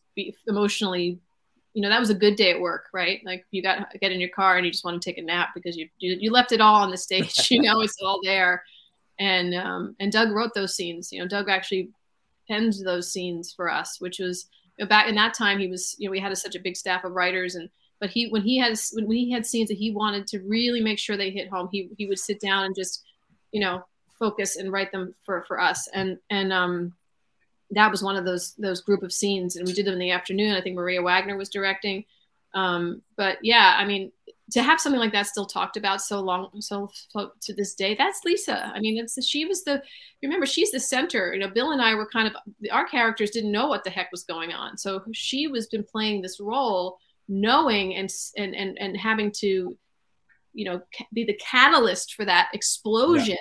be 0.15 0.35
emotionally 0.47 1.19
you 1.73 1.81
know 1.81 1.89
that 1.89 1.99
was 1.99 2.09
a 2.09 2.15
good 2.15 2.35
day 2.35 2.51
at 2.51 2.59
work 2.59 2.87
right? 2.93 3.21
Like 3.25 3.45
you 3.51 3.61
got 3.61 3.87
get 3.99 4.11
in 4.11 4.19
your 4.19 4.29
car 4.29 4.57
and 4.57 4.65
you 4.65 4.71
just 4.71 4.83
want 4.83 5.01
to 5.01 5.09
take 5.09 5.17
a 5.17 5.21
nap 5.21 5.49
because 5.55 5.77
you 5.77 5.87
you, 5.99 6.17
you 6.19 6.31
left 6.31 6.51
it 6.51 6.61
all 6.61 6.75
on 6.75 6.91
the 6.91 6.97
stage 6.97 7.47
you 7.51 7.61
know 7.61 7.81
it's 7.81 7.97
all 8.03 8.19
there. 8.23 8.63
And 9.19 9.53
um 9.55 9.95
and 9.99 10.11
doug 10.11 10.31
wrote 10.31 10.53
those 10.53 10.75
scenes 10.75 11.11
you 11.11 11.19
know 11.19 11.27
doug 11.27 11.49
actually 11.49 11.89
penned 12.47 12.73
those 12.83 13.11
scenes 13.11 13.53
for 13.53 13.71
us 13.71 14.01
which 14.01 14.19
was 14.19 14.47
you 14.77 14.85
know, 14.85 14.89
back 14.89 15.07
in 15.07 15.15
that 15.15 15.33
time 15.33 15.59
he 15.59 15.67
was 15.67 15.95
you 15.99 16.07
know 16.07 16.11
we 16.11 16.19
had 16.19 16.31
a, 16.31 16.35
such 16.35 16.55
a 16.55 16.59
big 16.59 16.75
staff 16.75 17.03
of 17.03 17.13
writers 17.13 17.55
and 17.55 17.69
but 17.99 18.09
he 18.09 18.29
when 18.29 18.41
he 18.41 18.57
had 18.57 18.77
when 18.93 19.11
he 19.11 19.31
had 19.31 19.45
scenes 19.45 19.69
that 19.69 19.77
he 19.77 19.91
wanted 19.91 20.25
to 20.27 20.39
really 20.39 20.81
make 20.81 20.97
sure 20.97 21.15
they 21.15 21.29
hit 21.29 21.49
home 21.49 21.69
he 21.71 21.89
he 21.97 22.07
would 22.07 22.19
sit 22.19 22.39
down 22.41 22.65
and 22.65 22.75
just 22.75 23.03
you 23.51 23.61
know 23.61 23.83
focus 24.21 24.55
and 24.55 24.71
write 24.71 24.91
them 24.91 25.15
for 25.25 25.43
for 25.47 25.59
us. 25.59 25.89
And 25.93 26.17
and 26.29 26.53
um 26.53 26.93
that 27.71 27.91
was 27.91 28.03
one 28.03 28.15
of 28.15 28.25
those 28.25 28.53
those 28.55 28.81
group 28.81 29.03
of 29.03 29.13
scenes, 29.13 29.55
and 29.55 29.67
we 29.67 29.73
did 29.73 29.85
them 29.85 29.93
in 29.93 29.99
the 29.99 30.11
afternoon. 30.11 30.55
I 30.55 30.61
think 30.61 30.75
Maria 30.75 31.01
Wagner 31.01 31.37
was 31.37 31.49
directing. 31.49 32.05
Um, 32.53 33.01
but 33.15 33.37
yeah, 33.41 33.75
I 33.77 33.85
mean, 33.85 34.11
to 34.51 34.61
have 34.61 34.81
something 34.81 34.99
like 34.99 35.13
that 35.13 35.27
still 35.27 35.45
talked 35.45 35.77
about 35.77 36.01
so 36.01 36.19
long, 36.19 36.49
so, 36.59 36.89
so 37.09 37.31
to 37.41 37.53
this 37.53 37.73
day, 37.73 37.95
that's 37.95 38.21
Lisa. 38.25 38.71
I 38.75 38.79
mean, 38.79 38.97
it's 38.97 39.23
she 39.25 39.45
was 39.45 39.63
the. 39.63 39.81
Remember, 40.21 40.45
she's 40.45 40.71
the 40.71 40.79
center. 40.79 41.33
You 41.33 41.39
know, 41.39 41.49
Bill 41.49 41.71
and 41.71 41.81
I 41.81 41.95
were 41.95 42.05
kind 42.05 42.27
of 42.27 42.35
our 42.71 42.85
characters 42.85 43.31
didn't 43.31 43.51
know 43.51 43.67
what 43.67 43.83
the 43.83 43.89
heck 43.89 44.11
was 44.11 44.23
going 44.23 44.51
on, 44.51 44.77
so 44.77 45.03
she 45.13 45.47
was 45.47 45.67
been 45.67 45.83
playing 45.83 46.21
this 46.21 46.39
role, 46.39 46.97
knowing 47.29 47.95
and 47.95 48.11
and 48.37 48.53
and 48.53 48.77
and 48.79 48.97
having 48.97 49.31
to, 49.37 49.77
you 50.53 50.65
know, 50.65 50.81
be 51.13 51.23
the 51.23 51.39
catalyst 51.41 52.15
for 52.15 52.25
that 52.25 52.49
explosion. 52.53 53.37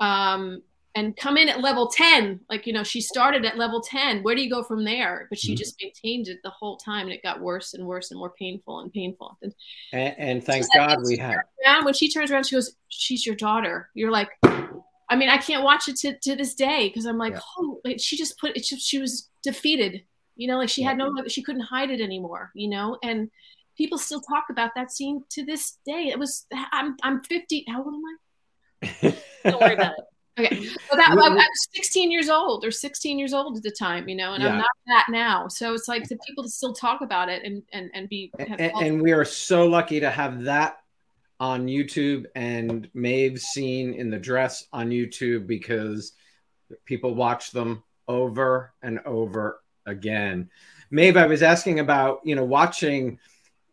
Yeah. 0.00 0.32
Um, 0.32 0.62
and 0.96 1.16
come 1.16 1.36
in 1.36 1.48
at 1.48 1.60
level 1.60 1.86
10 1.86 2.40
like 2.48 2.66
you 2.66 2.72
know 2.72 2.82
she 2.82 3.00
started 3.00 3.44
at 3.44 3.56
level 3.56 3.80
10 3.80 4.22
where 4.22 4.34
do 4.34 4.42
you 4.42 4.50
go 4.50 4.62
from 4.62 4.84
there? 4.84 5.26
But 5.28 5.38
she 5.38 5.52
mm-hmm. 5.52 5.58
just 5.58 5.76
maintained 5.82 6.28
it 6.28 6.38
the 6.42 6.50
whole 6.50 6.76
time 6.76 7.06
and 7.06 7.12
it 7.12 7.22
got 7.22 7.40
worse 7.40 7.74
and 7.74 7.86
worse 7.86 8.10
and 8.10 8.18
more 8.18 8.30
painful 8.30 8.80
and 8.80 8.92
painful. 8.92 9.38
And, 9.42 9.54
and, 9.92 10.14
and 10.18 10.44
thank 10.44 10.66
god 10.74 10.98
we 11.04 11.16
have 11.18 11.36
around, 11.64 11.84
when 11.84 11.94
she 11.94 12.10
turns 12.10 12.30
around 12.30 12.46
she 12.46 12.56
goes 12.56 12.74
she's 12.88 13.24
your 13.24 13.36
daughter. 13.36 13.90
You're 13.94 14.10
like 14.10 14.30
i 14.42 15.16
mean 15.16 15.28
i 15.28 15.38
can't 15.38 15.64
watch 15.64 15.88
it 15.88 15.96
to, 15.96 16.16
to 16.18 16.36
this 16.36 16.54
day 16.54 16.88
because 16.88 17.04
i'm 17.04 17.18
like 17.18 17.32
yeah. 17.34 17.40
oh 17.58 17.80
she 17.98 18.16
just 18.16 18.38
put 18.38 18.56
it 18.56 18.64
she 18.64 18.98
was 18.98 19.28
defeated. 19.42 20.02
You 20.36 20.48
know 20.48 20.58
like 20.58 20.70
she 20.70 20.82
yeah. 20.82 20.88
had 20.88 20.98
no 20.98 21.12
she 21.28 21.42
couldn't 21.42 21.62
hide 21.62 21.90
it 21.90 22.00
anymore 22.00 22.50
you 22.54 22.68
know? 22.68 22.98
And 23.02 23.30
people 23.76 23.98
still 23.98 24.20
talk 24.20 24.44
about 24.50 24.70
that 24.74 24.90
scene 24.90 25.22
to 25.30 25.44
this 25.44 25.78
day. 25.86 26.08
It 26.08 26.18
was 26.18 26.46
i'm 26.72 26.96
i'm 27.04 27.22
50 27.22 27.66
how 27.68 27.84
old 27.84 27.94
am 27.94 28.02
i? 28.04 29.16
Don't 29.50 29.60
worry 29.60 29.74
about 29.74 29.92
it 29.98 30.04
Okay. 30.38 30.68
Well, 30.90 30.98
that, 30.98 31.10
I 31.10 31.14
was 31.14 31.68
16 31.74 32.10
years 32.10 32.28
old 32.28 32.64
or 32.64 32.72
16 32.72 33.16
years 33.16 33.32
old 33.32 33.56
at 33.56 33.62
the 33.62 33.70
time, 33.70 34.08
you 34.08 34.16
know, 34.16 34.32
and 34.32 34.42
yeah. 34.42 34.50
I'm 34.50 34.58
not 34.58 34.70
that 34.88 35.06
now. 35.08 35.46
So 35.46 35.72
it's 35.72 35.86
like 35.86 36.08
the 36.08 36.18
people 36.26 36.42
to 36.42 36.50
still 36.50 36.72
talk 36.72 37.00
about 37.00 37.28
it 37.28 37.44
and, 37.44 37.62
and, 37.72 37.90
and 37.94 38.08
be. 38.08 38.32
And, 38.38 38.60
and, 38.60 39.02
we 39.02 39.12
are 39.12 39.24
so 39.24 39.66
lucky 39.66 40.00
to 40.00 40.10
have 40.10 40.42
that 40.44 40.78
on 41.38 41.66
YouTube 41.66 42.26
and 42.34 42.88
Maeve's 42.92 43.42
seen 43.42 43.94
in 43.94 44.10
the 44.10 44.18
dress 44.18 44.66
on 44.72 44.90
YouTube 44.90 45.46
because 45.46 46.12
people 46.86 47.14
watch 47.14 47.52
them 47.52 47.84
over 48.08 48.74
and 48.82 48.98
over 49.06 49.60
again. 49.86 50.50
Maeve, 50.90 51.16
I 51.16 51.26
was 51.26 51.42
asking 51.42 51.78
about, 51.78 52.20
you 52.24 52.34
know, 52.34 52.44
watching, 52.44 53.18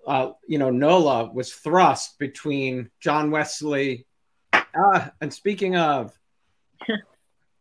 uh, 0.05 0.31
you 0.47 0.59
know, 0.59 0.69
Nola 0.69 1.31
was 1.33 1.53
thrust 1.53 2.19
between 2.19 2.91
John 2.99 3.31
Wesley. 3.31 4.05
Uh, 4.53 5.09
and 5.19 5.33
speaking 5.33 5.75
of, 5.75 6.17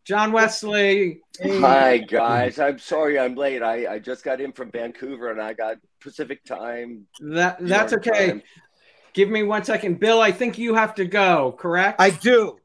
John 0.07 0.31
Wesley. 0.31 1.19
Hi 1.43 1.97
guys. 1.97 2.59
I'm 2.59 2.79
sorry 2.79 3.19
I'm 3.19 3.35
late. 3.35 3.61
I, 3.61 3.95
I 3.95 3.99
just 3.99 4.23
got 4.23 4.39
in 4.39 4.53
from 4.53 4.71
Vancouver 4.71 5.31
and 5.31 5.41
I 5.41 5.51
got 5.51 5.77
Pacific 5.99 6.45
time. 6.45 7.07
That 7.19 7.57
that's 7.59 7.91
okay. 7.91 8.27
Time. 8.27 8.43
Give 9.13 9.29
me 9.29 9.43
one 9.43 9.63
second. 9.63 9.99
Bill, 9.99 10.21
I 10.21 10.31
think 10.31 10.57
you 10.57 10.75
have 10.75 10.95
to 10.95 11.05
go, 11.05 11.55
correct? 11.59 11.99
I 11.99 12.11
do. 12.11 12.57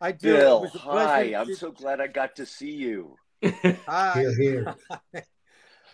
I 0.00 0.12
do. 0.12 0.34
Bill, 0.34 0.66
hi. 0.68 1.34
I'm 1.34 1.54
so 1.54 1.70
glad 1.70 2.00
I 2.00 2.06
got 2.06 2.36
to 2.36 2.44
see 2.44 2.72
you. 2.72 3.16
hi. 3.86 4.12
Here, 4.16 4.34
here. 4.36 4.74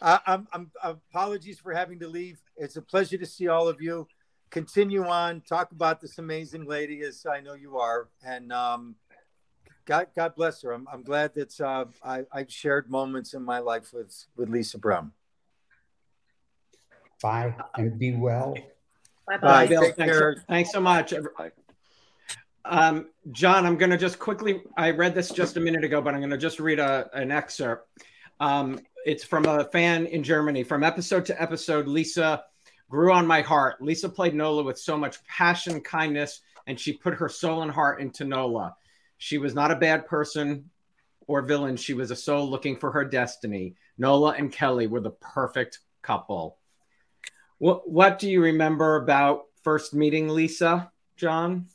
uh, 0.02 0.18
I'm, 0.26 0.48
I'm 0.52 0.70
apologies 0.82 1.60
for 1.60 1.72
having 1.72 2.00
to 2.00 2.08
leave. 2.08 2.40
It's 2.56 2.76
a 2.76 2.82
pleasure 2.82 3.18
to 3.18 3.26
see 3.26 3.46
all 3.46 3.68
of 3.68 3.80
you. 3.80 4.08
Continue 4.50 5.04
on, 5.04 5.42
talk 5.42 5.72
about 5.72 6.00
this 6.00 6.18
amazing 6.18 6.66
lady 6.66 7.02
as 7.02 7.26
I 7.30 7.40
know 7.40 7.54
you 7.54 7.78
are. 7.78 8.08
And 8.24 8.52
um, 8.52 8.94
God, 9.86 10.08
God 10.14 10.34
bless 10.34 10.62
her. 10.62 10.72
I'm, 10.72 10.86
I'm 10.92 11.02
glad 11.02 11.34
that 11.34 11.60
uh, 11.60 11.86
I, 12.04 12.24
I've 12.32 12.52
shared 12.52 12.90
moments 12.90 13.34
in 13.34 13.42
my 13.42 13.60
life 13.60 13.92
with, 13.92 14.26
with 14.36 14.48
Lisa 14.48 14.78
Brown. 14.78 15.12
Bye 17.22 17.54
and 17.76 17.98
be 17.98 18.14
well. 18.14 18.56
Bye, 19.26 19.38
bye. 19.38 19.66
Bill. 19.66 19.92
Thanks, 19.92 20.18
so, 20.18 20.34
thanks 20.48 20.72
so 20.72 20.80
much. 20.80 21.14
Um, 22.64 23.08
John, 23.30 23.64
I'm 23.64 23.76
going 23.76 23.90
to 23.90 23.96
just 23.96 24.18
quickly, 24.18 24.62
I 24.76 24.90
read 24.90 25.14
this 25.14 25.30
just 25.30 25.56
a 25.56 25.60
minute 25.60 25.84
ago, 25.84 26.02
but 26.02 26.14
I'm 26.14 26.20
going 26.20 26.30
to 26.30 26.36
just 26.36 26.58
read 26.60 26.80
a, 26.80 27.08
an 27.14 27.30
excerpt. 27.30 27.88
Um, 28.40 28.80
it's 29.06 29.24
from 29.24 29.46
a 29.46 29.64
fan 29.64 30.06
in 30.06 30.22
Germany. 30.22 30.64
From 30.64 30.82
episode 30.82 31.24
to 31.26 31.40
episode, 31.40 31.86
Lisa 31.86 32.42
grew 32.90 33.12
on 33.12 33.26
my 33.26 33.40
heart. 33.40 33.80
Lisa 33.80 34.08
played 34.08 34.34
Nola 34.34 34.64
with 34.64 34.78
so 34.78 34.96
much 34.96 35.24
passion, 35.26 35.80
kindness, 35.80 36.40
and 36.66 36.78
she 36.78 36.92
put 36.92 37.14
her 37.14 37.28
soul 37.28 37.62
and 37.62 37.70
heart 37.70 38.00
into 38.00 38.24
Nola. 38.24 38.74
She 39.18 39.38
was 39.38 39.54
not 39.54 39.70
a 39.70 39.76
bad 39.76 40.06
person 40.06 40.70
or 41.26 41.42
villain. 41.42 41.76
She 41.76 41.94
was 41.94 42.10
a 42.10 42.16
soul 42.16 42.48
looking 42.48 42.76
for 42.76 42.92
her 42.92 43.04
destiny. 43.04 43.76
Nola 43.98 44.32
and 44.32 44.52
Kelly 44.52 44.86
were 44.86 45.00
the 45.00 45.10
perfect 45.10 45.80
couple. 46.02 46.58
What 47.58 47.88
What 47.88 48.18
do 48.18 48.30
you 48.30 48.42
remember 48.42 48.96
about 48.96 49.44
first 49.62 49.94
meeting 49.94 50.28
Lisa, 50.28 50.90
John? 51.16 51.66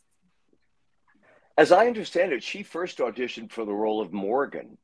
As 1.58 1.72
I 1.72 1.88
understand 1.88 2.32
it, 2.32 2.44
she 2.44 2.64
first 2.64 3.00
auditioned 3.00 3.52
for 3.52 3.66
the 3.66 3.74
role 3.74 4.02
of 4.02 4.14
Morgan, 4.14 4.78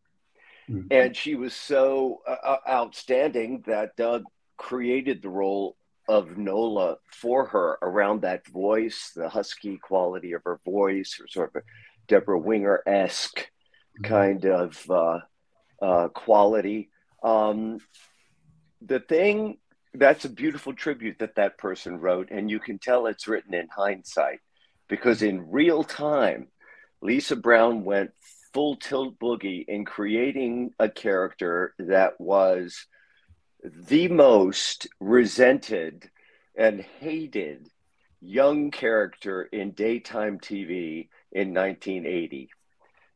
Mm-hmm. 0.69 0.87
And 0.91 1.15
she 1.15 1.35
was 1.35 1.53
so 1.53 2.21
uh, 2.27 2.57
outstanding 2.67 3.63
that 3.67 3.95
Doug 3.95 4.23
created 4.57 5.21
the 5.21 5.29
role 5.29 5.77
of 6.09 6.37
Nola 6.37 6.97
for 7.05 7.45
her 7.45 7.77
around 7.81 8.21
that 8.21 8.47
voice, 8.47 9.11
the 9.15 9.29
husky 9.29 9.77
quality 9.77 10.33
of 10.33 10.43
her 10.43 10.59
voice, 10.65 11.19
or 11.21 11.27
sort 11.27 11.55
of 11.55 11.61
a 11.61 11.65
Debra 12.07 12.37
Winger 12.37 12.81
esque 12.85 13.49
mm-hmm. 13.99 14.03
kind 14.03 14.45
of 14.45 14.89
uh, 14.89 15.19
uh, 15.81 16.07
quality. 16.09 16.89
Um, 17.23 17.79
the 18.81 18.99
thing 18.99 19.57
that's 19.93 20.25
a 20.25 20.29
beautiful 20.29 20.73
tribute 20.73 21.19
that 21.19 21.35
that 21.35 21.57
person 21.57 21.99
wrote, 21.99 22.29
and 22.31 22.49
you 22.49 22.59
can 22.59 22.77
tell 22.79 23.07
it's 23.07 23.27
written 23.27 23.53
in 23.53 23.67
hindsight 23.67 24.39
because 24.87 25.21
in 25.21 25.51
real 25.51 25.83
time, 25.83 26.47
Lisa 27.01 27.35
Brown 27.35 27.83
went 27.83 28.11
full 28.53 28.75
tilt 28.75 29.19
boogie 29.19 29.65
in 29.67 29.85
creating 29.85 30.71
a 30.79 30.89
character 30.89 31.73
that 31.79 32.19
was 32.19 32.85
the 33.63 34.07
most 34.07 34.87
resented 34.99 36.09
and 36.55 36.81
hated 36.99 37.69
young 38.21 38.71
character 38.71 39.43
in 39.43 39.71
daytime 39.71 40.39
TV 40.39 41.09
in 41.31 41.53
1980, 41.53 42.49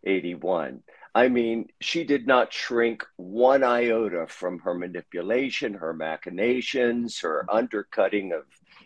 81. 0.04 0.84
I 1.14 1.28
mean, 1.28 1.68
she 1.82 2.06
did 2.06 2.26
not 2.26 2.54
shrink 2.54 3.06
one 3.18 3.64
iota 3.64 4.28
from 4.28 4.60
her 4.60 4.74
manipulation, 4.74 5.74
her 5.74 5.94
machinations, 5.94 7.20
her 7.20 7.46
undercutting 7.50 8.32
of 8.32 8.44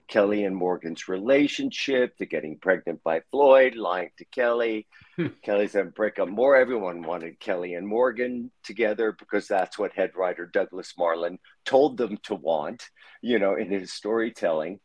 Kelly 0.07 0.43
and 0.43 0.55
Morgan's 0.55 1.07
relationship, 1.07 2.17
to 2.17 2.25
getting 2.25 2.57
pregnant 2.57 3.03
by 3.03 3.21
Floyd, 3.29 3.75
lying 3.75 4.09
to 4.17 4.25
Kelly. 4.25 4.87
Hmm. 5.15 5.27
Kelly 5.43 5.67
said, 5.67 5.93
break 5.93 6.17
up 6.17 6.27
more. 6.27 6.55
Everyone 6.55 7.03
wanted 7.03 7.39
Kelly 7.39 7.75
and 7.75 7.87
Morgan 7.87 8.51
together 8.63 9.15
because 9.17 9.47
that's 9.47 9.77
what 9.77 9.93
head 9.93 10.11
writer 10.15 10.47
Douglas 10.47 10.93
Marland 10.97 11.37
told 11.63 11.97
them 11.97 12.17
to 12.23 12.33
want, 12.33 12.89
you 13.21 13.37
know, 13.37 13.55
in 13.55 13.69
his 13.69 13.93
storytelling. 13.93 14.79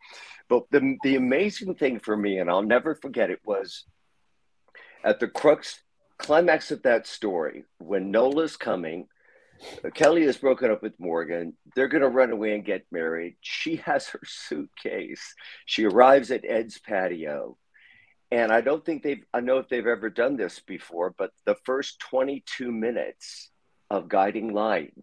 But 0.49 0.65
the, 0.71 0.97
the 1.03 1.17
amazing 1.17 1.75
thing 1.77 2.01
for 2.01 2.17
me, 2.17 2.39
and 2.39 2.51
I'll 2.51 2.63
never 2.63 2.95
forget 2.95 3.31
it, 3.31 3.41
was 3.45 3.85
at 5.05 5.21
the 5.21 5.29
crux 5.29 5.81
climax 6.19 6.71
of 6.71 6.83
that 6.83 7.07
story, 7.07 7.65
when 7.79 8.11
Nola's 8.11 8.57
coming, 8.57 9.09
Kelly 9.95 10.25
has 10.25 10.37
broken 10.37 10.71
up 10.71 10.83
with 10.83 10.99
Morgan. 10.99 11.55
They're 11.75 11.89
going 11.89 12.03
to 12.03 12.09
run 12.09 12.31
away 12.31 12.55
and 12.55 12.65
get 12.65 12.87
married. 12.91 13.37
She 13.41 13.77
has 13.77 14.09
her 14.09 14.21
suitcase. 14.25 15.35
She 15.67 15.85
arrives 15.85 16.31
at 16.31 16.45
Ed's 16.45 16.79
patio. 16.79 17.57
And 18.31 18.53
I 18.53 18.61
don't 18.61 18.85
think 18.85 19.03
they've, 19.03 19.25
I 19.35 19.41
know 19.41 19.59
if 19.59 19.69
they've 19.69 19.87
ever 19.87 20.09
done 20.09 20.37
this 20.37 20.61
before, 20.61 21.15
but 21.17 21.33
the 21.47 21.57
first 21.65 21.99
22 22.01 22.71
minutes 22.71 23.51
of 23.91 24.09
Guiding 24.09 24.55
Light 24.55 24.95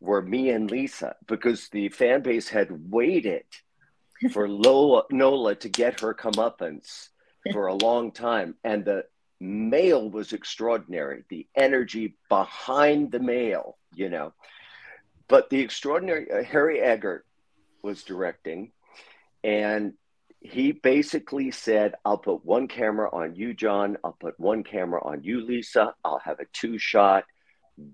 were 0.00 0.20
me 0.20 0.50
and 0.50 0.70
Lisa 0.70 1.14
because 1.26 1.68
the 1.68 1.88
fan 1.88 2.22
base 2.22 2.48
had 2.48 2.90
waited 2.90 3.44
for 4.32 4.48
Lola, 4.48 5.04
Nola 5.10 5.54
to 5.56 5.68
get 5.68 6.00
her 6.00 6.12
comeuppance 6.12 7.08
for 7.52 7.66
a 7.66 7.74
long 7.74 8.10
time. 8.10 8.56
And 8.64 8.84
the 8.84 9.04
mail 9.40 10.08
was 10.10 10.32
extraordinary, 10.32 11.24
the 11.28 11.46
energy 11.54 12.16
behind 12.28 13.12
the 13.12 13.20
mail, 13.20 13.76
you 13.94 14.08
know. 14.08 14.32
But 15.28 15.50
the 15.50 15.60
extraordinary 15.60 16.30
uh, 16.30 16.42
Harry 16.44 16.80
Eggert 16.80 17.26
was 17.82 18.02
directing, 18.02 18.72
and 19.42 19.94
he 20.40 20.72
basically 20.72 21.50
said, 21.50 21.94
I'll 22.04 22.18
put 22.18 22.44
one 22.44 22.68
camera 22.68 23.10
on 23.12 23.34
you, 23.34 23.52
John. 23.52 23.96
I'll 24.04 24.16
put 24.18 24.38
one 24.38 24.62
camera 24.62 25.02
on 25.04 25.24
you, 25.24 25.44
Lisa. 25.44 25.94
I'll 26.04 26.20
have 26.20 26.40
a 26.40 26.46
two 26.52 26.78
shot. 26.78 27.24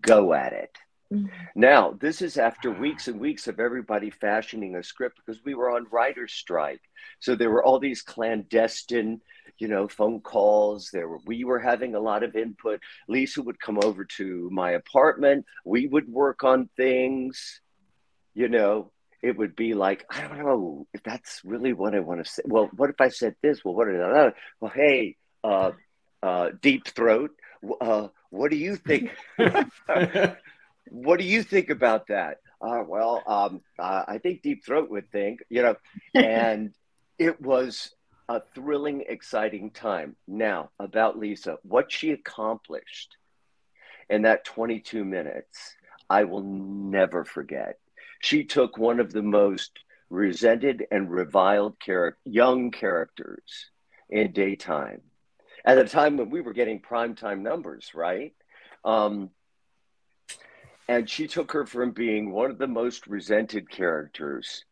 Go 0.01 0.33
at 0.33 0.53
it. 0.53 0.77
Mm-hmm. 1.13 1.27
Now, 1.55 1.97
this 2.01 2.23
is 2.23 2.37
after 2.37 2.71
weeks 2.71 3.09
and 3.09 3.21
weeks 3.21 3.49
of 3.49 3.61
everybody 3.61 4.11
fashioning 4.11 4.77
a 4.77 4.83
script 4.83 5.19
because 5.25 5.43
we 5.45 5.55
were 5.55 5.71
on 5.71 5.87
writer's 5.91 6.33
strike. 6.33 6.81
So 7.21 7.35
there 7.35 7.51
were 7.51 7.65
all 7.65 7.79
these 7.79 8.03
clandestine 8.03 9.21
you 9.59 9.69
know, 9.69 9.87
phone 9.87 10.21
calls. 10.21 10.91
There 10.93 11.09
were, 11.09 11.21
we 11.25 11.45
were 11.45 11.61
having 11.61 11.95
a 11.95 12.01
lot 12.01 12.23
of 12.23 12.35
input. 12.35 12.81
Lisa 13.09 13.43
would 13.43 13.61
come 13.61 13.79
over 13.83 14.05
to 14.17 14.49
my 14.51 14.73
apartment. 14.73 15.47
We 15.65 15.87
would 15.87 16.09
work 16.09 16.43
on 16.43 16.69
things, 16.77 17.61
you 18.35 18.49
know, 18.49 18.91
it 19.23 19.37
would 19.37 19.55
be 19.55 19.75
like, 19.75 20.05
I 20.11 20.23
don't 20.23 20.39
know 20.39 20.87
if 20.93 21.03
that's 21.05 21.43
really 21.45 21.73
what 21.73 21.95
I 21.95 22.01
want 22.01 22.25
to 22.25 22.31
say. 22.31 22.43
Well, 22.45 22.71
what 22.75 22.91
if 22.91 23.01
I 23.01 23.09
said 23.09 23.37
this? 23.41 23.65
Well, 23.65 23.75
what 23.75 23.87
did 23.87 24.01
I, 24.01 24.33
well, 24.61 24.73
Hey, 24.75 25.17
uh, 25.45 25.71
uh, 26.23 26.51
deep 26.61 26.89
throat. 26.89 27.31
Uh, 27.81 28.09
what 28.31 28.51
do 28.51 28.57
you 28.57 28.75
think? 28.75 29.11
what 30.89 31.19
do 31.19 31.25
you 31.25 31.43
think 31.43 31.71
about 31.71 32.09
that? 32.09 32.39
Uh, 32.61 32.83
well, 32.87 33.23
um, 33.27 33.61
uh, 33.79 34.05
I 34.07 34.19
think 34.19 34.43
Deep 34.43 34.65
Throat 34.65 34.91
would 34.91 35.11
think, 35.11 35.41
you 35.49 35.63
know, 35.63 35.77
and 36.15 36.73
it 37.19 37.41
was 37.41 37.95
a 38.29 38.41
thrilling, 38.55 39.05
exciting 39.09 39.71
time. 39.71 40.17
Now, 40.29 40.71
about 40.79 41.19
Lisa, 41.19 41.59
what 41.63 41.91
she 41.91 42.13
accomplished 42.13 43.17
in 44.09 44.23
that 44.23 44.45
22 44.45 45.05
minutes, 45.05 45.75
I 46.09 46.25
will 46.25 46.43
never 46.43 47.25
forget. 47.25 47.79
She 48.21 48.45
took 48.45 48.79
one 48.79 49.01
of 49.01 49.13
the 49.13 49.23
most 49.23 49.73
resented 50.11 50.87
and 50.91 51.11
reviled 51.11 51.81
char- 51.81 52.19
young 52.25 52.71
characters 52.71 53.71
in 54.11 54.33
daytime 54.33 55.01
at 55.65 55.79
a 55.79 55.89
time 55.89 56.17
when 56.17 56.31
we 56.31 56.41
were 56.41 56.53
getting 56.53 56.81
primetime 56.81 57.41
numbers, 57.41 57.93
right? 57.95 58.35
Um, 58.85 59.31
and 60.89 61.09
she 61.09 61.27
took 61.27 61.53
her 61.53 61.67
from 61.67 61.93
being 61.93 62.33
one 62.33 62.51
of 62.51 62.59
the 62.59 62.67
most 62.67 63.07
resented 63.07 63.71
characters 63.71 64.65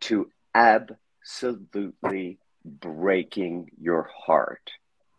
to 0.00 0.30
absolutely 0.54 2.38
breaking 2.64 3.70
your 3.80 4.08
heart 4.26 4.70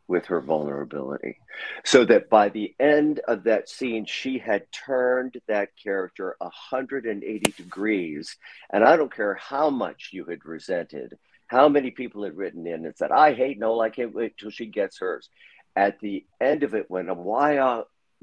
with 0.08 0.26
her 0.26 0.41
vulnerability. 0.41 1.39
So 1.84 2.06
that 2.06 2.30
by 2.30 2.50
the 2.50 2.76
end 2.80 3.22
of 3.28 3.43
that 3.43 3.70
scene, 3.70 4.06
she 4.06 4.38
had 4.38 4.72
turned 4.72 5.38
that 5.48 5.70
character 5.82 6.36
180 6.39 7.52
degrees. 7.52 8.38
And 8.72 8.84
I 8.84 8.98
don't 8.98 9.14
care 9.14 9.36
how 9.36 9.70
much 9.70 10.10
you 10.12 10.26
had 10.26 10.46
resented, 10.46 11.18
how 11.48 11.70
many 11.70 11.91
people 11.91 12.24
had 12.24 12.38
written 12.38 12.68
in 12.68 12.86
and 12.86 12.96
said, 12.96 13.12
I 13.12 13.34
hate 13.34 13.58
Noel, 13.60 13.82
I 13.82 13.89
can't 13.89 14.14
wait 14.14 14.38
till 14.38 14.52
she 14.52 14.68
gets 14.68 15.00
hers. 15.00 15.30
At 15.76 16.00
the 16.00 16.24
end 16.39 16.64
of 16.64 16.74
it, 16.74 16.89
when 16.89 17.08
Why 17.08 17.58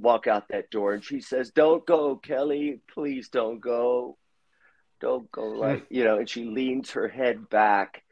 walk 0.03 0.27
out 0.27 0.49
that 0.49 0.71
door 0.71 0.93
and 0.93 1.05
she 1.05 1.21
says, 1.21 1.51
Don't 1.51 1.87
go, 1.87 2.17
Kelly, 2.17 2.81
please 2.93 3.29
don't 3.29 3.61
go. 3.61 4.19
Don't 5.01 5.31
go 5.31 5.53
hmm. 5.53 5.59
like, 5.59 5.87
you 5.91 6.05
know, 6.05 6.19
and 6.19 6.29
she 6.29 6.45
leans 6.45 6.91
her 6.93 7.09
head 7.09 7.49
back 7.49 8.03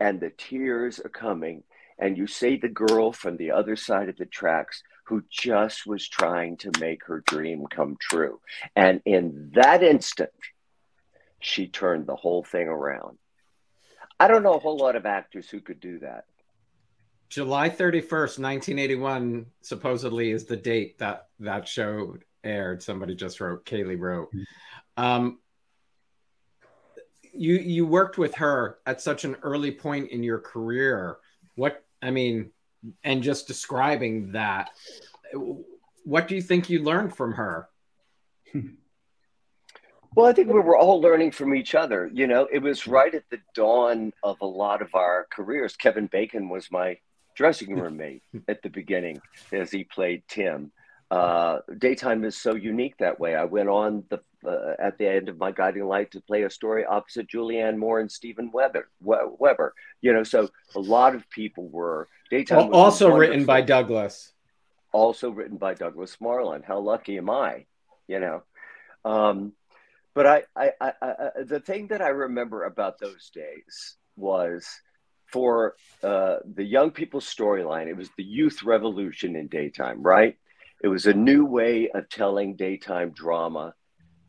and 0.00 0.20
the 0.20 0.30
tears 0.30 0.98
are 1.00 1.10
coming. 1.10 1.62
And 1.98 2.18
you 2.18 2.26
see 2.26 2.56
the 2.56 2.68
girl 2.68 3.12
from 3.12 3.36
the 3.36 3.52
other 3.52 3.76
side 3.76 4.08
of 4.08 4.16
the 4.16 4.26
tracks 4.26 4.82
who 5.04 5.22
just 5.30 5.86
was 5.86 6.06
trying 6.06 6.58
to 6.58 6.70
make 6.78 7.04
her 7.04 7.22
dream 7.26 7.66
come 7.70 7.96
true. 7.98 8.40
And 8.74 9.00
in 9.04 9.52
that 9.54 9.82
instant 9.82 10.30
she 11.38 11.68
turned 11.68 12.06
the 12.06 12.16
whole 12.16 12.42
thing 12.42 12.66
around. 12.66 13.18
I 14.18 14.28
don't 14.28 14.42
know 14.42 14.54
a 14.54 14.58
whole 14.58 14.78
lot 14.78 14.96
of 14.96 15.06
actors 15.06 15.48
who 15.48 15.60
could 15.60 15.80
do 15.80 15.98
that 16.00 16.24
july 17.28 17.68
31st 17.68 18.38
1981 18.38 19.46
supposedly 19.60 20.30
is 20.30 20.44
the 20.44 20.56
date 20.56 20.98
that 20.98 21.28
that 21.40 21.66
show 21.66 22.16
aired. 22.46 22.82
Somebody 22.82 23.14
just 23.14 23.40
wrote 23.40 23.66
kaylee 23.66 23.98
wrote. 23.98 24.32
Mm-hmm. 24.32 25.04
um, 25.04 25.38
you 27.32 27.56
you 27.56 27.86
worked 27.86 28.16
with 28.16 28.36
her 28.36 28.78
at 28.86 29.02
such 29.02 29.24
an 29.24 29.36
early 29.42 29.70
point 29.70 30.10
in 30.10 30.22
your 30.22 30.38
career. 30.38 31.18
What 31.56 31.84
i 32.02 32.10
mean 32.10 32.50
and 33.02 33.22
just 33.22 33.46
describing 33.46 34.32
that 34.32 34.70
what 36.04 36.28
do 36.28 36.34
you 36.36 36.42
think 36.42 36.70
you 36.70 36.82
learned 36.82 37.14
from 37.16 37.32
her? 37.32 37.68
Well 40.14 40.24
i 40.24 40.32
think 40.32 40.48
we 40.48 40.60
were 40.60 40.78
all 40.78 40.98
learning 41.02 41.32
from 41.32 41.54
each 41.54 41.74
other 41.74 42.10
you 42.10 42.26
know? 42.26 42.48
It 42.50 42.60
was 42.60 42.86
right 42.86 43.14
at 43.14 43.28
the 43.28 43.38
dawn 43.54 44.14
of 44.22 44.40
a 44.40 44.46
lot 44.46 44.80
of 44.80 44.94
our 44.94 45.26
careers. 45.30 45.76
Kevin 45.76 46.06
bacon 46.06 46.48
was 46.48 46.70
my 46.70 46.96
dressing 47.36 47.74
room 47.80 47.96
mate 47.96 48.22
at 48.48 48.62
the 48.62 48.70
beginning 48.70 49.20
as 49.52 49.70
he 49.70 49.84
played 49.84 50.22
tim 50.28 50.72
uh, 51.10 51.58
daytime 51.78 52.24
is 52.24 52.36
so 52.36 52.54
unique 52.54 52.96
that 52.98 53.20
way. 53.20 53.36
I 53.36 53.44
went 53.44 53.68
on 53.68 54.04
the 54.08 54.20
uh, 54.46 54.74
at 54.78 54.98
the 54.98 55.08
end 55.08 55.28
of 55.28 55.38
my 55.38 55.52
guiding 55.52 55.86
light 55.86 56.10
to 56.12 56.20
play 56.20 56.42
a 56.42 56.50
story 56.50 56.84
opposite 56.84 57.28
Julianne 57.28 57.76
Moore 57.76 58.00
and 58.00 58.10
Steven 58.10 58.50
Weber. 58.52 58.88
Weber, 59.00 59.74
you 60.00 60.12
know, 60.12 60.24
so 60.24 60.48
a 60.74 60.80
lot 60.80 61.14
of 61.14 61.28
people 61.30 61.68
were 61.68 62.08
daytime. 62.30 62.70
Well, 62.70 62.80
also 62.80 63.10
written 63.10 63.44
by 63.44 63.60
Douglas. 63.60 64.32
Also 64.92 65.30
written 65.30 65.58
by 65.58 65.74
Douglas 65.74 66.16
Marland. 66.20 66.64
How 66.64 66.80
lucky 66.80 67.18
am 67.18 67.30
I? 67.30 67.66
You 68.08 68.20
know, 68.20 68.42
um, 69.04 69.52
but 70.14 70.26
I, 70.26 70.42
I, 70.56 70.70
I, 70.80 70.92
I, 71.02 71.30
the 71.44 71.60
thing 71.60 71.88
that 71.88 72.02
I 72.02 72.08
remember 72.08 72.64
about 72.64 72.98
those 72.98 73.30
days 73.30 73.96
was 74.16 74.66
for 75.36 75.74
uh, 76.02 76.36
the 76.54 76.64
young 76.64 76.90
people's 76.90 77.26
storyline. 77.26 77.88
It 77.88 77.96
was 77.96 78.08
the 78.16 78.24
youth 78.24 78.62
revolution 78.62 79.36
in 79.36 79.48
daytime, 79.48 80.02
right? 80.02 80.38
It 80.82 80.88
was 80.88 81.04
a 81.04 81.12
new 81.12 81.44
way 81.44 81.90
of 81.90 82.08
telling 82.08 82.56
daytime 82.56 83.10
drama 83.10 83.74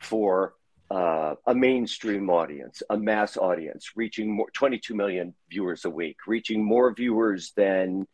for 0.02 0.56
uh, 0.92 1.36
a 1.46 1.56
mainstream 1.56 2.30
audience, 2.30 2.84
a 2.90 2.98
mass 2.98 3.38
audience, 3.38 3.92
reaching 3.96 4.36
more 4.36 4.50
22 4.52 4.96
million 4.96 5.34
viewers 5.50 5.86
a 5.86 5.90
week, 5.90 6.18
reaching 6.28 6.62
more 6.62 6.94
viewers 6.94 7.54
than, 7.56 8.06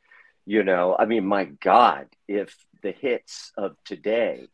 you 0.46 0.64
know, 0.64 0.96
I 0.98 1.06
mean, 1.06 1.26
my 1.26 1.46
God, 1.46 2.06
if 2.28 2.56
the 2.84 2.92
hits 2.92 3.54
of 3.58 3.76
today 3.86 4.50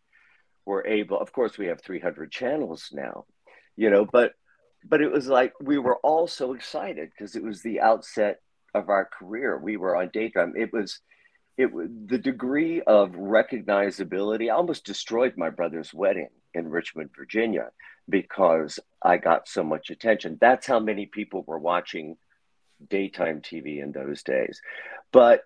were 0.66 0.88
able, 0.88 1.20
of 1.20 1.34
course, 1.34 1.58
we 1.58 1.66
have 1.66 1.82
300 1.82 2.32
channels 2.32 2.88
now, 2.94 3.26
you 3.76 3.90
know, 3.90 4.06
but 4.06 4.32
but 4.90 5.02
it 5.02 5.12
was 5.12 5.28
like 5.28 5.54
we 5.62 5.78
were 5.78 5.98
all 5.98 6.28
so 6.28 6.54
excited 6.54 7.12
because 7.12 7.36
it 7.36 7.44
was 7.44 7.62
the 7.62 7.80
outset 7.80 8.42
of 8.74 8.90
our 8.90 9.06
career. 9.06 9.58
We 9.58 9.78
were 9.78 9.96
on 9.96 10.10
daytime. 10.12 10.54
It 10.58 10.74
was 10.74 11.00
it 11.58 11.72
was 11.72 11.90
the 12.06 12.18
degree 12.18 12.82
of 12.82 13.12
recognizability 13.12 14.52
almost 14.54 14.86
destroyed 14.86 15.34
my 15.38 15.50
brother's 15.50 15.94
wedding 15.94 16.30
in 16.54 16.70
Richmond, 16.70 17.12
Virginia, 17.16 17.70
because 18.08 18.80
I 19.02 19.18
got 19.18 19.48
so 19.48 19.64
much 19.64 19.90
attention. 19.90 20.38
That's 20.40 20.66
how 20.66 20.80
many 20.80 21.06
people 21.06 21.44
were 21.46 21.60
watching 21.60 22.18
daytime 22.90 23.42
TV 23.42 23.84
in 23.84 23.92
those 23.92 24.24
days. 24.24 24.62
But 25.12 25.44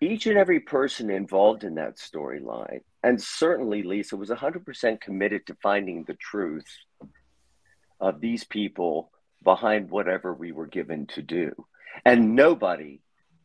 each 0.00 0.26
and 0.26 0.38
every 0.38 0.60
person 0.60 1.10
involved 1.10 1.62
in 1.62 1.74
that 1.74 1.98
storyline, 1.98 2.80
and 3.02 3.22
certainly 3.22 3.82
Lisa 3.82 4.16
was 4.16 4.30
100% 4.30 5.00
committed 5.00 5.46
to 5.46 5.56
finding 5.62 6.04
the 6.04 6.14
truth 6.14 6.64
of 8.00 8.20
these 8.20 8.44
people 8.44 9.10
behind 9.42 9.90
whatever 9.90 10.34
we 10.34 10.52
were 10.52 10.66
given 10.66 11.06
to 11.06 11.22
do. 11.22 11.66
And 12.04 12.34
nobody 12.34 13.00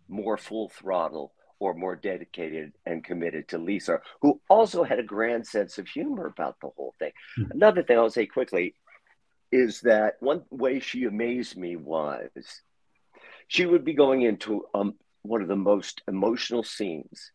more 0.07 0.37
full 0.37 0.69
throttle 0.69 1.33
or 1.59 1.73
more 1.73 1.95
dedicated 1.95 2.73
and 2.85 3.03
committed 3.03 3.47
to 3.47 3.57
Lisa, 3.57 3.99
who 4.21 4.41
also 4.49 4.83
had 4.83 4.99
a 4.99 5.03
grand 5.03 5.47
sense 5.47 5.77
of 5.77 5.87
humor 5.87 6.25
about 6.25 6.57
the 6.61 6.69
whole 6.75 6.93
thing. 6.99 7.11
Mm-hmm. 7.39 7.51
Another 7.51 7.83
thing 7.83 7.97
I'll 7.97 8.09
say 8.09 8.25
quickly 8.25 8.75
is 9.51 9.81
that 9.81 10.15
one 10.19 10.43
way 10.49 10.79
she 10.79 11.05
amazed 11.05 11.57
me 11.57 11.75
was 11.75 12.29
she 13.47 13.65
would 13.65 13.85
be 13.85 13.93
going 13.93 14.23
into 14.23 14.65
um, 14.73 14.95
one 15.21 15.41
of 15.41 15.47
the 15.47 15.55
most 15.55 16.01
emotional 16.07 16.63
scenes. 16.63 17.31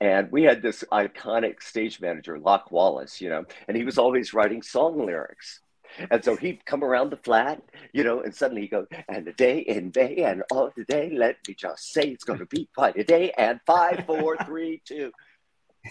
And 0.00 0.30
we 0.32 0.42
had 0.42 0.60
this 0.60 0.82
iconic 0.92 1.62
stage 1.62 2.00
manager, 2.00 2.38
Lock 2.38 2.72
Wallace, 2.72 3.20
you 3.20 3.28
know, 3.28 3.44
and 3.68 3.76
he 3.76 3.84
was 3.84 3.98
always 3.98 4.34
writing 4.34 4.62
song 4.62 5.06
lyrics. 5.06 5.60
And 6.10 6.24
so 6.24 6.36
he'd 6.36 6.64
come 6.64 6.82
around 6.82 7.10
the 7.10 7.16
flat, 7.16 7.62
you 7.92 8.04
know, 8.04 8.20
and 8.20 8.34
suddenly 8.34 8.62
he 8.62 8.68
goes, 8.68 8.86
and 9.08 9.26
the 9.26 9.32
day 9.32 9.58
in 9.58 9.92
May 9.94 10.16
and 10.16 10.42
all 10.50 10.70
the 10.76 10.84
day, 10.84 11.10
let 11.16 11.36
me 11.46 11.54
just 11.54 11.92
say 11.92 12.02
it's 12.08 12.24
going 12.24 12.40
to 12.40 12.46
be 12.46 12.68
quite 12.74 12.96
a 12.96 13.04
day. 13.04 13.32
And 13.36 13.60
five, 13.66 14.04
four, 14.06 14.36
three, 14.46 14.82
two. 14.84 15.12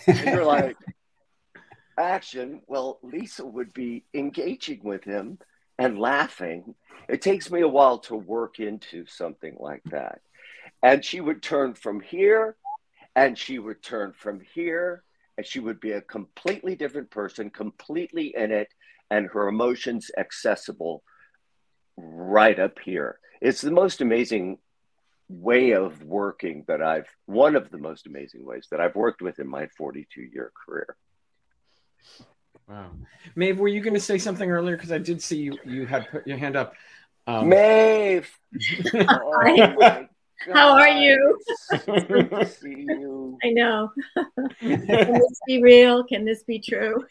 And 0.08 0.26
you're 0.28 0.46
like, 0.46 0.78
action. 1.98 2.62
Well, 2.68 3.00
Lisa 3.04 3.46
would 3.46 3.74
be 3.74 4.04
engaging 4.14 4.82
with 4.84 5.04
him 5.04 5.40
and 5.78 6.00
laughing. 6.00 6.76
It 7.10 7.22
takes 7.22 7.52
me 7.52 7.62
a 7.62 7.68
while 7.68 8.00
to 8.00 8.16
work 8.16 8.60
into 8.60 9.06
something 9.06 9.56
like 9.60 9.84
that. 9.86 10.22
And 10.82 11.04
she 11.04 11.22
would 11.22 11.42
turn 11.42 11.74
from 11.74 12.02
here 12.02 12.56
and 13.16 13.38
she 13.38 13.60
would 13.60 13.82
turn 13.82 14.14
from 14.14 14.42
here 14.54 15.04
and 15.38 15.46
she 15.46 15.60
would 15.60 15.80
be 15.80 15.92
a 15.92 16.02
completely 16.02 16.76
different 16.76 17.10
person, 17.10 17.50
completely 17.50 18.36
in 18.36 18.52
it 18.52 18.70
and 19.14 19.30
her 19.32 19.48
emotions 19.48 20.10
accessible 20.18 21.04
right 21.96 22.60
up 22.60 22.80
here. 22.84 23.20
It's 23.42 23.62
the 23.62 23.72
most 23.72 24.02
amazing 24.02 24.58
way 25.30 25.72
of 25.72 26.02
working 26.04 26.66
that 26.68 26.82
I've, 26.82 27.08
one 27.28 27.56
of 27.56 27.70
the 27.70 27.78
most 27.78 28.08
amazing 28.08 28.44
ways 28.44 28.68
that 28.72 28.82
I've 28.82 28.96
worked 28.96 29.22
with 29.22 29.38
in 29.38 29.48
my 29.48 29.68
42 29.78 30.22
year 30.22 30.52
career. 30.66 30.96
Wow. 32.68 32.92
Maeve, 33.36 33.60
were 33.60 33.68
you 33.68 33.82
going 33.82 33.94
to 33.94 34.00
say 34.00 34.18
something 34.18 34.50
earlier? 34.50 34.76
Because 34.76 34.92
I 34.92 34.98
did 34.98 35.22
see 35.22 35.38
you, 35.38 35.58
you 35.64 35.86
had 35.86 36.10
put 36.10 36.26
your 36.26 36.38
hand 36.38 36.56
up. 36.56 36.74
Um, 37.28 37.50
Maeve! 37.50 38.30
oh 38.96 40.08
How 40.52 40.74
are 40.74 40.90
you? 40.90 41.40
you? 41.72 43.38
I 43.44 43.50
know. 43.52 43.92
Can 44.60 44.86
this 44.86 45.42
be 45.48 45.62
real? 45.62 46.04
Can 46.04 46.26
this 46.26 46.44
be 46.44 46.60
true? 46.60 47.06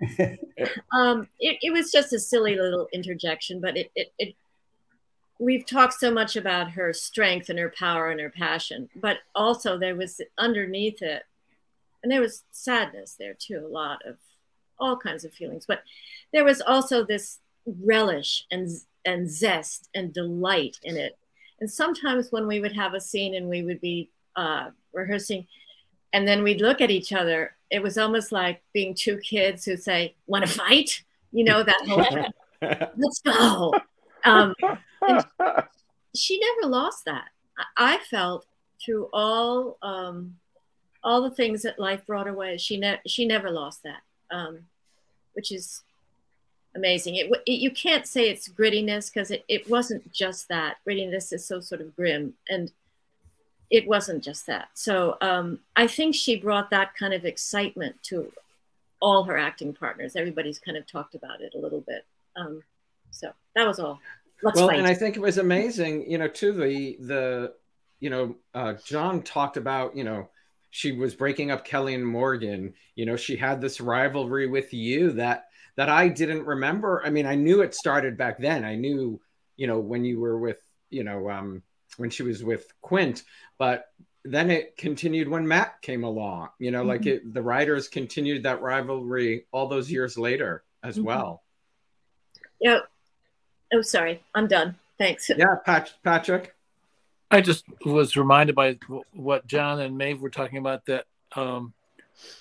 um, 0.94 1.28
it, 1.38 1.58
it, 1.62 1.72
was 1.72 1.92
just 1.92 2.12
a 2.12 2.18
silly 2.18 2.56
little 2.56 2.88
interjection, 2.92 3.60
but 3.60 3.76
it, 3.76 3.90
it, 3.94 4.12
it 4.18 4.34
we've 5.38 5.66
talked 5.66 5.94
so 5.94 6.10
much 6.10 6.36
about 6.36 6.70
her 6.70 6.92
strength 6.92 7.48
and 7.48 7.58
her 7.58 7.72
power 7.76 8.10
and 8.10 8.20
her 8.20 8.30
passion, 8.30 8.88
but 8.96 9.18
also 9.34 9.78
there 9.78 9.96
was 9.96 10.20
underneath 10.38 11.02
it, 11.02 11.24
and 12.02 12.10
there 12.10 12.20
was 12.20 12.44
sadness 12.50 13.16
there 13.18 13.34
too, 13.34 13.62
a 13.64 13.68
lot 13.68 14.00
of 14.06 14.16
all 14.78 14.96
kinds 14.96 15.24
of 15.24 15.34
feelings, 15.34 15.66
but 15.66 15.82
there 16.32 16.44
was 16.44 16.62
also 16.62 17.04
this 17.04 17.40
relish 17.66 18.46
and 18.50 18.68
and 19.04 19.30
zest 19.30 19.88
and 19.94 20.12
delight 20.12 20.78
in 20.82 20.96
it. 20.96 21.18
And 21.60 21.70
sometimes 21.70 22.32
when 22.32 22.46
we 22.46 22.60
would 22.60 22.72
have 22.72 22.94
a 22.94 23.00
scene 23.00 23.34
and 23.34 23.48
we 23.48 23.62
would 23.62 23.80
be 23.80 24.10
uh, 24.36 24.70
rehearsing, 24.92 25.46
and 26.12 26.26
then 26.26 26.42
we'd 26.42 26.60
look 26.60 26.80
at 26.80 26.90
each 26.90 27.12
other 27.12 27.54
it 27.70 27.82
was 27.82 27.96
almost 27.96 28.32
like 28.32 28.62
being 28.72 28.94
two 28.94 29.16
kids 29.18 29.64
who 29.64 29.76
say, 29.76 30.14
"Want 30.26 30.44
to 30.44 30.52
fight?" 30.52 31.02
You 31.32 31.44
know 31.44 31.62
that 31.62 31.82
whole. 31.86 32.26
Let's 32.96 33.20
go. 33.20 33.72
Um, 34.24 34.54
she 36.14 36.40
never 36.40 36.70
lost 36.70 37.04
that. 37.06 37.28
I 37.76 37.98
felt 38.10 38.46
through 38.84 39.08
all 39.12 39.78
um, 39.82 40.36
all 41.02 41.22
the 41.22 41.30
things 41.30 41.62
that 41.62 41.78
life 41.78 42.04
brought 42.06 42.26
her 42.26 42.34
way, 42.34 42.58
she 42.58 42.76
ne- 42.76 43.00
she 43.06 43.24
never 43.24 43.50
lost 43.50 43.84
that, 43.84 44.02
um, 44.30 44.60
which 45.34 45.52
is 45.52 45.82
amazing. 46.74 47.16
It, 47.16 47.30
it, 47.46 47.60
you 47.60 47.70
can't 47.70 48.06
say 48.06 48.28
it's 48.28 48.48
grittiness 48.48 49.12
because 49.12 49.30
it, 49.30 49.44
it 49.48 49.68
wasn't 49.68 50.12
just 50.12 50.48
that. 50.48 50.76
Grittiness 50.86 51.32
is 51.32 51.46
so 51.46 51.60
sort 51.60 51.80
of 51.80 51.94
grim, 51.96 52.34
and 52.48 52.72
it 53.70 53.86
wasn't 53.86 54.22
just 54.22 54.46
that. 54.46 54.68
So 54.74 55.16
um, 55.20 55.60
I 55.76 55.86
think 55.86 56.14
she 56.14 56.36
brought 56.36 56.70
that 56.70 56.94
kind 56.96 57.14
of 57.14 57.24
excitement 57.24 58.02
to 58.04 58.32
all 59.00 59.24
her 59.24 59.36
acting 59.36 59.72
partners. 59.72 60.16
Everybody's 60.16 60.58
kind 60.58 60.76
of 60.76 60.86
talked 60.86 61.14
about 61.14 61.40
it 61.40 61.54
a 61.54 61.58
little 61.58 61.80
bit. 61.80 62.04
Um, 62.36 62.62
so 63.10 63.32
that 63.54 63.66
was 63.66 63.78
all. 63.78 64.00
Let's 64.42 64.56
well, 64.56 64.68
fight. 64.68 64.78
and 64.78 64.86
I 64.86 64.94
think 64.94 65.16
it 65.16 65.20
was 65.20 65.38
amazing, 65.38 66.10
you 66.10 66.18
know, 66.18 66.28
to 66.28 66.52
the, 66.52 66.96
the, 67.00 67.54
you 68.00 68.08
know, 68.08 68.36
uh, 68.54 68.74
John 68.84 69.22
talked 69.22 69.58
about, 69.58 69.94
you 69.94 70.04
know, 70.04 70.28
she 70.70 70.92
was 70.92 71.14
breaking 71.14 71.50
up 71.50 71.64
Kelly 71.64 71.94
and 71.94 72.06
Morgan. 72.06 72.72
You 72.94 73.04
know, 73.04 73.16
she 73.16 73.36
had 73.36 73.60
this 73.60 73.80
rivalry 73.80 74.46
with 74.46 74.72
you 74.72 75.12
that, 75.12 75.49
that 75.80 75.88
I 75.88 76.08
didn't 76.08 76.44
remember. 76.44 77.00
I 77.02 77.08
mean, 77.08 77.24
I 77.24 77.36
knew 77.36 77.62
it 77.62 77.74
started 77.74 78.18
back 78.18 78.38
then. 78.38 78.66
I 78.66 78.74
knew, 78.74 79.18
you 79.56 79.66
know, 79.66 79.78
when 79.78 80.04
you 80.04 80.20
were 80.20 80.38
with, 80.38 80.62
you 80.90 81.04
know, 81.04 81.30
um, 81.30 81.62
when 81.96 82.10
she 82.10 82.22
was 82.22 82.44
with 82.44 82.70
Quint, 82.82 83.22
but 83.56 83.86
then 84.22 84.50
it 84.50 84.76
continued 84.76 85.26
when 85.26 85.48
Matt 85.48 85.80
came 85.80 86.04
along. 86.04 86.50
You 86.58 86.70
know, 86.70 86.80
mm-hmm. 86.80 86.88
like 86.88 87.06
it, 87.06 87.32
the 87.32 87.40
writers 87.40 87.88
continued 87.88 88.42
that 88.42 88.60
rivalry 88.60 89.46
all 89.52 89.68
those 89.68 89.90
years 89.90 90.18
later 90.18 90.64
as 90.84 90.96
mm-hmm. 90.96 91.06
well. 91.06 91.44
Yeah. 92.60 92.80
Oh, 93.72 93.80
sorry. 93.80 94.22
I'm 94.34 94.48
done. 94.48 94.76
Thanks. 94.98 95.30
Yeah, 95.34 95.54
Pat- 95.64 95.94
Patrick. 96.04 96.54
I 97.30 97.40
just 97.40 97.64
was 97.86 98.18
reminded 98.18 98.54
by 98.54 98.78
what 99.14 99.46
John 99.46 99.80
and 99.80 99.96
Maeve 99.96 100.20
were 100.20 100.28
talking 100.28 100.58
about 100.58 100.84
that 100.84 101.06
um, 101.34 101.72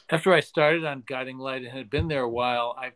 after 0.10 0.34
I 0.34 0.42
started 0.42 0.84
on 0.84 1.04
Guiding 1.08 1.38
Light 1.38 1.62
and 1.62 1.72
had 1.72 1.90
been 1.90 2.10
there 2.10 2.24
a 2.24 2.30
while, 2.30 2.76
I 2.78 2.92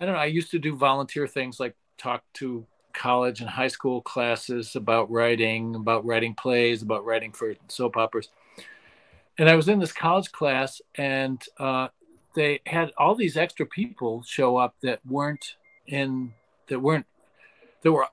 I 0.00 0.06
don't 0.06 0.14
know, 0.14 0.20
I 0.20 0.26
used 0.26 0.50
to 0.52 0.58
do 0.58 0.74
volunteer 0.74 1.26
things 1.26 1.60
like 1.60 1.74
talk 1.98 2.24
to 2.34 2.66
college 2.94 3.40
and 3.40 3.50
high 3.50 3.68
school 3.68 4.00
classes 4.00 4.74
about 4.74 5.10
writing, 5.10 5.74
about 5.74 6.04
writing 6.04 6.34
plays, 6.34 6.82
about 6.82 7.04
writing 7.04 7.32
for 7.32 7.54
soap 7.68 7.96
operas. 7.96 8.28
And 9.38 9.48
I 9.48 9.54
was 9.54 9.68
in 9.68 9.78
this 9.78 9.92
college 9.92 10.32
class, 10.32 10.80
and 10.94 11.42
uh, 11.58 11.88
they 12.34 12.60
had 12.66 12.92
all 12.98 13.14
these 13.14 13.36
extra 13.36 13.66
people 13.66 14.22
show 14.22 14.56
up 14.56 14.74
that 14.82 15.00
weren't 15.06 15.56
in 15.86 16.32
that 16.68 16.80
weren't 16.80 17.06
that 17.82 17.92
were 17.92 18.06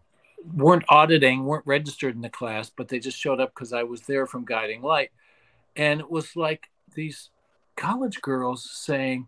weren't 0.54 0.86
auditing, 0.90 1.46
weren't 1.46 1.66
registered 1.66 2.16
in 2.16 2.22
the 2.22 2.30
class, 2.30 2.70
but 2.70 2.88
they 2.88 3.00
just 3.00 3.18
showed 3.18 3.40
up 3.40 3.54
because 3.54 3.74
I 3.74 3.84
was 3.84 4.02
there 4.02 4.26
from 4.26 4.46
Guiding 4.46 4.82
Light, 4.82 5.12
and 5.76 6.00
it 6.00 6.10
was 6.10 6.36
like 6.36 6.70
these 6.96 7.30
college 7.76 8.22
girls 8.22 8.70
saying, 8.70 9.28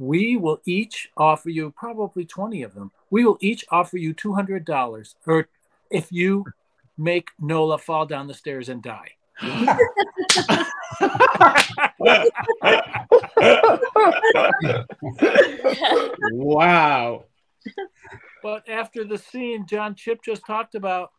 "We 0.00 0.36
will 0.36 0.60
each 0.64 1.10
offer 1.16 1.50
you 1.50 1.70
probably 1.70 2.24
twenty 2.24 2.62
of 2.62 2.74
them 2.74 2.90
we 3.10 3.24
will 3.24 3.36
each 3.40 3.64
offer 3.70 3.98
you 3.98 4.14
$200 4.14 5.14
or 5.26 5.48
if 5.90 6.10
you 6.12 6.46
make 6.96 7.28
Nola 7.38 7.78
fall 7.78 8.06
down 8.06 8.28
the 8.28 8.34
stairs 8.34 8.68
and 8.68 8.82
die. 8.82 9.10
wow. 16.30 17.24
But 18.42 18.68
after 18.68 19.04
the 19.04 19.18
scene 19.18 19.66
John 19.66 19.94
Shipp 19.94 20.22
just 20.22 20.46
talked 20.46 20.74
about, 20.74 21.10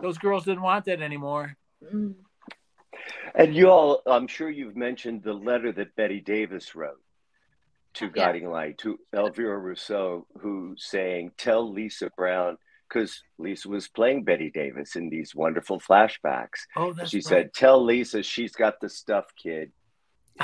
those 0.00 0.18
girls 0.18 0.44
didn't 0.44 0.62
want 0.62 0.84
that 0.84 1.00
anymore. 1.02 1.56
Mm. 1.92 2.14
And 3.34 3.54
you 3.54 3.68
all, 3.70 4.02
I'm 4.06 4.26
sure 4.26 4.50
you've 4.50 4.76
mentioned 4.76 5.22
the 5.22 5.32
letter 5.32 5.72
that 5.72 5.94
Bette 5.96 6.20
Davis 6.20 6.74
wrote 6.74 7.00
to 7.96 8.10
Guiding 8.10 8.50
Light 8.50 8.78
to 8.78 8.98
Elvira 9.14 9.58
Rousseau, 9.58 10.26
who 10.40 10.74
saying, 10.78 11.32
"Tell 11.36 11.70
Lisa 11.70 12.10
Brown." 12.16 12.58
Because 12.88 13.20
Lisa 13.38 13.68
was 13.68 13.88
playing 13.88 14.22
Bette 14.22 14.48
Davis 14.50 14.94
in 14.94 15.08
these 15.08 15.34
wonderful 15.34 15.80
flashbacks. 15.80 16.66
Oh, 16.76 16.92
that's 16.92 17.10
she 17.10 17.16
right. 17.16 17.24
said, 17.24 17.54
"Tell 17.54 17.82
Lisa 17.82 18.22
she's 18.22 18.52
got 18.52 18.80
the 18.80 18.88
stuff, 18.88 19.26
kid." 19.36 19.72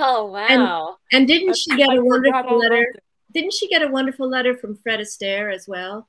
Oh 0.00 0.26
wow! 0.26 0.96
And 1.12 1.26
didn't 1.26 1.56
she 1.56 1.76
get 1.76 1.88
a 1.88 1.92
I 1.92 1.96
forgot 1.96 2.44
wonderful 2.44 2.58
letter? 2.58 2.82
about 2.82 3.02
Didn't 3.32 3.52
she 3.52 3.68
get 3.68 3.82
a 3.82 3.88
wonderful 3.88 4.28
letter 4.28 4.56
from 4.56 4.76
Fred 4.76 5.00
Astaire 5.00 5.52
as 5.54 5.66
well? 5.68 6.08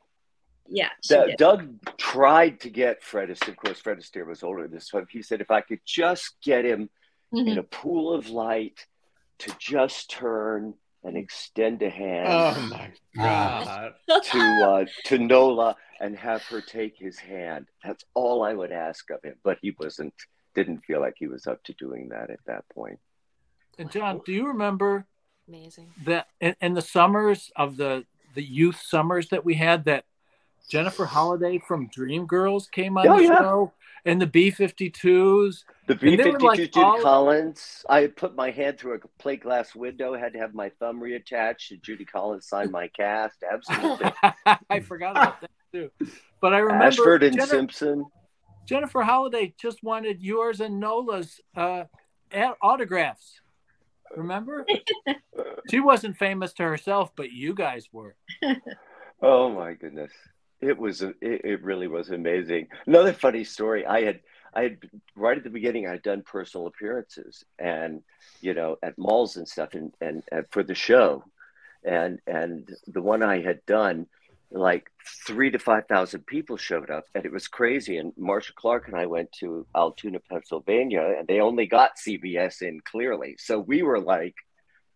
Yeah, 0.68 0.90
she 1.04 1.16
D- 1.16 1.26
did. 1.28 1.38
Doug 1.38 1.98
tried 1.98 2.60
to 2.62 2.70
get 2.70 3.04
Fred 3.04 3.30
Astaire. 3.30 3.50
Of 3.50 3.58
course, 3.58 3.80
Fred 3.80 4.00
Astaire 4.00 4.28
was 4.28 4.44
older 4.44 4.68
this 4.68 4.90
time. 4.90 5.08
He 5.10 5.22
said, 5.22 5.42
"If 5.42 5.52
I 5.52 5.62
could 5.62 5.82
just 5.86 6.42
get 6.42 6.66
him 6.66 6.90
mm-hmm. 7.34 7.48
in 7.48 7.58
a 7.58 7.64
pool 7.64 8.14
of 8.14 8.30
light 8.30 8.86
to 9.40 9.56
just 9.60 10.10
turn 10.10 10.74
and 11.04 11.18
extend 11.18 11.82
a 11.82 11.90
hand." 11.90 12.28
Oh 12.28 12.62
my 12.62 12.92
God. 13.16 13.94
to 14.26 14.62
uh, 14.64 14.86
to 15.06 15.18
Nola 15.18 15.76
and 16.00 16.18
have 16.18 16.44
her 16.44 16.62
take 16.62 16.98
his 16.98 17.18
hand. 17.20 17.68
That's 17.84 18.04
all 18.14 18.44
I 18.44 18.54
would 18.54 18.72
ask 18.72 19.10
of 19.10 19.22
him. 19.24 19.36
But 19.44 19.58
he 19.62 19.76
wasn't. 19.80 20.14
Didn't 20.56 20.80
feel 20.80 21.00
like 21.00 21.14
he 21.18 21.28
was 21.28 21.46
up 21.46 21.64
to 21.66 21.74
doing 21.74 22.10
that 22.10 22.32
at 22.32 22.40
that 22.48 22.66
point. 22.74 23.00
And 23.78 23.92
John, 23.92 24.22
do 24.26 24.34
you 24.34 24.48
remember 24.48 25.06
Amazing. 25.48 25.94
that 26.06 26.28
in, 26.42 26.56
in 26.60 26.74
the 26.74 26.82
summers 26.82 27.52
of 27.56 27.78
the 27.78 28.06
the 28.34 28.44
youth 28.44 28.82
summers 28.84 29.30
that 29.30 29.46
we 29.46 29.54
had 29.56 29.86
that 29.86 30.06
Jennifer 30.70 31.06
Holliday 31.06 31.60
from 31.60 31.90
Dreamgirls 31.90 32.70
came 32.72 32.98
on 32.98 33.08
Oh, 33.08 33.18
the 33.18 33.24
yeah. 33.24 33.40
show 33.40 33.74
and 34.06 34.22
the 34.22 34.28
B 34.28 34.52
52s. 34.52 35.64
The 35.90 35.96
B 35.96 36.16
fifty 36.16 36.32
two 36.34 36.38
like, 36.38 36.58
Judy 36.60 36.80
all- 36.80 37.02
Collins. 37.02 37.84
I 37.90 38.06
put 38.06 38.36
my 38.36 38.52
hand 38.52 38.78
through 38.78 38.94
a 38.94 39.00
plate 39.18 39.42
glass 39.42 39.74
window. 39.74 40.14
Had 40.14 40.34
to 40.34 40.40
have 40.40 40.54
my 40.54 40.70
thumb 40.80 41.02
reattached. 41.02 41.72
And 41.72 41.82
Judy 41.82 42.06
Collins 42.06 42.48
signed 42.48 42.72
my 42.72 42.90
cast. 42.90 43.44
Absolutely. 43.52 44.12
I 44.70 44.82
forgot 44.82 45.12
about 45.14 45.42
that 45.42 45.50
too. 45.74 45.90
But 46.42 46.54
I 46.54 46.60
remember 46.60 46.86
Ashford 46.86 47.24
and 47.24 47.36
Jenni- 47.36 47.48
Simpson. 47.48 48.06
Jennifer 48.68 49.02
Holliday 49.02 49.56
just 49.60 49.82
wanted 49.82 50.22
yours 50.22 50.60
and 50.60 50.80
Nola's 50.80 51.42
uh, 51.58 51.86
autographs. 52.62 53.42
Remember? 54.16 54.68
she 55.72 55.80
wasn't 55.80 56.18
famous 56.18 56.54
to 56.54 56.64
herself, 56.64 57.12
but 57.16 57.32
you 57.32 57.56
guys 57.56 57.90
were. 57.92 58.16
Oh 59.22 59.50
my 59.50 59.74
goodness. 59.74 60.14
It 60.62 60.78
was 60.78 61.02
it, 61.02 61.18
it 61.22 61.62
really 61.62 61.90
was 61.90 62.10
amazing. 62.10 62.68
Another 62.86 63.12
funny 63.12 63.44
story. 63.44 63.86
I 63.86 64.02
had 64.04 64.22
I 64.54 64.64
had 64.64 64.78
right 65.16 65.38
at 65.38 65.44
the 65.44 65.50
beginning 65.50 65.88
I 65.88 65.92
had 65.92 66.04
done 66.04 66.24
personal 66.24 66.68
appearances 66.68 67.46
and 67.58 68.02
you 68.42 68.54
know 68.54 68.78
at 68.82 68.98
malls 68.98 69.38
and 69.38 69.48
stuff 69.48 69.74
and 69.74 69.94
and, 70.02 70.24
and 70.32 70.46
for 70.50 70.64
the 70.64 70.76
show 70.76 71.24
and 71.84 72.20
and 72.28 72.70
the 72.88 73.02
one 73.02 73.24
I 73.24 73.42
had 73.42 73.66
done 73.66 74.08
like 74.52 74.92
three 75.28 75.52
to 75.52 75.60
five 75.60 75.88
thousand 75.88 76.26
people 76.26 76.58
showed 76.58 76.90
up 76.90 77.06
and 77.14 77.26
it 77.26 77.32
was 77.32 77.48
crazy 77.48 77.98
and 77.98 78.14
Marsha 78.16 78.54
Clark 78.56 78.88
and 78.88 78.96
I 78.96 79.06
went 79.06 79.32
to 79.34 79.66
Altoona, 79.76 80.20
Pennsylvania 80.20 81.16
and 81.18 81.28
they 81.28 81.40
only 81.40 81.68
got 81.68 81.98
CBS 81.98 82.62
in 82.62 82.82
clearly. 82.82 83.36
So 83.38 83.60
we 83.60 83.84
were 83.84 84.00
like 84.00 84.36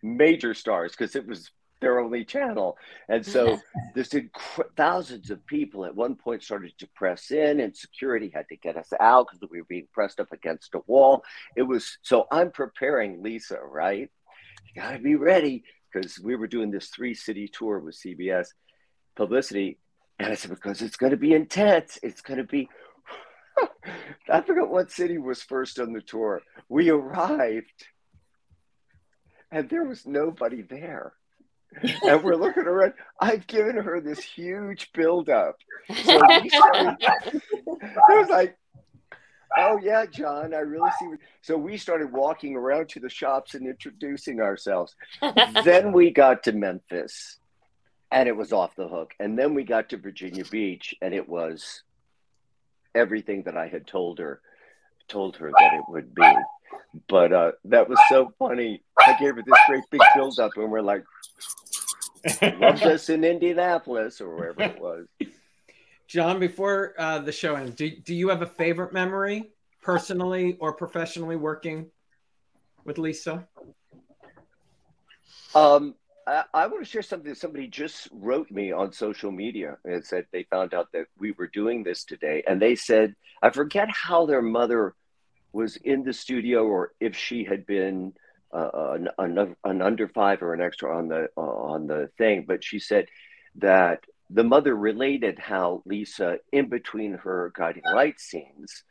major 0.02 0.54
stars 0.54 0.92
because 0.92 1.16
it 1.16 1.28
was 1.28 1.52
their 1.84 2.00
only 2.00 2.26
channel. 2.26 2.78
And 3.10 3.26
so 3.26 3.60
this 3.94 4.10
inc- 4.10 4.30
thousands 4.76 5.30
of 5.30 5.46
people 5.46 5.86
at 5.86 5.96
one 5.96 6.16
point 6.16 6.44
started 6.44 6.74
to 6.80 6.88
press 6.96 7.32
in, 7.32 7.60
and 7.60 7.76
security 7.76 8.32
had 8.34 8.48
to 8.50 8.56
get 8.56 8.78
us 8.78 8.92
out 9.00 9.28
because 9.28 9.50
we 9.52 9.60
were 9.60 9.68
being 9.68 9.88
pressed 9.92 10.20
up 10.20 10.32
against 10.32 10.74
a 10.76 10.82
wall. 10.88 11.24
It 11.56 11.64
was 11.64 11.98
so 12.02 12.26
I'm 12.32 12.52
preparing 12.52 13.22
Lisa, 13.22 13.60
right? 13.60 14.10
You 14.74 14.82
got 14.82 14.94
to 14.94 15.00
be 15.00 15.16
ready 15.16 15.64
because 15.92 16.20
we 16.20 16.36
were 16.36 16.48
doing 16.48 16.72
this 16.72 16.88
three 16.88 17.14
city 17.14 17.48
tour 17.48 17.80
with 17.80 17.96
CBS 17.96 18.48
publicity. 19.16 19.78
And 20.20 20.32
I 20.32 20.36
said, 20.36 20.52
because 20.52 20.82
it's 20.82 20.98
going 20.98 21.12
to 21.12 21.18
be 21.18 21.34
intense. 21.34 22.00
It's 22.02 22.22
going 22.22 22.38
to 22.38 22.44
be. 22.44 22.70
I 24.30 24.42
forgot 24.42 24.70
what 24.70 24.92
city 24.92 25.18
was 25.18 25.44
first 25.44 25.80
on 25.80 25.94
the 25.94 26.02
tour. 26.02 26.42
We 26.70 26.90
arrived 26.90 27.86
and 29.54 29.70
there 29.70 29.84
was 29.84 30.08
nobody 30.08 30.64
there. 30.64 31.14
And 32.04 32.24
we're 32.24 32.36
looking 32.36 32.64
around. 32.64 32.94
I've 33.20 33.48
given 33.48 33.76
her 33.78 34.02
this 34.02 34.20
huge 34.20 34.92
buildup. 34.94 35.58
So 36.04 36.20
we 36.42 36.50
started, 36.50 36.98
I 37.02 38.16
was 38.16 38.30
like, 38.30 38.58
oh, 39.58 39.80
yeah, 39.82 40.06
John, 40.06 40.54
I 40.54 40.60
really 40.60 40.90
see. 41.00 41.08
So 41.42 41.58
we 41.58 41.78
started 41.78 42.12
walking 42.12 42.56
around 42.56 42.90
to 42.90 43.00
the 43.00 43.10
shops 43.10 43.56
and 43.56 43.68
introducing 43.68 44.40
ourselves. 44.42 44.96
then 45.64 45.92
we 45.92 46.12
got 46.12 46.44
to 46.44 46.52
Memphis 46.52 47.40
and 48.12 48.28
it 48.28 48.36
was 48.36 48.54
off 48.54 48.76
the 48.76 48.88
hook. 48.88 49.14
And 49.20 49.38
then 49.38 49.54
we 49.54 49.64
got 49.64 49.90
to 49.90 49.98
Virginia 49.98 50.46
Beach 50.46 50.96
and 51.02 51.14
it 51.14 51.28
was 51.28 51.84
everything 52.96 53.44
that 53.44 53.58
I 53.58 53.68
had 53.68 53.88
told 53.88 54.20
her, 54.20 54.42
told 55.08 55.38
her 55.38 55.52
that 55.60 55.74
it 55.74 55.84
would 55.88 56.14
be. 56.14 56.34
But 57.08 57.34
uh, 57.34 57.52
that 57.66 57.90
was 57.90 58.00
so 58.10 58.34
funny. 58.38 58.84
I 59.00 59.18
gave 59.20 59.36
her 59.36 59.44
this 59.44 59.60
great 59.68 59.84
big 59.90 60.02
build 60.16 60.40
up, 60.40 60.52
and 60.56 60.72
we're 60.72 60.82
like, 60.82 61.04
loved 62.42 62.84
us 62.84 63.10
in 63.10 63.24
Indianapolis 63.24 64.22
or 64.22 64.36
wherever 64.36 64.62
it 64.64 64.80
was. 64.80 65.08
John, 66.08 66.40
before 66.40 66.94
uh, 66.98 67.20
the 67.20 67.32
show 67.32 67.56
ends, 67.56 67.76
do, 67.76 67.90
do 67.90 68.14
you 68.14 68.30
have 68.30 68.42
a 68.42 68.48
favorite 68.48 68.94
memory, 68.94 69.52
personally 69.82 70.58
or 70.60 70.74
professionally, 70.74 71.36
working 71.36 71.88
with 72.86 72.98
Lisa? 72.98 73.48
Um, 75.56 75.96
I, 76.28 76.44
I 76.54 76.68
want 76.68 76.84
to 76.84 76.90
share 76.90 77.02
something 77.02 77.30
that 77.30 77.38
somebody 77.38 77.68
just 77.68 78.08
wrote 78.12 78.50
me 78.52 78.72
on 78.72 78.92
social 78.92 79.32
media 79.32 79.78
and 79.86 80.04
said 80.04 80.26
they 80.32 80.44
found 80.44 80.74
out 80.74 80.92
that 80.94 81.06
we 81.18 81.32
were 81.32 81.48
doing 81.48 81.84
this 81.84 82.04
today. 82.04 82.44
And 82.48 82.62
they 82.62 82.76
said, 82.76 83.16
I 83.42 83.50
forget 83.50 83.90
how 83.90 84.26
their 84.26 84.42
mother 84.42 84.96
was 85.52 85.76
in 85.78 86.04
the 86.04 86.14
studio 86.14 86.66
or 86.66 86.92
if 87.00 87.16
she 87.16 87.44
had 87.44 87.66
been 87.66 88.14
uh, 88.54 88.98
an, 89.18 89.56
an, 89.64 89.82
under 89.82 90.08
five 90.08 90.42
or 90.42 90.54
an 90.54 90.62
extra 90.62 90.96
on 90.96 91.08
the 91.08 91.30
uh, 91.38 91.42
on 91.42 91.88
the 91.88 92.10
thing, 92.18 92.46
but 92.48 92.64
she 92.64 92.80
said 92.80 93.08
that 93.56 94.04
the 94.30 94.44
mother 94.44 94.76
related 94.76 95.38
how 95.40 95.84
Lisa, 95.86 96.38
in 96.52 96.70
between 96.70 97.14
her 97.14 97.52
guiding 97.56 97.84
light 97.94 98.20
scenes, 98.20 98.84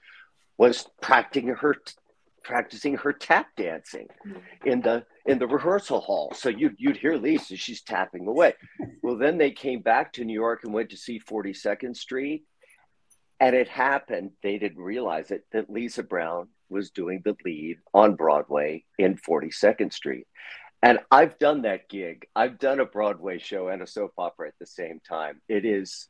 was 0.58 0.86
practicing 1.00 1.48
her 1.48 1.76
practicing 2.44 2.96
her 2.96 3.12
tap 3.12 3.46
dancing 3.56 4.08
in 4.64 4.80
the 4.80 5.04
in 5.26 5.38
the 5.38 5.46
rehearsal 5.46 6.00
hall. 6.00 6.32
So 6.34 6.48
you'd 6.48 6.76
you'd 6.78 6.96
hear 6.96 7.16
Lisa, 7.16 7.56
she's 7.56 7.82
tapping 7.82 8.26
away. 8.26 8.54
Well, 9.02 9.16
then 9.16 9.38
they 9.38 9.50
came 9.50 9.80
back 9.80 10.12
to 10.14 10.24
New 10.24 10.34
York 10.34 10.64
and 10.64 10.74
went 10.74 10.90
to 10.90 10.96
see 10.96 11.20
42nd 11.20 11.96
Street. 11.96 12.44
And 13.40 13.56
it 13.56 13.68
happened, 13.68 14.30
they 14.42 14.56
didn't 14.56 14.78
realize 14.78 15.32
it, 15.32 15.44
that 15.50 15.68
Lisa 15.68 16.04
Brown 16.04 16.48
was 16.72 16.90
doing 16.90 17.22
the 17.24 17.36
lead 17.44 17.78
on 17.94 18.16
Broadway 18.16 18.84
in 18.98 19.16
42nd 19.16 19.92
Street. 19.92 20.26
And 20.82 20.98
I've 21.12 21.38
done 21.38 21.62
that 21.62 21.88
gig. 21.88 22.26
I've 22.34 22.58
done 22.58 22.80
a 22.80 22.84
Broadway 22.84 23.38
show 23.38 23.68
and 23.68 23.82
a 23.82 23.86
soap 23.86 24.14
opera 24.18 24.48
at 24.48 24.58
the 24.58 24.66
same 24.66 25.00
time. 25.08 25.40
It 25.48 25.64
is 25.64 26.08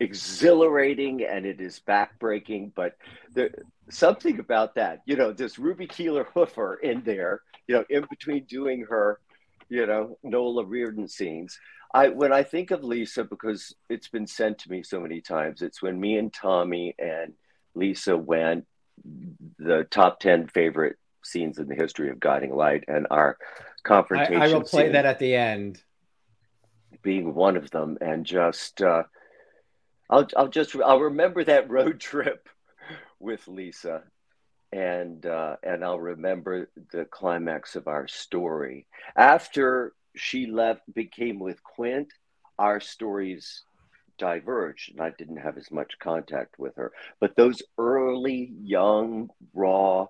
exhilarating 0.00 1.24
and 1.24 1.44
it 1.44 1.60
is 1.60 1.80
backbreaking, 1.86 2.72
but 2.74 2.96
the 3.34 3.50
something 3.90 4.38
about 4.38 4.74
that, 4.76 5.00
you 5.06 5.16
know, 5.16 5.32
this 5.32 5.58
Ruby 5.58 5.86
Keeler 5.86 6.26
Hoofer 6.34 6.80
in 6.82 7.02
there, 7.02 7.42
you 7.66 7.74
know, 7.74 7.84
in 7.90 8.06
between 8.08 8.44
doing 8.44 8.86
her, 8.88 9.20
you 9.68 9.86
know, 9.86 10.18
Nola 10.22 10.64
Reardon 10.64 11.08
scenes. 11.08 11.58
I 11.92 12.08
when 12.08 12.32
I 12.32 12.42
think 12.42 12.70
of 12.70 12.84
Lisa, 12.84 13.24
because 13.24 13.74
it's 13.88 14.08
been 14.08 14.26
sent 14.26 14.58
to 14.60 14.70
me 14.70 14.82
so 14.82 15.00
many 15.00 15.20
times, 15.20 15.62
it's 15.62 15.82
when 15.82 16.00
me 16.00 16.16
and 16.16 16.32
Tommy 16.32 16.94
and 16.98 17.34
Lisa 17.74 18.16
went 18.16 18.66
the 19.58 19.86
top 19.90 20.20
10 20.20 20.48
favorite 20.48 20.96
scenes 21.24 21.58
in 21.58 21.68
the 21.68 21.74
history 21.74 22.10
of 22.10 22.20
Guiding 22.20 22.54
Light 22.54 22.84
and 22.88 23.06
our 23.10 23.36
confrontation. 23.82 24.40
I, 24.40 24.46
I 24.46 24.52
will 24.52 24.62
play 24.62 24.90
that 24.90 25.04
at 25.06 25.18
the 25.18 25.34
end. 25.34 25.82
being 27.02 27.34
one 27.34 27.56
of 27.56 27.70
them 27.70 27.98
and 28.00 28.24
just 28.24 28.82
uh 28.82 29.02
I'll 30.10 30.26
I'll 30.36 30.48
just 30.48 30.74
I'll 30.76 31.00
remember 31.00 31.44
that 31.44 31.70
road 31.76 32.00
trip 32.00 32.48
with 33.20 33.46
Lisa 33.48 34.02
and 34.72 35.24
uh 35.26 35.56
and 35.62 35.84
I'll 35.84 36.00
remember 36.00 36.68
the 36.92 37.04
climax 37.04 37.76
of 37.76 37.88
our 37.88 38.08
story. 38.08 38.86
After 39.16 39.92
she 40.16 40.46
left 40.46 40.82
became 40.92 41.38
with 41.38 41.62
Quint, 41.62 42.08
our 42.58 42.80
stories 42.80 43.62
diverged 44.18 44.92
and 44.92 45.00
I 45.00 45.10
didn't 45.16 45.38
have 45.38 45.56
as 45.56 45.70
much 45.70 45.98
contact 45.98 46.58
with 46.58 46.76
her. 46.76 46.92
But 47.20 47.36
those 47.36 47.62
early, 47.78 48.52
young, 48.60 49.30
raw, 49.54 50.06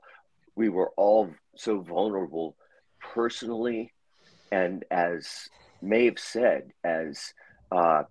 we 0.56 0.68
were 0.68 0.90
all 0.96 1.30
so 1.56 1.80
vulnerable 1.80 2.56
personally 3.00 3.92
and 4.50 4.84
as 4.90 5.48
Maeve 5.82 6.18
said, 6.18 6.72
as 6.84 7.32
uh, 7.70 8.04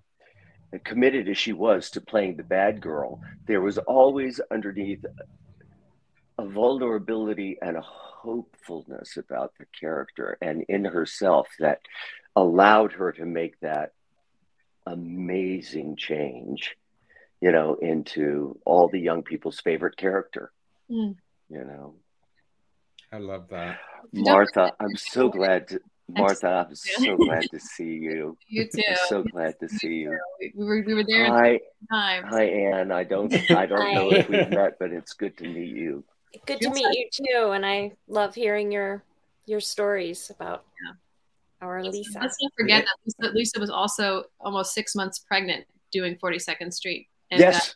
committed 0.84 1.28
as 1.30 1.38
she 1.38 1.54
was 1.54 1.90
to 1.92 2.02
playing 2.02 2.38
the 2.38 2.44
bad 2.44 2.82
girl, 2.82 3.22
there 3.46 3.62
was 3.62 3.78
always 3.78 4.40
underneath 4.52 5.04
a 6.38 6.46
vulnerability 6.46 7.58
and 7.62 7.78
a 7.78 7.82
hopefulness 7.82 9.18
about 9.18 9.54
the 9.60 9.66
character 9.80 10.38
and 10.42 10.64
in 10.70 10.86
herself 10.86 11.48
that 11.60 11.80
allowed 12.36 12.94
her 12.94 13.12
to 13.12 13.26
make 13.26 13.60
that 13.62 13.94
amazing 14.88 15.96
change, 15.96 16.76
you 17.42 17.52
know, 17.52 17.76
into 17.76 18.60
all 18.66 18.88
the 18.88 19.00
young 19.00 19.24
people's 19.24 19.60
favorite 19.60 19.98
character. 19.98 20.52
Mm. 20.90 21.16
You 21.50 21.64
know, 21.64 21.96
I 23.12 23.18
love 23.18 23.50
that. 23.50 23.78
Martha, 24.12 24.74
I'm 24.80 24.96
so 24.96 25.30
glad 25.30 25.70
to. 25.70 25.80
Martha, 26.10 26.68
I'm 26.70 26.76
so 26.76 27.18
glad 27.18 27.44
to 27.52 27.60
see 27.60 27.84
you. 27.84 28.38
You 28.48 28.66
too. 28.66 28.82
I'm 28.88 28.96
so 29.10 29.24
glad 29.24 29.60
to 29.60 29.68
see 29.68 29.96
you. 29.96 30.18
We 30.40 30.54
were, 30.56 30.82
we 30.82 30.94
were 30.94 31.04
there 31.06 31.26
Hi, 31.26 31.60
times. 31.92 32.28
hi, 32.30 32.44
Anne. 32.46 32.94
I 32.94 33.04
don't, 33.04 33.34
I 33.52 33.66
don't 33.66 33.94
know 33.94 34.12
if 34.14 34.30
we've 34.30 34.50
met, 34.50 34.80
but 34.80 34.92
it's 34.92 35.12
good 35.14 35.38
to 35.40 35.44
meet 35.44 35.76
you. 35.76 36.06
Good 36.46 36.62
to 36.62 36.70
meet 36.70 36.88
you 36.98 37.10
too, 37.12 37.52
and 37.52 37.66
I 37.66 37.94
love 38.08 38.36
hearing 38.36 38.72
your 38.72 39.04
your 39.46 39.60
stories 39.60 40.30
about 40.30 40.66
our 41.62 41.84
Lisa. 41.84 42.20
Let's 42.22 42.38
not 42.42 42.52
forget 42.58 42.86
that 42.86 42.96
Lisa, 43.24 43.34
Lisa 43.34 43.60
was 43.60 43.70
also 43.70 44.26
almost 44.40 44.74
six 44.74 44.96
months 44.96 45.20
pregnant 45.20 45.66
doing 45.92 46.18
42nd 46.18 46.74
Street. 46.74 47.08
And 47.32 47.40
Yes. 47.40 47.68
that- 47.68 47.76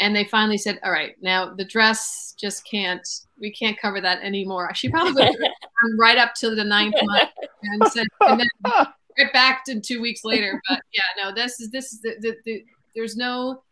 and 0.00 0.14
they 0.16 0.24
finally 0.24 0.58
said, 0.58 0.80
"All 0.82 0.90
right, 0.90 1.14
now 1.22 1.54
the 1.54 1.64
dress 1.64 2.34
just 2.36 2.68
can't. 2.68 3.06
We 3.38 3.52
can't 3.52 3.78
cover 3.78 4.00
that 4.00 4.22
anymore." 4.24 4.74
She 4.74 4.88
probably 4.88 5.22
would 5.40 5.98
right 5.98 6.18
up 6.18 6.34
to 6.40 6.52
the 6.56 6.64
ninth 6.64 6.96
month 7.00 7.30
and 7.62 7.86
said, 7.92 8.06
and 8.22 8.40
then 8.40 8.48
right 8.64 9.32
back 9.32 9.62
in 9.68 9.80
two 9.80 10.00
weeks 10.02 10.24
later. 10.24 10.60
But 10.68 10.80
yeah, 10.92 11.22
no, 11.22 11.32
this 11.32 11.60
is 11.60 11.70
this 11.70 11.92
is 11.92 12.00
the, 12.00 12.16
the, 12.20 12.36
the 12.44 12.64
there's 12.96 13.16
no. 13.16 13.62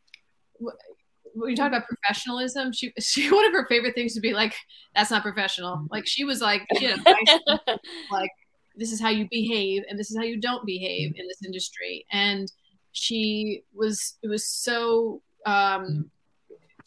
When 1.34 1.50
you 1.50 1.56
talk 1.56 1.68
about 1.68 1.88
professionalism, 1.88 2.72
she 2.72 2.92
she 3.00 3.28
one 3.32 3.44
of 3.46 3.52
her 3.52 3.66
favorite 3.66 3.94
things 3.96 4.14
to 4.14 4.20
be 4.20 4.32
like, 4.32 4.54
"That's 4.94 5.10
not 5.10 5.22
professional." 5.22 5.86
Like 5.90 6.06
she 6.06 6.22
was 6.22 6.40
like, 6.40 6.62
you 6.80 6.94
know, 6.96 7.58
like 8.12 8.30
this 8.76 8.92
is 8.92 9.00
how 9.00 9.08
you 9.08 9.26
behave 9.30 9.82
and 9.88 9.98
this 9.98 10.10
is 10.10 10.16
how 10.16 10.22
you 10.22 10.40
don't 10.40 10.64
behave 10.66 11.14
in 11.16 11.26
this 11.26 11.44
industry. 11.44 12.04
And 12.10 12.50
she 12.92 13.62
was 13.74 14.18
it 14.22 14.28
was 14.28 14.46
so 14.46 15.22
um 15.46 16.10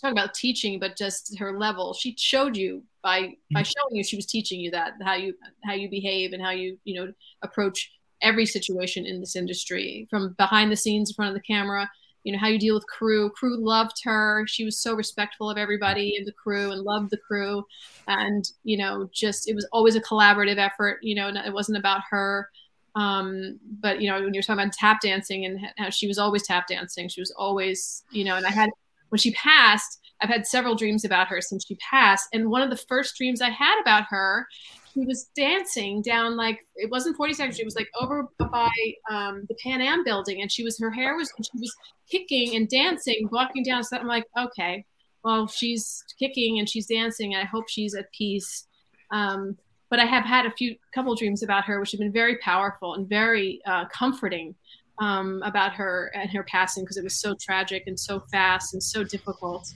talk 0.01 0.11
about 0.11 0.33
teaching 0.33 0.79
but 0.79 0.97
just 0.97 1.37
her 1.39 1.57
level. 1.57 1.93
She 1.93 2.15
showed 2.17 2.55
you 2.55 2.83
by 3.03 3.35
by 3.53 3.63
showing 3.63 3.95
you 3.95 4.03
she 4.03 4.15
was 4.15 4.25
teaching 4.25 4.59
you 4.59 4.71
that 4.71 4.93
how 5.03 5.15
you 5.15 5.33
how 5.63 5.73
you 5.73 5.89
behave 5.89 6.33
and 6.33 6.41
how 6.41 6.51
you 6.51 6.77
you 6.83 6.95
know 6.95 7.13
approach 7.43 7.91
every 8.21 8.45
situation 8.45 9.05
in 9.05 9.19
this 9.19 9.35
industry 9.35 10.07
from 10.09 10.33
behind 10.37 10.71
the 10.71 10.75
scenes 10.75 11.09
in 11.09 11.15
front 11.15 11.29
of 11.29 11.35
the 11.35 11.53
camera 11.53 11.89
you 12.25 12.33
know 12.33 12.39
how 12.39 12.47
you 12.47 12.59
deal 12.59 12.73
with 12.73 12.87
crew. 12.87 13.29
Crew 13.29 13.55
loved 13.55 14.03
her. 14.03 14.45
She 14.47 14.65
was 14.65 14.79
so 14.79 14.95
respectful 14.95 15.49
of 15.49 15.59
everybody 15.59 16.15
in 16.17 16.25
the 16.25 16.31
crew 16.31 16.71
and 16.71 16.81
loved 16.81 17.11
the 17.11 17.17
crew. 17.17 17.63
And 18.07 18.43
you 18.63 18.77
know 18.77 19.09
just 19.13 19.47
it 19.47 19.53
was 19.53 19.65
always 19.71 19.95
a 19.95 20.01
collaborative 20.01 20.57
effort 20.57 20.99
you 21.01 21.15
know 21.15 21.29
it 21.29 21.53
wasn't 21.53 21.77
about 21.77 22.01
her. 22.09 22.49
Um 22.95 23.59
but 23.79 24.01
you 24.01 24.09
know 24.09 24.21
when 24.21 24.33
you're 24.33 24.43
talking 24.43 24.63
about 24.63 24.73
tap 24.73 25.01
dancing 25.01 25.45
and 25.45 25.59
how 25.77 25.91
she 25.91 26.07
was 26.07 26.17
always 26.17 26.43
tap 26.47 26.67
dancing 26.67 27.09
she 27.09 27.21
was 27.21 27.31
always 27.37 28.03
you 28.09 28.23
know 28.23 28.37
and 28.37 28.45
i 28.45 28.51
had 28.51 28.69
when 29.09 29.19
she 29.19 29.31
passed 29.33 29.99
i've 30.21 30.29
had 30.29 30.47
several 30.47 30.75
dreams 30.75 31.03
about 31.03 31.27
her 31.27 31.41
since 31.41 31.65
she 31.67 31.75
passed. 31.75 32.27
And 32.33 32.49
one 32.49 32.61
of 32.61 32.69
the 32.69 32.77
first 32.77 33.17
dreams 33.17 33.41
i 33.41 33.49
had 33.49 33.79
about 33.81 34.05
her 34.09 34.47
she 34.95 35.05
was 35.05 35.29
dancing 35.35 36.01
down 36.01 36.37
like 36.37 36.59
it 36.75 36.89
wasn't 36.89 37.17
42nd 37.17 37.35
Street, 37.35 37.59
it 37.59 37.65
was 37.65 37.75
like 37.75 37.89
over 37.99 38.27
by 38.39 38.71
um, 39.11 39.45
the 39.49 39.55
Pan 39.61 39.81
Am 39.81 40.03
building, 40.03 40.41
and 40.41 40.51
she 40.51 40.63
was 40.63 40.79
her 40.79 40.91
hair 40.91 41.15
was 41.15 41.31
she 41.37 41.59
was 41.59 41.75
kicking 42.09 42.55
and 42.55 42.69
dancing, 42.69 43.27
walking 43.31 43.63
down. 43.63 43.83
So 43.83 43.97
I'm 43.97 44.07
like, 44.07 44.25
okay, 44.37 44.85
well 45.23 45.47
she's 45.47 46.03
kicking 46.17 46.59
and 46.59 46.69
she's 46.69 46.87
dancing, 46.87 47.33
and 47.33 47.43
I 47.43 47.45
hope 47.45 47.65
she's 47.67 47.93
at 47.93 48.11
peace. 48.11 48.67
Um, 49.11 49.57
but 49.89 49.99
I 49.99 50.05
have 50.05 50.25
had 50.25 50.45
a 50.45 50.51
few 50.51 50.75
couple 50.93 51.13
dreams 51.15 51.43
about 51.43 51.65
her, 51.65 51.79
which 51.79 51.91
have 51.91 51.99
been 51.99 52.11
very 52.11 52.37
powerful 52.37 52.95
and 52.95 53.07
very 53.07 53.61
uh, 53.67 53.85
comforting 53.93 54.55
um, 54.99 55.41
about 55.43 55.73
her 55.73 56.11
and 56.15 56.29
her 56.31 56.43
passing 56.43 56.83
because 56.83 56.97
it 56.97 57.03
was 57.03 57.19
so 57.19 57.35
tragic 57.39 57.83
and 57.85 57.99
so 57.99 58.21
fast 58.31 58.73
and 58.73 58.81
so 58.81 59.03
difficult 59.03 59.67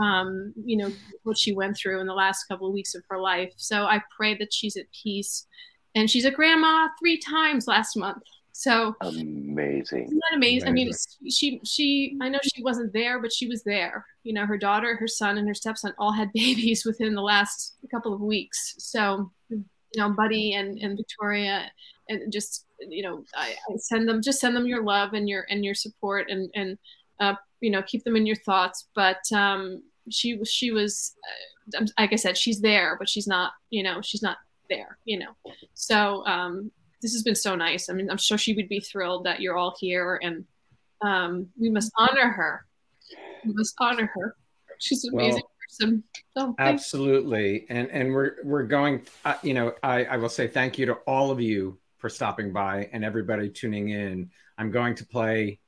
um, 0.00 0.52
you 0.64 0.76
know, 0.76 0.92
what 1.24 1.38
she 1.38 1.52
went 1.52 1.76
through 1.76 2.00
in 2.00 2.06
the 2.06 2.14
last 2.14 2.44
couple 2.44 2.66
of 2.66 2.72
weeks 2.72 2.94
of 2.94 3.02
her 3.10 3.18
life. 3.20 3.52
So 3.56 3.84
I 3.84 4.02
pray 4.16 4.36
that 4.38 4.52
she's 4.52 4.76
at 4.76 4.86
peace. 5.02 5.46
And 5.94 6.08
she's 6.08 6.24
a 6.24 6.30
grandma 6.30 6.88
three 7.00 7.18
times 7.18 7.66
last 7.66 7.96
month. 7.96 8.22
So 8.58 8.96
Amazing. 9.00 10.06
isn't 10.06 10.18
that 10.30 10.36
amazing? 10.36 10.68
I 10.68 10.72
mean, 10.72 10.90
she 11.30 11.60
she 11.64 12.16
I 12.20 12.28
know 12.28 12.40
she 12.42 12.60
wasn't 12.60 12.92
there, 12.92 13.20
but 13.20 13.32
she 13.32 13.46
was 13.46 13.62
there. 13.62 14.04
You 14.24 14.32
know, 14.32 14.46
her 14.46 14.58
daughter, 14.58 14.96
her 14.96 15.06
son, 15.06 15.38
and 15.38 15.46
her 15.46 15.54
stepson 15.54 15.94
all 15.96 16.10
had 16.10 16.32
babies 16.34 16.84
within 16.84 17.14
the 17.14 17.22
last 17.22 17.76
couple 17.88 18.12
of 18.12 18.20
weeks. 18.20 18.74
So, 18.78 19.30
you 19.48 19.64
know, 19.96 20.10
Buddy 20.10 20.54
and 20.54 20.76
and 20.78 20.96
Victoria, 20.96 21.70
and 22.08 22.32
just 22.32 22.66
you 22.80 23.02
know, 23.02 23.22
I, 23.36 23.54
I 23.70 23.76
send 23.76 24.08
them 24.08 24.22
just 24.22 24.40
send 24.40 24.56
them 24.56 24.66
your 24.66 24.82
love 24.82 25.12
and 25.12 25.28
your 25.28 25.46
and 25.50 25.64
your 25.64 25.74
support 25.74 26.28
and 26.28 26.50
and 26.56 26.78
uh, 27.20 27.34
you 27.60 27.70
know 27.70 27.82
keep 27.82 28.02
them 28.02 28.16
in 28.16 28.26
your 28.26 28.36
thoughts. 28.36 28.88
But 28.92 29.20
um, 29.32 29.84
she 30.10 30.36
was 30.36 30.50
she 30.50 30.70
was 30.70 31.14
uh, 31.76 31.86
like 31.98 32.12
I 32.12 32.16
said, 32.16 32.36
she's 32.36 32.60
there, 32.60 32.96
but 32.98 33.08
she's 33.08 33.26
not. 33.26 33.52
You 33.70 33.82
know, 33.82 34.00
she's 34.02 34.22
not 34.22 34.38
there. 34.68 34.98
You 35.04 35.20
know, 35.20 35.32
so 35.74 36.24
um, 36.26 36.70
this 37.02 37.12
has 37.12 37.22
been 37.22 37.34
so 37.34 37.54
nice. 37.54 37.88
I 37.88 37.92
mean, 37.92 38.10
I'm 38.10 38.18
sure 38.18 38.38
she 38.38 38.54
would 38.54 38.68
be 38.68 38.80
thrilled 38.80 39.24
that 39.24 39.40
you're 39.40 39.56
all 39.56 39.76
here, 39.78 40.18
and 40.22 40.44
um, 41.02 41.48
we 41.60 41.70
must 41.70 41.92
honor 41.96 42.28
her. 42.28 42.64
We 43.44 43.52
must 43.52 43.74
honor 43.78 44.10
her. 44.14 44.36
She's 44.78 45.04
an 45.04 45.14
amazing 45.14 45.42
person. 45.68 46.04
So. 46.36 46.54
Absolutely, 46.58 47.66
and 47.68 47.88
and 47.90 48.12
we're 48.12 48.36
we're 48.44 48.64
going. 48.64 49.06
Uh, 49.24 49.34
you 49.42 49.54
know, 49.54 49.74
I 49.82 50.04
I 50.04 50.16
will 50.16 50.28
say 50.28 50.48
thank 50.48 50.78
you 50.78 50.86
to 50.86 50.94
all 51.06 51.30
of 51.30 51.40
you 51.40 51.78
for 51.98 52.08
stopping 52.08 52.52
by 52.52 52.88
and 52.92 53.04
everybody 53.04 53.50
tuning 53.50 53.90
in. 53.90 54.30
I'm 54.56 54.70
going 54.70 54.94
to 54.96 55.06
play 55.06 55.60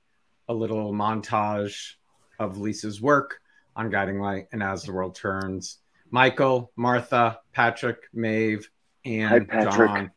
a 0.49 0.55
little 0.55 0.93
montage 0.93 1.95
of 2.39 2.59
Lisa's 2.59 3.01
work 3.01 3.41
on 3.77 3.91
Guiding 3.91 4.21
Light 4.21 4.49
and 4.53 4.63
As 4.63 4.85
the 4.85 4.93
World 4.93 5.15
Turns. 5.15 5.79
Michael, 6.11 6.73
Martha, 6.77 7.39
Patrick, 7.53 7.99
Maeve, 8.13 8.69
and 9.05 9.29
Hi, 9.51 9.65
Patrick. 9.65 9.91
John. 9.91 10.11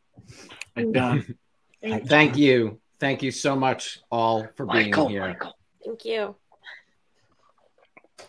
Hi, 0.76 0.84
John. 0.92 1.36
Thank 2.06 2.36
you. 2.36 2.80
Thank 2.98 3.22
you 3.22 3.30
so 3.30 3.54
much 3.54 4.00
all 4.10 4.46
for 4.56 4.66
being 4.66 4.92
here. 4.92 5.20
Michael. 5.20 5.56
Thank 5.84 6.04
you. 6.04 6.36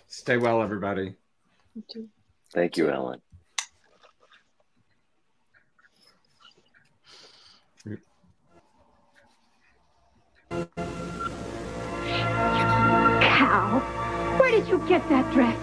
Stay 0.08 0.38
well, 0.38 0.62
everybody. 0.62 1.16
Thank 2.54 2.78
you, 2.78 2.90
Alan. 2.90 3.22
Cow, 13.22 13.82
where 14.40 14.52
did 14.52 14.68
you 14.68 14.78
get 14.88 15.08
that 15.10 15.32
dress? 15.34 15.58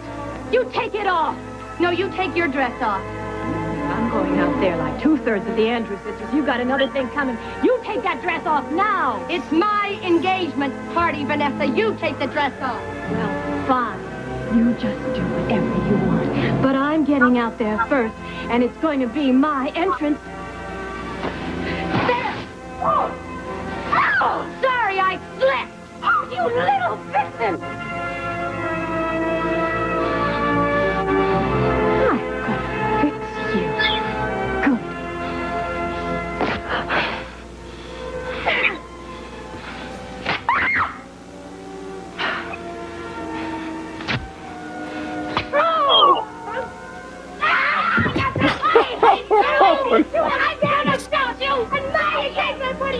You 0.53 0.69
take 0.73 0.95
it 0.95 1.07
off. 1.07 1.37
No, 1.81 1.91
you 1.91 2.11
take 2.11 2.37
your 2.37 2.49
dress 2.49 2.81
off. 2.83 3.03
I'm 3.03 4.11
going 4.11 4.39
out 4.39 4.61
there 4.61 4.77
like 4.77 5.03
two-thirds 5.03 5.47
of 5.47 5.57
the 5.57 5.69
Andrews 5.69 6.01
sisters. 6.03 6.33
You 6.33 6.45
got 6.45 6.61
another 6.61 6.89
thing 6.89 7.09
coming. 7.11 7.37
You 7.63 7.81
take 7.85 8.03
that 8.03 8.23
dress 8.23 8.47
off 8.47 8.71
now. 8.73 9.25
It's 9.29 9.51
my 9.51 9.99
engagement 10.03 10.75
party, 10.95 11.25
Vanessa. 11.25 11.67
You 11.67 11.95
take 11.97 12.19
the 12.19 12.27
dress 12.27 12.53
off. 12.63 12.81
Well, 13.11 13.67
fine. 13.67 13.99
You 14.57 14.73
just 14.75 14.99
do 15.15 15.23
whatever 15.23 15.67
you 15.89 15.97
want. 16.07 16.63
But 16.63 16.77
I'm 16.77 17.05
getting 17.05 17.39
out 17.39 17.59
there 17.59 17.85
first, 17.87 18.15
and 18.51 18.63
it's 18.63 18.77
going 18.79 19.01
to 19.01 19.07
be 19.07 19.33
my 19.33 19.71
entrance. 19.75 20.19
There! 22.07 22.35
Oh! 22.83 23.11
Oh, 24.21 24.59
sorry, 24.63 24.99
I 25.01 25.19
slipped! 25.39 25.73
Oh, 26.03 26.29
you 26.31 26.43
little 26.55 26.97
vixen! 27.11 28.02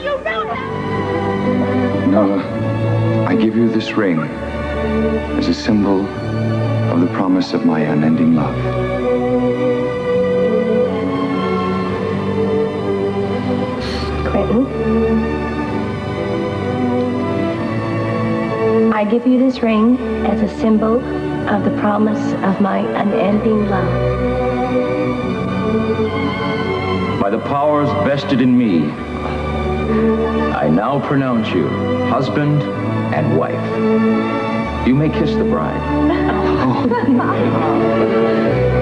Engagement, 0.03 0.47
what 0.47 0.57
do 0.57 2.01
you 2.01 2.07
know? 2.07 2.27
Noah, 2.27 3.27
I 3.27 3.37
give 3.37 3.57
you 3.57 3.69
this 3.69 3.93
ring 3.93 4.19
as 5.39 5.47
a 5.47 5.55
symbol 5.55 6.07
of 6.91 7.01
the 7.01 7.07
promise 7.15 7.53
of 7.53 7.65
my 7.65 7.81
unending 7.81 8.35
love. 8.35 8.57
Quinton. 14.27 14.67
I 18.93 19.05
give 19.05 19.27
you 19.27 19.39
this 19.39 19.63
ring 19.63 19.97
as 20.27 20.43
a 20.43 20.49
symbol 20.59 21.01
of 21.49 21.65
the 21.65 21.71
promise 21.81 22.33
of 22.45 22.61
my 22.61 22.79
unending 23.01 23.69
love. 23.69 24.11
By 27.21 27.31
the 27.31 27.39
powers 27.39 27.89
vested 28.05 28.41
in 28.41 28.59
me, 28.59 28.91
I 29.93 30.69
now 30.69 31.01
pronounce 31.07 31.49
you 31.49 31.69
husband 32.09 32.63
and 33.15 33.37
wife. 33.37 34.87
You 34.87 34.95
may 34.95 35.11
kiss 35.11 35.35
the 35.35 35.45
bride. 35.45 35.81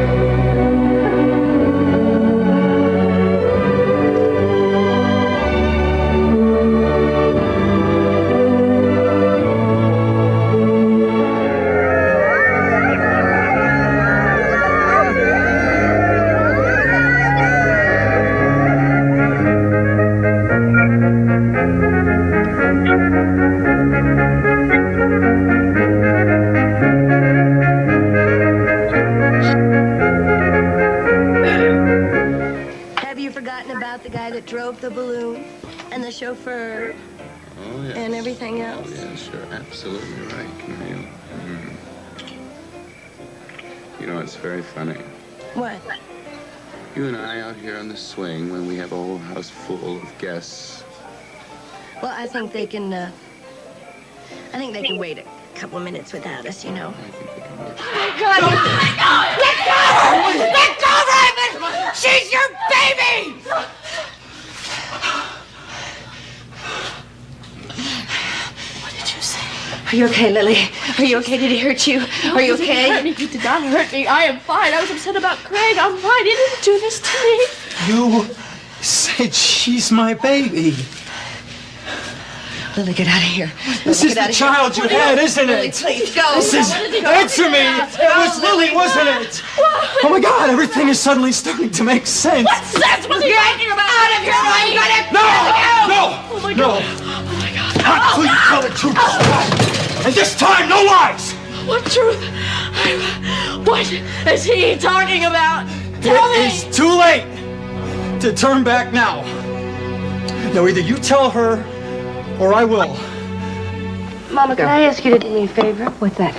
You 44.01 44.07
know, 44.07 44.19
it's 44.19 44.35
very 44.37 44.63
funny. 44.63 44.97
What? 45.55 45.79
You 46.97 47.07
and 47.09 47.17
I 47.17 47.41
out 47.41 47.57
here 47.57 47.77
on 47.77 47.89
the 47.89 47.97
swing 47.97 48.51
when 48.51 48.67
we 48.67 48.77
have 48.77 48.93
a 48.93 48.97
whole 48.97 49.19
house 49.19 49.51
full 49.51 49.99
of 49.99 50.19
guests. 50.19 50.83
Well, 52.03 52.15
I 52.17 52.27
think 52.27 52.53
they 52.53 52.67
can. 52.67 52.93
Uh, 52.93 53.13
I 54.55 54.59
think 54.59 54.73
they 54.73 54.83
can 54.83 54.97
wait 54.97 55.19
a 55.19 55.25
couple 55.55 55.77
of 55.77 55.85
minutes 55.85 56.13
without 56.15 56.47
us. 56.47 56.65
You 56.65 56.73
know. 56.73 56.95
Oh, 56.97 57.77
my 57.95 58.11
God. 58.19 58.43
Let 58.43 58.57
go! 58.97 59.13
Let 59.45 59.59
go! 59.69 59.81
Let 60.57 60.73
go, 60.81 60.93
Raven! 61.13 61.93
She's 61.95 62.33
your 62.33 62.49
baby! 62.71 63.37
What 68.81 68.93
did 68.99 69.09
you 69.15 69.21
say? 69.21 69.45
Are 69.89 69.97
you 69.97 70.07
okay, 70.07 70.33
Lily? 70.33 70.71
Are 70.99 71.05
you 71.05 71.19
okay? 71.19 71.37
Did 71.37 71.51
he 71.51 71.59
hurt 71.59 71.87
you? 71.87 72.01
Are 72.25 72.43
you 72.43 72.55
okay? 72.55 72.91
hurt 72.91 73.05
me. 73.05 73.13
He 73.13 73.27
did 73.27 73.43
not 73.45 73.63
hurt 73.63 73.93
me. 73.93 74.07
I 74.07 74.25
am 74.25 74.39
fine. 74.41 74.73
I 74.73 74.81
was 74.81 74.91
upset 74.91 75.17
about 75.17 75.39
Craig. 75.39 75.77
I'm 75.79 75.97
fine. 75.97 76.25
He 76.25 76.31
didn't 76.31 76.63
do 76.63 76.79
this 76.81 77.01
to 77.01 77.17
me. 77.25 77.95
You 77.95 78.35
said 78.83 79.35
she's 79.35 79.91
my 79.91 80.15
baby. 80.15 80.75
Lily, 82.77 82.93
get 82.95 83.09
out 83.09 83.17
of 83.19 83.29
here. 83.29 83.51
This 83.85 84.01
Lily, 84.03 84.09
is 84.11 84.15
get 84.15 84.29
the 84.29 84.33
child 84.33 84.75
here. 84.77 84.85
you 84.85 84.91
had, 84.91 85.19
isn't 85.19 85.47
Lily, 85.47 85.69
it? 85.69 85.75
please 85.75 86.15
go. 86.15 86.23
This 86.37 86.55
is. 86.55 86.71
What 86.71 86.79
did 86.83 86.95
he 86.95 87.01
go? 87.01 87.09
Answer 87.11 87.51
me! 87.51 87.59
What 87.67 87.91
did 87.91 87.99
he 87.99 88.07
It 88.07 88.17
was 88.17 88.41
Lily, 88.41 88.71
wasn't 88.75 89.09
it? 89.27 89.43
Oh 90.05 90.09
my 90.09 90.21
god, 90.21 90.51
everything 90.51 90.89
is 90.89 91.01
suddenly 91.01 91.33
starting 91.33 91.71
to 91.71 91.83
make 91.83 92.07
sense. 92.07 92.47
What 92.47 92.65
sense 92.65 93.09
was 93.09 93.23
he 93.25 93.33
talking 93.35 93.73
about? 93.73 93.91
Out 93.91 94.19
of 94.19 94.23
here! 94.23 94.35
I'm 94.39 94.71
gonna 94.79 95.13
No! 95.13 95.27
No! 95.91 96.03
Oh 96.31 96.41
my 96.43 96.53
No! 96.53 96.79
God. 96.79 96.83
Oh 96.85 97.39
my 97.43 97.51
God. 97.53 97.77
Not 97.83 98.01
oh, 98.07 98.15
till 98.15 98.25
you 98.31 98.39
tell 98.47 98.63
the 98.63 98.71
truth. 98.79 100.07
And 100.07 100.15
this 100.15 100.39
time, 100.39 100.69
no 100.69 100.85
lies! 100.85 101.35
What 101.71 101.85
truth? 101.87 102.21
What 103.65 103.93
is 104.27 104.43
he 104.43 104.77
talking 104.77 105.25
about? 105.25 105.69
Tell 106.03 106.25
It 106.35 106.41
me. 106.41 106.47
is 106.49 106.77
too 106.77 106.99
late 106.99 107.25
to 108.21 108.35
turn 108.35 108.65
back 108.65 108.93
now. 108.93 109.23
Now, 110.53 110.67
either 110.67 110.81
you 110.81 110.97
tell 110.97 111.31
her 111.31 111.63
or 112.41 112.53
I 112.55 112.65
will. 112.65 112.93
Mama, 114.33 114.57
can 114.57 114.67
I 114.69 114.81
ask 114.81 115.05
you 115.05 115.13
to 115.13 115.19
do 115.21 115.31
me 115.33 115.45
a 115.45 115.49
favor? 115.49 115.85
What's 116.01 116.17
that? 116.19 116.35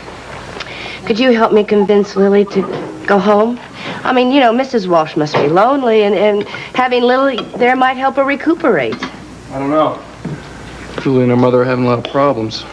Could 1.06 1.18
you 1.18 1.32
help 1.32 1.54
me 1.54 1.64
convince 1.64 2.18
Lily 2.18 2.44
to 2.46 2.62
go 3.08 3.18
home? 3.18 3.58
I 4.04 4.12
mean, 4.12 4.32
you 4.34 4.42
know, 4.42 4.52
Mrs. 4.52 4.88
Walsh 4.88 5.16
must 5.16 5.36
be 5.36 5.48
lonely, 5.48 6.04
and, 6.04 6.14
and 6.14 6.44
having 6.76 7.04
Lily 7.04 7.38
there 7.58 7.78
might 7.78 7.96
help 7.96 8.18
her 8.18 8.26
recuperate. 8.26 9.02
I 9.52 9.60
don't 9.60 9.70
know. 9.70 9.98
Julie 11.02 11.22
and 11.24 11.32
her 11.32 11.38
mother 11.38 11.62
are 11.62 11.66
having 11.66 11.86
a 11.86 11.88
lot 11.88 12.06
of 12.06 12.12
problems. 12.12 12.66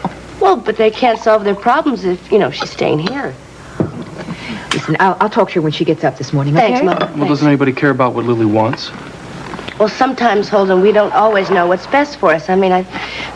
Well, 0.49 0.57
but 0.57 0.77
they 0.77 0.89
can't 0.89 1.19
solve 1.19 1.43
their 1.43 1.53
problems 1.53 2.05
if, 2.05 2.31
you 2.31 2.39
know, 2.39 2.49
she's 2.49 2.71
staying 2.71 2.97
here. 2.97 3.35
Listen, 4.73 4.97
I'll, 4.99 5.15
I'll 5.19 5.29
talk 5.29 5.49
to 5.49 5.55
her 5.55 5.61
when 5.61 5.71
she 5.71 5.85
gets 5.85 6.03
up 6.03 6.17
this 6.17 6.33
morning, 6.33 6.55
Thanks, 6.55 6.79
okay? 6.79 6.85
Mother. 6.87 7.05
Well, 7.15 7.27
doesn't 7.27 7.47
anybody 7.47 7.71
care 7.71 7.91
about 7.91 8.15
what 8.15 8.25
Lily 8.25 8.47
wants? 8.47 8.89
Well, 9.77 9.89
sometimes, 9.89 10.49
Holden, 10.49 10.81
we 10.81 10.91
don't 10.91 11.13
always 11.13 11.51
know 11.51 11.67
what's 11.67 11.85
best 11.85 12.17
for 12.17 12.33
us. 12.33 12.49
I 12.49 12.55
mean, 12.55 12.71
I 12.71 12.81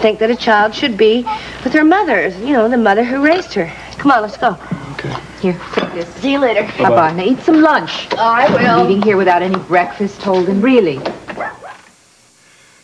think 0.02 0.18
that 0.22 0.32
a 0.32 0.36
child 0.36 0.74
should 0.74 0.98
be 0.98 1.22
with 1.64 1.72
her 1.74 1.84
mother, 1.84 2.30
you 2.30 2.52
know, 2.52 2.68
the 2.68 2.78
mother 2.78 3.04
who 3.04 3.24
raised 3.24 3.54
her. 3.54 3.72
Come 4.00 4.10
on, 4.10 4.24
let's 4.24 4.38
go. 4.38 4.58
Okay. 4.94 5.16
Here, 5.40 5.62
take 5.74 5.94
this. 5.94 6.10
See 6.16 6.32
you 6.32 6.40
later. 6.40 6.64
Bye-bye. 6.80 7.14
Now 7.14 7.24
eat 7.26 7.42
some 7.42 7.62
lunch. 7.62 8.12
I 8.14 8.52
will. 8.56 8.90
Eating 8.90 9.04
here 9.04 9.18
without 9.18 9.44
any 9.44 9.60
breakfast, 9.66 10.20
Holden, 10.24 10.62
really. 10.62 11.00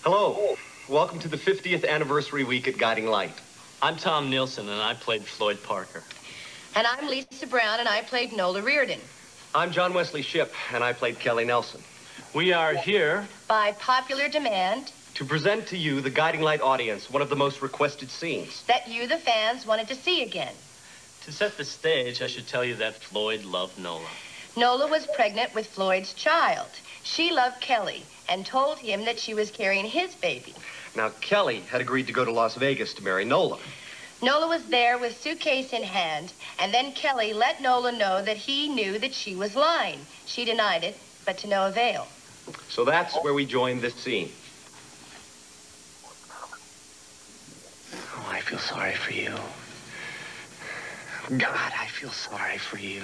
Hello. 0.03 0.55
Welcome 0.88 1.17
to 1.17 1.27
the 1.27 1.38
50th 1.38 1.88
anniversary 1.88 2.43
week 2.43 2.67
at 2.67 2.77
Guiding 2.77 3.07
Light. 3.07 3.34
I'm 3.82 3.95
Tom 3.95 4.30
Nielsen, 4.30 4.67
and 4.67 4.82
I 4.82 4.93
played 4.93 5.23
Floyd 5.23 5.63
Parker. 5.63 6.03
And 6.75 6.86
I'm 6.86 7.07
Lisa 7.07 7.47
Brown, 7.47 7.80
and 7.80 7.88
I 7.88 8.01
played 8.01 8.34
Nola 8.34 8.61
Reardon. 8.61 8.99
I'm 9.55 9.71
John 9.71 9.93
Wesley 9.93 10.21
Shipp, 10.21 10.51
and 10.73 10.84
I 10.84 10.91
played 10.91 11.17
Kelly 11.17 11.45
Nelson. 11.45 11.82
We 12.36 12.51
are 12.51 12.73
here 12.73 13.25
By 13.47 13.71
popular 13.80 14.27
demand, 14.27 14.91
to 15.15 15.23
present 15.23 15.67
to 15.67 15.77
you, 15.77 16.01
the 16.01 16.09
Guiding 16.09 16.41
Light 16.41 16.59
audience, 16.59 17.09
one 17.09 17.21
of 17.21 17.30
the 17.30 17.38
most 17.38 17.61
requested 17.61 18.09
scenes. 18.11 18.63
that 18.63 18.89
you, 18.89 19.07
the 19.07 19.17
fans, 19.17 19.65
wanted 19.65 19.88
to 19.88 19.95
see 19.95 20.23
again. 20.23 20.53
To 21.23 21.32
set 21.32 21.55
the 21.55 21.63
stage, 21.63 22.21
I 22.21 22.27
should 22.27 22.47
tell 22.47 22.65
you 22.65 22.75
that 22.75 22.95
Floyd 22.95 23.45
loved 23.45 23.80
Nola. 23.80 24.09
Nola 24.60 24.88
was 24.88 25.07
pregnant 25.07 25.55
with 25.55 25.68
Floyd's 25.68 26.14
child. 26.14 26.68
She 27.01 27.32
loved 27.32 27.62
Kelly 27.62 28.03
and 28.28 28.45
told 28.45 28.78
him 28.78 29.05
that 29.05 29.18
she 29.18 29.34
was 29.34 29.51
carrying 29.51 29.86
his 29.86 30.14
baby. 30.16 30.53
Now, 30.97 31.12
Kelly 31.22 31.62
had 31.62 31.80
agreed 31.80 32.07
to 32.07 32.14
go 32.14 32.26
to 32.26 32.32
Las 32.32 32.55
Vegas 32.55 32.93
to 32.95 33.03
marry 33.03 33.24
Nola. 33.24 33.57
Nola 34.22 34.49
was 34.49 34.66
there 34.66 34.97
with 34.97 35.18
suitcase 35.22 35.72
in 35.72 35.84
hand, 35.84 36.34
and 36.60 36.74
then 36.74 36.91
Kelly 36.91 37.32
let 37.32 37.62
Nola 37.62 37.93
know 37.93 38.22
that 38.22 38.36
he 38.36 38.68
knew 38.68 38.99
that 38.99 39.14
she 39.14 39.34
was 39.34 39.55
lying. 39.55 40.05
She 40.26 40.43
denied 40.43 40.84
it, 40.84 40.97
but 41.26 41.38
to 41.38 41.47
no 41.47 41.68
avail. 41.68 42.05
So 42.68 42.84
that's 42.84 43.16
where 43.24 43.34
we 43.34 43.45
join 43.45 43.80
this 43.80 43.95
scene. 43.95 44.30
Oh, 47.94 48.27
I 48.27 48.41
feel 48.41 48.60
sorry 48.60 48.95
for 48.95 49.14
you. 49.14 49.34
God, 51.38 51.72
I 51.80 51.86
feel 51.88 52.11
sorry 52.11 52.57
for 52.57 52.77
you. 52.77 53.03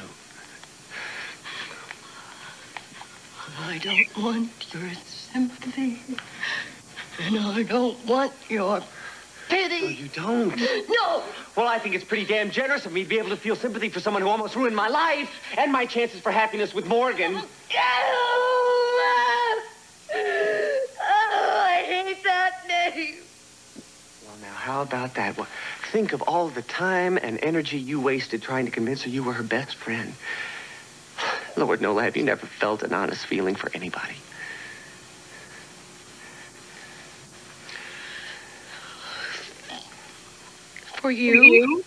I 3.59 3.77
don't 3.77 4.23
want 4.23 4.49
your 4.73 4.91
sympathy, 5.05 5.99
and 7.21 7.39
I 7.39 7.63
don't 7.63 8.05
want 8.05 8.33
your 8.49 8.81
pity. 9.49 9.85
Oh, 9.85 9.89
you 9.89 10.07
don't? 10.09 10.57
No! 10.89 11.23
Well, 11.55 11.67
I 11.67 11.79
think 11.79 11.95
it's 11.95 12.03
pretty 12.03 12.25
damn 12.25 12.49
generous 12.49 12.85
of 12.85 12.91
me 12.91 13.03
to 13.03 13.09
be 13.09 13.17
able 13.19 13.29
to 13.29 13.37
feel 13.37 13.55
sympathy 13.55 13.89
for 13.89 13.99
someone 13.99 14.23
who 14.23 14.29
almost 14.29 14.55
ruined 14.55 14.75
my 14.75 14.87
life 14.87 15.29
and 15.57 15.71
my 15.71 15.85
chances 15.85 16.21
for 16.21 16.31
happiness 16.31 16.73
with 16.73 16.87
Morgan. 16.87 17.35
Oh, 17.35 17.47
oh 20.13 21.61
I 21.65 21.83
hate 21.85 22.23
that 22.23 22.67
name. 22.67 23.15
Well, 24.25 24.37
now, 24.41 24.53
how 24.53 24.81
about 24.81 25.13
that? 25.15 25.37
Well, 25.37 25.47
think 25.91 26.13
of 26.13 26.21
all 26.23 26.49
the 26.49 26.63
time 26.63 27.17
and 27.17 27.39
energy 27.43 27.77
you 27.77 27.99
wasted 27.99 28.41
trying 28.41 28.65
to 28.65 28.71
convince 28.71 29.03
her 29.03 29.09
you 29.09 29.23
were 29.23 29.33
her 29.33 29.43
best 29.43 29.75
friend. 29.75 30.13
Lord, 31.57 31.79
Nola, 31.79 32.03
have 32.03 32.17
you 32.17 32.23
never 32.23 32.45
felt 32.45 32.83
an 32.83 32.93
honest 32.93 33.25
feeling 33.25 33.55
for 33.55 33.71
anybody? 33.73 34.15
For 40.97 41.11
you? 41.11 41.83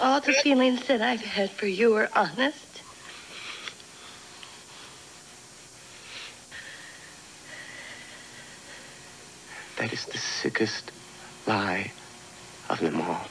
All 0.00 0.20
the 0.20 0.32
feelings 0.32 0.86
that 0.86 1.02
I've 1.02 1.20
had 1.20 1.50
for 1.50 1.66
you 1.66 1.94
are 1.94 2.08
honest. 2.14 2.82
That 9.76 9.92
is 9.92 10.06
the 10.06 10.18
sickest 10.18 10.90
lie 11.46 11.90
of 12.70 12.80
them 12.80 13.00
all. 13.00 13.26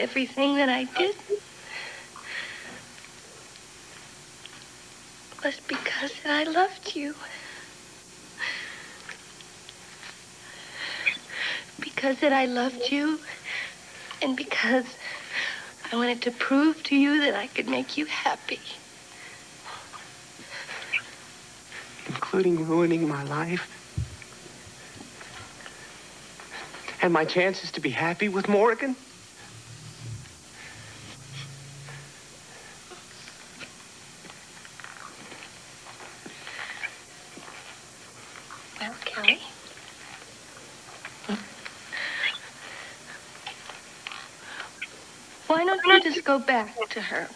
Everything 0.00 0.54
that 0.54 0.70
I 0.70 0.84
did 0.84 1.14
was 5.44 5.60
because 5.68 6.12
I 6.24 6.44
loved 6.44 6.96
you. 6.96 7.14
Because 11.80 12.18
that 12.20 12.32
I 12.32 12.46
loved 12.46 12.90
you, 12.90 13.20
and 14.22 14.38
because 14.38 14.86
I 15.92 15.96
wanted 15.96 16.22
to 16.22 16.30
prove 16.30 16.82
to 16.84 16.96
you 16.96 17.20
that 17.20 17.34
I 17.34 17.48
could 17.48 17.68
make 17.68 17.98
you 17.98 18.06
happy. 18.06 18.62
Including 22.06 22.66
ruining 22.66 23.06
my 23.06 23.24
life. 23.24 23.68
And 27.02 27.12
my 27.12 27.26
chances 27.26 27.70
to 27.72 27.82
be 27.82 27.90
happy 27.90 28.30
with 28.30 28.48
Morgan. 28.48 28.96
Well, 38.80 38.94
Kelly. 39.04 39.38
Why 45.48 45.64
don't 45.64 45.84
you 45.84 46.00
just 46.00 46.24
go 46.24 46.38
back 46.38 46.74
to 46.90 47.00
her? 47.00 47.28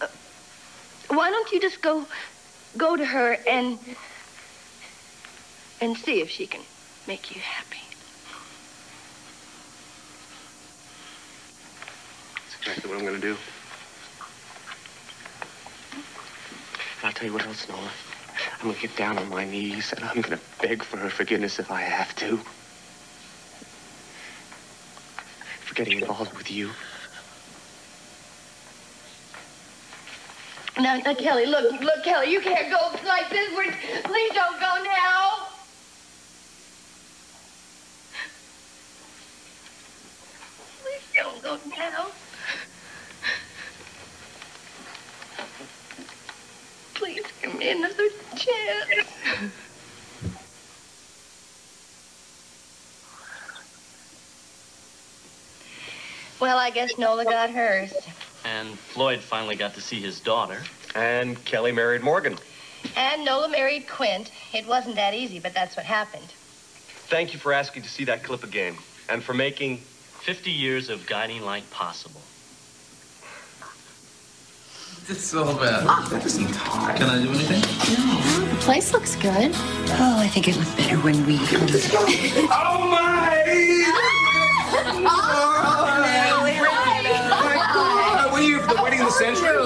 Uh, 0.00 0.08
Why 1.08 1.30
don't 1.30 1.52
you 1.52 1.60
just 1.60 1.80
go 1.82 2.06
go 2.76 2.96
to 2.96 3.04
her 3.04 3.34
and 3.46 3.78
and 5.80 5.96
see 5.96 6.20
if 6.20 6.30
she 6.30 6.46
can 6.46 6.62
make 7.06 7.34
you 7.34 7.40
happy? 7.40 7.76
That's 12.34 12.56
exactly 12.58 12.90
what 12.90 12.98
I'm 12.98 13.04
gonna 13.04 13.20
do. 13.20 13.36
I'll 17.04 17.12
tell 17.12 17.26
you 17.26 17.32
what 17.32 17.46
else, 17.46 17.68
Nola. 17.68 17.90
I'm 18.62 18.68
gonna 18.68 18.80
get 18.80 18.94
down 18.96 19.18
on 19.18 19.28
my 19.28 19.44
knees 19.44 19.92
and 19.92 20.04
I'm 20.04 20.20
gonna 20.20 20.38
beg 20.60 20.84
for 20.84 20.96
her 20.96 21.10
forgiveness 21.10 21.58
if 21.58 21.72
I 21.72 21.80
have 21.80 22.14
to. 22.16 22.36
For 25.64 25.74
getting 25.74 25.98
involved 25.98 26.32
with 26.34 26.48
you. 26.48 26.70
Now, 30.78 30.96
now, 30.98 31.14
Kelly, 31.14 31.46
look, 31.46 31.80
look, 31.80 32.04
Kelly, 32.04 32.30
you 32.30 32.40
can't 32.40 32.70
go 32.70 32.96
like 33.04 33.28
this. 33.30 33.50
We're, 33.56 33.64
please 34.04 34.32
don't 34.32 34.60
go 34.60 34.84
now. 34.84 35.48
Please 40.82 41.02
don't 41.16 41.42
go 41.42 41.58
now. 41.76 42.06
Please 46.94 47.24
give 47.42 47.58
me 47.58 47.70
another 47.70 48.08
chance. 48.36 49.08
Well, 56.40 56.58
I 56.58 56.61
guess 56.72 56.98
Nola 56.98 57.24
got 57.24 57.50
hers. 57.50 57.92
And 58.44 58.78
Floyd 58.78 59.20
finally 59.20 59.56
got 59.56 59.74
to 59.74 59.80
see 59.80 60.00
his 60.00 60.20
daughter. 60.20 60.58
And 60.94 61.42
Kelly 61.44 61.72
married 61.72 62.02
Morgan. 62.02 62.36
And 62.96 63.24
Nola 63.24 63.48
married 63.48 63.86
Quint. 63.88 64.32
It 64.52 64.66
wasn't 64.66 64.96
that 64.96 65.14
easy, 65.14 65.38
but 65.38 65.54
that's 65.54 65.76
what 65.76 65.86
happened. 65.86 66.26
Thank 67.08 67.32
you 67.32 67.38
for 67.38 67.52
asking 67.52 67.82
to 67.82 67.88
see 67.88 68.04
that 68.04 68.22
clip 68.22 68.42
again. 68.42 68.74
And 69.08 69.22
for 69.22 69.34
making 69.34 69.78
50 69.78 70.50
years 70.50 70.88
of 70.88 71.06
guiding 71.06 71.42
light 71.42 71.68
possible. 71.70 72.20
It's 75.08 75.24
so 75.24 75.44
bad. 75.58 75.84
Ah, 75.86 76.08
that 76.10 76.22
doesn't 76.22 76.52
talk. 76.52 76.96
Can 76.96 77.10
I 77.10 77.20
do 77.20 77.28
anything? 77.28 77.60
No. 77.60 78.54
The 78.54 78.60
place 78.60 78.92
looks 78.92 79.16
good. 79.16 79.50
Oh, 79.54 80.16
I 80.18 80.28
think 80.28 80.46
it 80.46 80.56
looked 80.56 80.76
better 80.76 80.96
when 80.98 81.26
we. 81.26 81.34
oh 81.42 82.88
my! 82.88 83.42
Ah! 85.04 85.61
What 85.61 85.61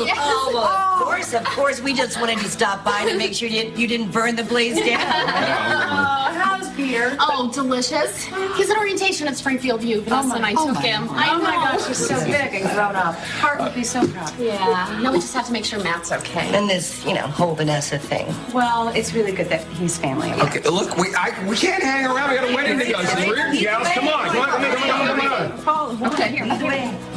century? 0.07 0.24
Oh, 0.27 0.59
of 0.59 1.01
oh. 1.01 1.05
course, 1.05 1.35
of 1.35 1.45
course. 1.45 1.81
We 1.81 1.95
just 1.95 2.20
wanted 2.20 2.39
to 2.39 2.49
stop 2.49 2.85
by 2.85 3.05
to 3.05 3.16
make 3.16 3.35
sure 3.35 3.49
you, 3.49 3.73
you 3.77 3.87
didn't 3.87 4.11
burn 4.11 4.37
the 4.37 4.45
place 4.45 4.77
down. 4.77 5.66
Oh, 6.27 6.33
how's 6.33 6.69
Peter? 6.74 7.16
Oh, 7.20 7.51
delicious. 7.53 8.24
He's 8.57 8.70
at 8.70 8.77
orientation 8.77 9.28
at 9.28 9.37
Springfield 9.37 9.81
View. 9.83 10.01
Vanessa 10.01 10.35
and 10.35 10.45
I 10.45 10.53
oh 10.53 10.66
took 10.66 10.77
oh 10.77 10.81
my 10.81 10.81
him. 10.81 11.09
I 11.11 11.31
Oh 11.31 11.43
my 11.43 11.55
gosh, 11.55 11.87
he's 11.87 12.09
so 12.09 12.24
big 12.24 12.55
and 12.55 12.65
grown 12.65 12.97
up. 12.97 13.15
Hart 13.15 13.61
would 13.61 13.74
be 13.74 13.85
so 13.85 14.07
proud. 14.09 14.33
Yeah. 14.39 14.99
No, 15.03 15.12
we 15.12 15.19
just 15.19 15.35
have 15.35 15.47
to 15.47 15.53
make 15.53 15.65
sure 15.65 15.83
Matt's 15.83 16.12
okay. 16.12 16.55
And 16.55 16.69
this, 16.69 17.05
you 17.05 17.15
know, 17.15 17.27
whole 17.27 17.55
Vanessa 17.55 17.99
thing. 17.99 18.27
Well, 18.53 18.89
it's 18.89 19.12
really 19.15 19.33
good 19.33 19.49
that 19.49 19.65
he's 19.69 19.99
family. 19.99 20.33
Okay, 20.33 20.61
look, 20.69 20.97
we 20.97 21.15
I, 21.15 21.49
we 21.49 21.57
can't 21.57 21.83
hang 21.83 22.07
around. 22.07 22.31
We 22.31 22.37
got 22.37 22.51
a 22.51 22.55
wedding 22.55 22.78
to 22.78 22.85
go 22.85 23.03
to. 23.03 23.28
We're 23.28 23.53
gals. 23.55 23.89
Come 23.89 24.09
on, 24.09 24.28
come 24.28 24.41
on, 24.41 24.49
come 24.49 24.65
on, 24.65 25.07
come 25.07 25.20
on, 25.20 25.62
come 25.62 26.03
on. 26.03 26.12
Okay, 26.12 26.28
here. 26.31 27.15